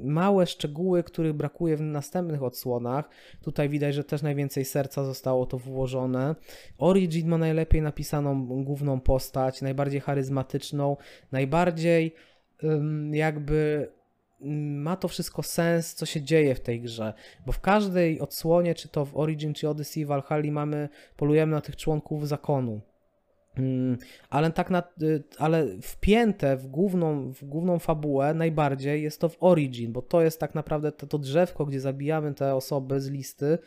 małe 0.03 0.47
szczegóły, 0.47 1.03
których 1.03 1.33
brakuje 1.33 1.77
w 1.77 1.81
następnych 1.81 2.43
odsłonach. 2.43 3.09
Tutaj 3.43 3.69
widać, 3.69 3.95
że 3.95 4.05
też 4.05 4.23
najwięcej 4.23 4.65
serca 4.65 5.05
zostało 5.05 5.47
to 5.47 5.59
włożone. 5.59 6.35
Origin 6.79 7.29
ma 7.29 7.39
najlepiej 7.39 7.83
napisaną 7.83 8.47
główną 8.65 9.01
postać, 9.01 9.63
najbardziej 9.63 10.01
charyzmatyczną, 10.01 10.97
najbardziej 11.33 12.15
jakby 13.13 13.89
ma 14.43 14.97
to 14.97 15.09
wszystko 15.09 15.43
sens, 15.43 15.95
co 15.95 16.07
się 16.07 16.23
dzieje 16.23 16.55
w 16.55 16.61
tej 16.61 16.81
grze, 16.81 17.15
bo 17.47 17.53
w 17.53 17.61
każdej 17.61 18.21
odsłonie, 18.21 18.75
czy 18.75 18.89
to 18.89 19.05
w 19.05 19.17
Origin, 19.17 19.55
czy 19.55 19.69
Odyssey, 19.69 20.07
Valhalla 20.07 20.53
mamy, 20.53 20.89
polujemy 21.17 21.53
na 21.53 21.61
tych 21.61 21.77
członków 21.77 22.29
zakonu. 22.29 22.81
Mm, 23.57 23.99
ale 24.31 24.51
tak 24.51 24.71
na, 24.71 24.83
y, 25.03 25.23
ale 25.39 25.67
wpięte 25.83 26.57
w 26.57 26.67
główną, 26.67 27.33
w 27.33 27.45
główną 27.45 27.79
fabułę 27.79 28.35
najbardziej 28.35 29.03
jest 29.03 29.21
to 29.21 29.29
w 29.29 29.37
Origin, 29.41 29.93
bo 29.93 30.03
to 30.03 30.23
jest 30.23 30.41
tak 30.41 30.55
naprawdę 30.55 30.93
to, 30.93 31.07
to 31.07 31.19
drzewko, 31.19 31.67
gdzie 31.67 31.81
zabijamy 31.81 32.35
te 32.35 32.55
osoby 32.55 33.01
z 33.01 33.09
listy, 33.09 33.59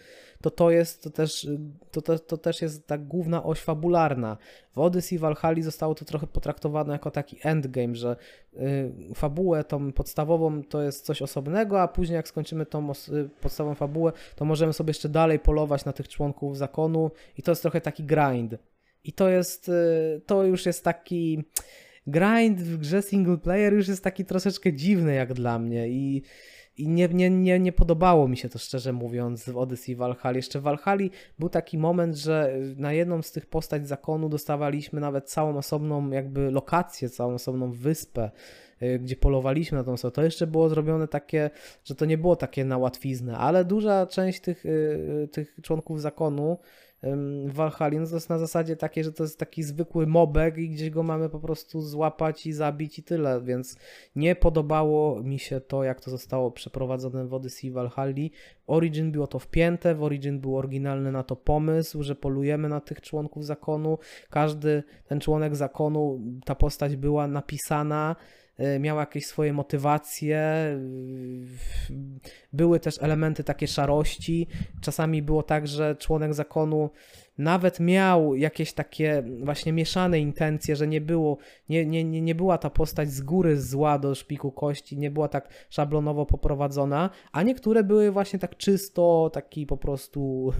to 0.42 0.52
to 0.52 0.72
jest 0.72 1.04
to 1.04 1.10
też, 1.10 1.48
to, 1.92 2.02
to, 2.02 2.20
to 2.20 2.38
też 2.38 2.62
jest 2.62 2.88
ta 2.88 2.98
główna 2.98 3.44
oś 3.44 3.60
fabularna. 3.60 4.38
W 4.74 4.80
Odyssey 4.80 5.18
Valhalla 5.20 5.62
zostało 5.62 5.96
to 5.96 6.06
trochę 6.06 6.28
potraktowane 6.28 6.94
jako 6.94 7.12
taki 7.12 7.38
endgame, 7.44 7.96
że 7.96 8.16
y, 8.54 8.92
fabułę 9.16 9.64
tą 9.64 9.92
podstawową 9.92 10.64
to 10.64 10.82
jest 10.82 11.06
coś 11.06 11.22
osobnego, 11.22 11.82
a 11.82 11.88
później 11.88 12.16
jak 12.16 12.28
skończymy 12.28 12.66
tą 12.66 12.92
y, 12.92 12.94
podstawową 13.42 13.76
fabułę, 13.76 14.12
to 14.36 14.46
możemy 14.46 14.74
sobie 14.74 14.90
jeszcze 14.90 15.10
dalej 15.10 15.40
polować 15.40 15.86
na 15.86 15.94
tych 15.94 16.08
członków 16.08 16.58
zakonu 16.58 17.12
i 17.38 17.44
to 17.44 17.52
jest 17.52 17.62
trochę 17.62 17.82
taki 17.82 18.04
grind. 18.04 18.56
I 19.04 19.14
to 19.14 19.30
jest, 19.30 19.70
y, 19.70 20.22
to 20.26 20.44
już 20.44 20.66
jest 20.66 20.84
taki 20.84 21.44
grind 22.08 22.62
w 22.62 22.78
grze 22.78 23.02
single 23.02 23.38
player 23.38 23.74
już 23.74 23.88
jest 23.88 24.04
taki 24.04 24.26
troszeczkę 24.26 24.74
dziwny 24.74 25.16
jak 25.16 25.34
dla 25.34 25.60
mnie 25.60 25.90
i, 25.90 26.22
i 26.78 26.88
nie, 26.88 27.08
nie, 27.08 27.30
nie, 27.30 27.60
nie 27.60 27.72
podobało 27.72 28.28
mi 28.28 28.38
się 28.38 28.50
to 28.50 28.60
szczerze 28.60 28.94
mówiąc 28.94 29.50
w 29.50 29.58
Odyssey 29.58 29.96
Valhalla. 29.96 30.38
Jeszcze 30.38 30.60
w 30.60 30.64
Valhalla 30.64 31.10
był 31.40 31.50
taki 31.50 31.78
moment, 31.78 32.16
że 32.16 32.58
na 32.78 32.94
jedną 32.94 33.22
z 33.22 33.32
tych 33.32 33.46
postać 33.46 33.88
zakonu 33.88 34.30
dostawaliśmy 34.30 35.02
nawet 35.02 35.30
całą 35.30 35.58
osobną 35.58 36.10
jakby 36.10 36.52
lokację, 36.52 37.10
całą 37.10 37.34
osobną 37.34 37.72
wyspę, 37.72 38.32
y, 38.82 39.00
gdzie 39.00 39.16
polowaliśmy 39.16 39.78
na 39.78 39.84
tą 39.84 39.94
osobę. 39.94 40.12
To 40.12 40.24
jeszcze 40.24 40.48
było 40.48 40.70
zrobione 40.70 41.08
takie, 41.08 41.50
że 41.84 41.96
to 41.96 42.06
nie 42.06 42.18
było 42.18 42.36
takie 42.36 42.66
na 42.66 42.78
łatwiznę, 42.78 43.38
ale 43.38 43.66
duża 43.66 44.08
część 44.08 44.42
tych, 44.42 44.66
y, 44.66 45.30
tych 45.32 45.60
członków 45.62 46.02
zakonu 46.02 46.58
w 47.46 47.54
Valhalla, 47.54 48.00
no 48.00 48.08
to 48.08 48.16
jest 48.16 48.30
na 48.30 48.40
zasadzie 48.40 48.76
takie, 48.76 49.04
że 49.04 49.12
to 49.12 49.24
jest 49.24 49.40
taki 49.40 49.64
zwykły 49.64 50.08
mobek 50.08 50.58
i 50.58 50.70
gdzieś 50.70 50.90
go 50.90 51.04
mamy 51.04 51.30
po 51.30 51.40
prostu 51.40 51.82
złapać 51.82 52.46
i 52.46 52.54
zabić 52.54 53.00
i 53.00 53.04
tyle, 53.04 53.42
więc 53.42 53.78
nie 54.16 54.36
podobało 54.36 55.24
mi 55.24 55.40
się 55.40 55.62
to, 55.62 55.84
jak 55.84 56.02
to 56.02 56.12
zostało 56.12 56.52
przeprowadzone 56.52 57.26
w 57.26 57.34
Odyssey 57.34 57.72
Valhalla. 57.72 58.14
Origin 58.68 59.12
było 59.12 59.28
to 59.28 59.40
wpięte, 59.40 59.96
w 59.96 60.04
Origin 60.04 60.40
był 60.40 60.58
oryginalny 60.58 61.12
na 61.12 61.24
to 61.24 61.36
pomysł, 61.36 62.04
że 62.04 62.16
polujemy 62.16 62.70
na 62.70 62.82
tych 62.82 63.02
członków 63.02 63.46
zakonu, 63.46 63.98
każdy 64.30 64.84
ten 65.08 65.20
członek 65.20 65.56
zakonu, 65.56 66.22
ta 66.46 66.56
postać 66.56 66.96
była 66.96 67.28
napisana, 67.28 68.16
miała 68.80 69.00
jakieś 69.00 69.26
swoje 69.26 69.54
motywacje, 69.54 70.66
y, 71.90 71.96
były 72.54 72.80
też 72.80 72.98
elementy 73.02 73.44
takie 73.44 73.68
szarości. 73.68 74.48
Czasami 74.82 75.22
było 75.22 75.44
tak, 75.44 75.68
że 75.68 75.96
członek 75.96 76.34
zakonu 76.34 76.90
nawet 77.38 77.80
miał 77.80 78.36
jakieś 78.36 78.74
takie 78.74 79.24
właśnie 79.44 79.74
mieszane 79.74 80.20
intencje, 80.20 80.76
że 80.76 80.88
nie 80.88 81.02
było, 81.02 81.38
nie, 81.70 81.86
nie, 81.86 82.04
nie, 82.04 82.22
nie 82.22 82.36
była 82.36 82.58
ta 82.58 82.70
postać 82.70 83.12
z 83.12 83.22
góry 83.22 83.62
zła 83.62 84.00
do 84.00 84.16
szpiku 84.16 84.52
kości, 84.52 84.98
nie 84.98 85.12
była 85.12 85.28
tak 85.28 85.50
szablonowo 85.70 86.26
poprowadzona, 86.26 87.10
a 87.32 87.44
niektóre 87.44 87.84
były 87.84 88.12
właśnie 88.12 88.40
tak 88.40 88.58
czysto, 88.58 89.30
taki 89.34 89.66
po 89.66 89.78
prostu 89.78 90.52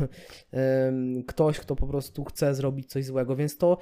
ktoś, 1.28 1.60
kto 1.60 1.76
po 1.76 1.88
prostu 1.88 2.24
chce 2.24 2.56
zrobić 2.56 2.90
coś 2.90 3.06
złego, 3.06 3.36
więc 3.36 3.58
to 3.58 3.78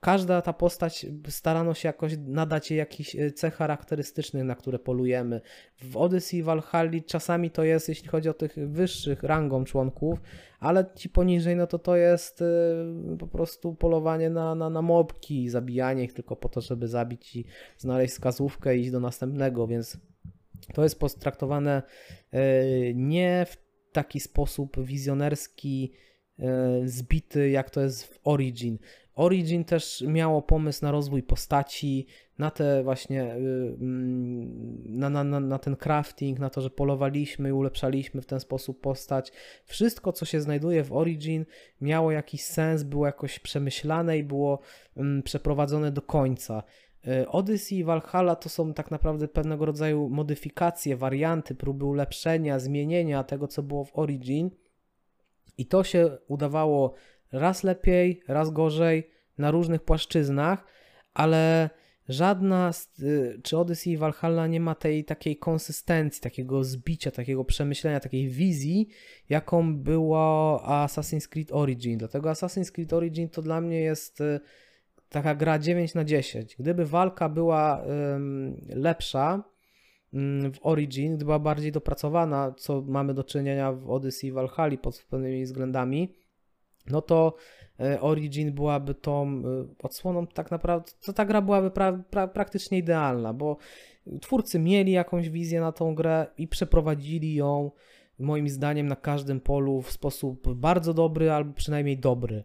każda 0.00 0.42
ta 0.42 0.52
postać 0.52 1.06
starano 1.28 1.74
się 1.74 1.88
jakoś 1.88 2.12
nadać 2.26 2.70
jej 2.70 2.78
jakiś 2.78 3.14
y, 3.14 3.32
cech 3.32 3.54
charakterystycznych, 3.54 4.44
na 4.44 4.54
które 4.54 4.78
polujemy. 4.78 5.40
W 5.82 5.96
Odyssey 5.96 6.42
Valhalla 6.42 6.90
czasami 7.06 7.50
to 7.50 7.64
jest, 7.64 7.88
jeśli 7.88 8.08
chodzi 8.08 8.28
o 8.28 8.34
tych 8.34 8.54
wyższych 8.54 9.22
rangą 9.22 9.64
członków, 9.64 10.20
ale 10.60 10.86
ci 10.94 11.08
poniżej, 11.08 11.56
no 11.56 11.66
to 11.66 11.78
to 11.78 11.96
jest 11.96 12.42
y, 12.42 12.44
po 13.18 13.26
prostu 13.26 13.74
polowanie 13.74 14.30
na, 14.30 14.54
na, 14.54 14.70
na 14.70 14.82
mobki, 14.82 15.48
zabijanie 15.48 16.04
ich 16.04 16.12
tylko 16.12 16.36
po 16.36 16.48
to, 16.48 16.60
żeby 16.60 16.88
zabić 16.88 17.36
i 17.36 17.44
znaleźć 17.78 18.14
wskazówkę 18.14 18.76
i 18.76 18.80
iść 18.80 18.90
do 18.90 19.00
następnego, 19.00 19.66
więc 19.66 19.98
to 20.74 20.82
jest 20.82 20.98
potraktowane 20.98 21.82
e, 22.32 22.44
nie 22.94 23.46
w 23.48 23.56
taki 23.92 24.20
sposób 24.20 24.84
wizjonerski, 24.84 25.92
e, 26.38 26.80
zbity, 26.84 27.50
jak 27.50 27.70
to 27.70 27.80
jest 27.80 28.04
w 28.04 28.20
Origin. 28.24 28.78
Origin 29.14 29.64
też 29.64 30.04
miało 30.06 30.42
pomysł 30.42 30.84
na 30.84 30.90
rozwój 30.90 31.22
postaci, 31.22 32.06
na 32.38 32.50
te 32.50 32.82
właśnie, 32.82 33.36
y, 33.36 33.76
mm, 33.80 34.98
na, 34.98 35.10
na, 35.10 35.40
na, 35.40 35.58
ten 35.58 35.76
crafting, 35.76 36.38
na 36.38 36.50
to, 36.50 36.60
że 36.60 36.70
polowaliśmy 36.70 37.48
i 37.48 37.52
ulepszaliśmy 37.52 38.22
w 38.22 38.26
ten 38.26 38.40
sposób 38.40 38.80
postać. 38.80 39.32
Wszystko, 39.64 40.12
co 40.12 40.24
się 40.24 40.40
znajduje 40.40 40.84
w 40.84 40.92
Origin, 40.92 41.46
miało 41.80 42.12
jakiś 42.12 42.42
sens, 42.44 42.82
było 42.82 43.06
jakoś 43.06 43.38
przemyślane 43.38 44.18
i 44.18 44.24
było 44.24 44.60
mm, 44.96 45.22
przeprowadzone 45.22 45.92
do 45.92 46.02
końca. 46.02 46.62
Y, 47.06 47.28
Odyssey 47.28 47.78
i 47.78 47.84
Valhalla 47.84 48.36
to 48.36 48.48
są 48.48 48.74
tak 48.74 48.90
naprawdę 48.90 49.28
pewnego 49.28 49.66
rodzaju 49.66 50.08
modyfikacje, 50.08 50.96
warianty, 50.96 51.54
próby 51.54 51.84
ulepszenia, 51.84 52.58
zmienienia 52.58 53.24
tego, 53.24 53.48
co 53.48 53.62
było 53.62 53.84
w 53.84 53.98
Origin. 53.98 54.50
I 55.58 55.66
to 55.66 55.84
się 55.84 56.18
udawało 56.28 56.94
raz 57.32 57.62
lepiej, 57.62 58.22
raz 58.28 58.50
gorzej, 58.50 59.10
na 59.38 59.50
różnych 59.50 59.82
płaszczyznach, 59.82 60.66
ale 61.14 61.70
żadna, 62.08 62.72
z, 62.72 62.98
y, 63.02 63.40
czy 63.42 63.58
Odyssey 63.58 63.92
i 63.92 63.96
Valhalla 63.96 64.46
nie 64.46 64.60
ma 64.60 64.74
tej 64.74 65.04
takiej 65.04 65.36
konsystencji, 65.36 66.22
takiego 66.22 66.64
zbicia, 66.64 67.10
takiego 67.10 67.44
przemyślenia, 67.44 68.00
takiej 68.00 68.28
wizji, 68.28 68.88
jaką 69.28 69.76
było 69.76 70.62
Assassin's 70.66 71.28
Creed 71.28 71.52
Origin. 71.52 71.98
Dlatego 71.98 72.30
Assassin's 72.30 72.72
Creed 72.72 72.92
Origin 72.92 73.28
to 73.28 73.42
dla 73.42 73.60
mnie 73.60 73.80
jest 73.80 74.20
y, 74.20 74.40
taka 75.08 75.34
gra 75.34 75.58
9 75.58 75.94
na 75.94 76.04
10. 76.04 76.56
Gdyby 76.56 76.86
walka 76.86 77.28
była 77.28 77.84
lepsza 78.68 79.44
w 80.52 80.58
Origin, 80.62 81.08
gdyby 81.08 81.24
była 81.24 81.38
bardziej 81.38 81.72
dopracowana, 81.72 82.54
co 82.56 82.82
mamy 82.82 83.14
do 83.14 83.24
czynienia 83.24 83.72
w 83.72 83.90
Odyssey 83.90 84.28
i 84.28 84.32
Valhalla 84.32 84.76
pod 84.76 85.04
pewnymi 85.10 85.44
względami, 85.44 86.14
no 86.86 87.02
to 87.02 87.36
Origin 88.00 88.52
byłaby 88.52 88.94
tą 88.94 89.28
e, 89.28 89.42
odsłoną, 89.82 90.26
tak 90.26 90.50
naprawdę, 90.50 90.92
to 91.06 91.12
ta 91.12 91.24
gra 91.24 91.42
byłaby 91.42 91.70
pra, 91.70 91.92
pra, 91.92 92.28
praktycznie 92.28 92.78
idealna, 92.78 93.32
bo 93.32 93.56
twórcy 94.20 94.58
mieli 94.58 94.92
jakąś 94.92 95.30
wizję 95.30 95.60
na 95.60 95.72
tą 95.72 95.94
grę 95.94 96.26
i 96.38 96.48
przeprowadzili 96.48 97.34
ją, 97.34 97.70
moim 98.18 98.48
zdaniem, 98.48 98.86
na 98.86 98.96
każdym 98.96 99.40
polu 99.40 99.82
w 99.82 99.92
sposób 99.92 100.54
bardzo 100.54 100.94
dobry, 100.94 101.30
albo 101.30 101.52
przynajmniej 101.52 101.98
dobry. 101.98 102.44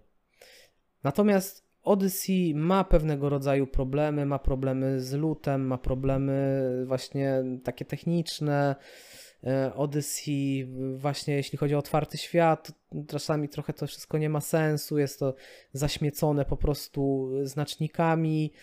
Natomiast 1.03 1.71
Odyssey 1.83 2.53
ma 2.55 2.83
pewnego 2.83 3.29
rodzaju 3.29 3.67
problemy, 3.67 4.25
ma 4.25 4.39
problemy 4.39 5.01
z 5.01 5.13
lutem, 5.13 5.67
ma 5.67 5.77
problemy 5.77 6.61
właśnie 6.87 7.43
takie 7.63 7.85
techniczne, 7.85 8.75
E, 8.75 9.20
Odyssey, 9.75 10.67
właśnie 10.95 11.35
jeśli 11.35 11.57
chodzi 11.57 11.75
o 11.75 11.77
otwarty 11.77 12.17
świat, 12.17 12.71
czasami 13.07 13.49
trochę 13.49 13.73
to 13.73 13.87
wszystko 13.87 14.17
nie 14.17 14.29
ma 14.29 14.41
sensu, 14.41 14.97
jest 14.97 15.19
to 15.19 15.35
zaśmiecone 15.73 16.45
po 16.45 16.57
prostu 16.57 17.29
znacznikami, 17.43 18.53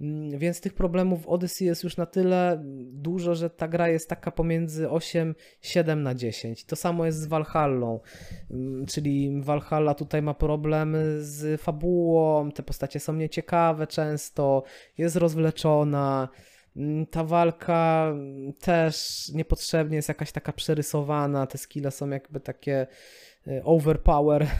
mm, 0.00 0.38
więc 0.38 0.60
tych 0.60 0.74
problemów 0.74 1.22
w 1.22 1.28
Odyssey 1.28 1.66
jest 1.66 1.84
już 1.84 1.96
na 1.96 2.06
tyle 2.06 2.62
dużo, 2.92 3.34
że 3.34 3.50
ta 3.50 3.68
gra 3.68 3.88
jest 3.88 4.08
taka 4.08 4.30
pomiędzy 4.30 4.90
8, 4.90 5.34
7 5.60 6.02
na 6.02 6.14
10. 6.14 6.64
To 6.64 6.76
samo 6.76 7.06
jest 7.06 7.18
z 7.18 7.26
Valhallą, 7.26 8.00
mm, 8.50 8.86
czyli 8.86 9.40
Valhalla 9.40 9.94
tutaj 9.94 10.22
ma 10.22 10.34
problemy 10.34 11.22
z 11.22 11.60
fabułą, 11.60 12.50
te 12.50 12.62
postacie 12.62 13.00
są 13.00 13.12
nieciekawe 13.12 13.86
często, 13.86 14.62
jest 14.98 15.16
rozwleczona, 15.16 16.28
ta 17.10 17.24
walka 17.24 18.14
też 18.60 19.28
niepotrzebnie 19.34 19.96
jest 19.96 20.08
jakaś 20.08 20.32
taka 20.32 20.52
przerysowana, 20.52 21.46
te 21.46 21.58
skille 21.58 21.90
są 21.90 22.08
jakby 22.10 22.40
takie 22.40 22.86
y, 23.46 23.62
overpower. 23.64 24.46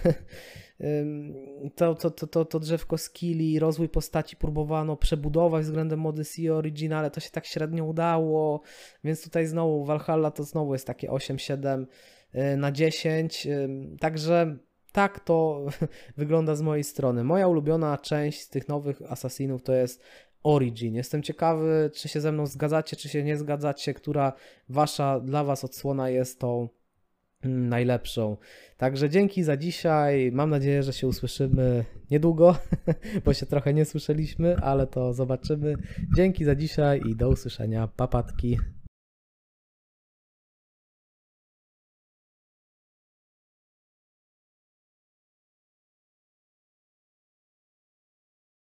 To, 1.76 1.94
to, 1.94 2.10
to, 2.10 2.26
to, 2.26 2.44
to 2.44 2.60
drzewko 2.60 2.98
skilli, 2.98 3.58
rozwój 3.58 3.88
postaci 3.88 4.36
próbowano 4.36 4.96
przebudować 4.96 5.64
względem 5.64 6.06
Odyssey 6.06 6.50
Origin, 6.50 6.92
ale 6.92 7.10
to 7.10 7.20
się 7.20 7.30
tak 7.30 7.46
średnio 7.46 7.84
udało, 7.84 8.60
więc 9.04 9.24
tutaj 9.24 9.46
znowu 9.46 9.84
Valhalla 9.84 10.30
to 10.30 10.44
znowu 10.44 10.72
jest 10.72 10.86
takie 10.86 11.08
8-7 11.08 11.86
y, 12.34 12.56
na 12.56 12.72
10, 12.72 13.48
także 14.00 14.56
tak 14.92 15.20
to 15.20 15.66
wygląda 16.16 16.54
z 16.54 16.62
mojej 16.62 16.84
strony. 16.84 17.24
Moja 17.24 17.48
ulubiona 17.48 17.98
część 17.98 18.40
z 18.40 18.48
tych 18.48 18.68
nowych 18.68 19.02
Assassinów 19.12 19.62
to 19.62 19.72
jest 19.72 20.02
Origin. 20.42 20.94
Jestem 20.94 21.22
ciekawy, 21.22 21.90
czy 21.94 22.08
się 22.08 22.20
ze 22.20 22.32
mną 22.32 22.46
zgadzacie, 22.46 22.96
czy 22.96 23.08
się 23.08 23.22
nie 23.22 23.36
zgadzacie, 23.36 23.94
która 23.94 24.32
wasza, 24.68 25.20
dla 25.20 25.44
was 25.44 25.64
odsłona 25.64 26.08
jest 26.08 26.40
tą 26.40 26.68
mm, 27.42 27.68
najlepszą. 27.68 28.36
Także 28.76 29.10
dzięki 29.10 29.42
za 29.42 29.56
dzisiaj. 29.56 30.32
Mam 30.32 30.50
nadzieję, 30.50 30.82
że 30.82 30.92
się 30.92 31.06
usłyszymy 31.06 31.84
niedługo, 32.10 32.56
bo 33.24 33.34
się 33.34 33.46
trochę 33.46 33.74
nie 33.74 33.84
słyszeliśmy, 33.84 34.56
ale 34.56 34.86
to 34.86 35.12
zobaczymy. 35.12 35.74
Dzięki 36.16 36.44
za 36.44 36.54
dzisiaj 36.54 37.00
i 37.10 37.16
do 37.16 37.28
usłyszenia. 37.28 37.88
Papatki. 37.96 38.58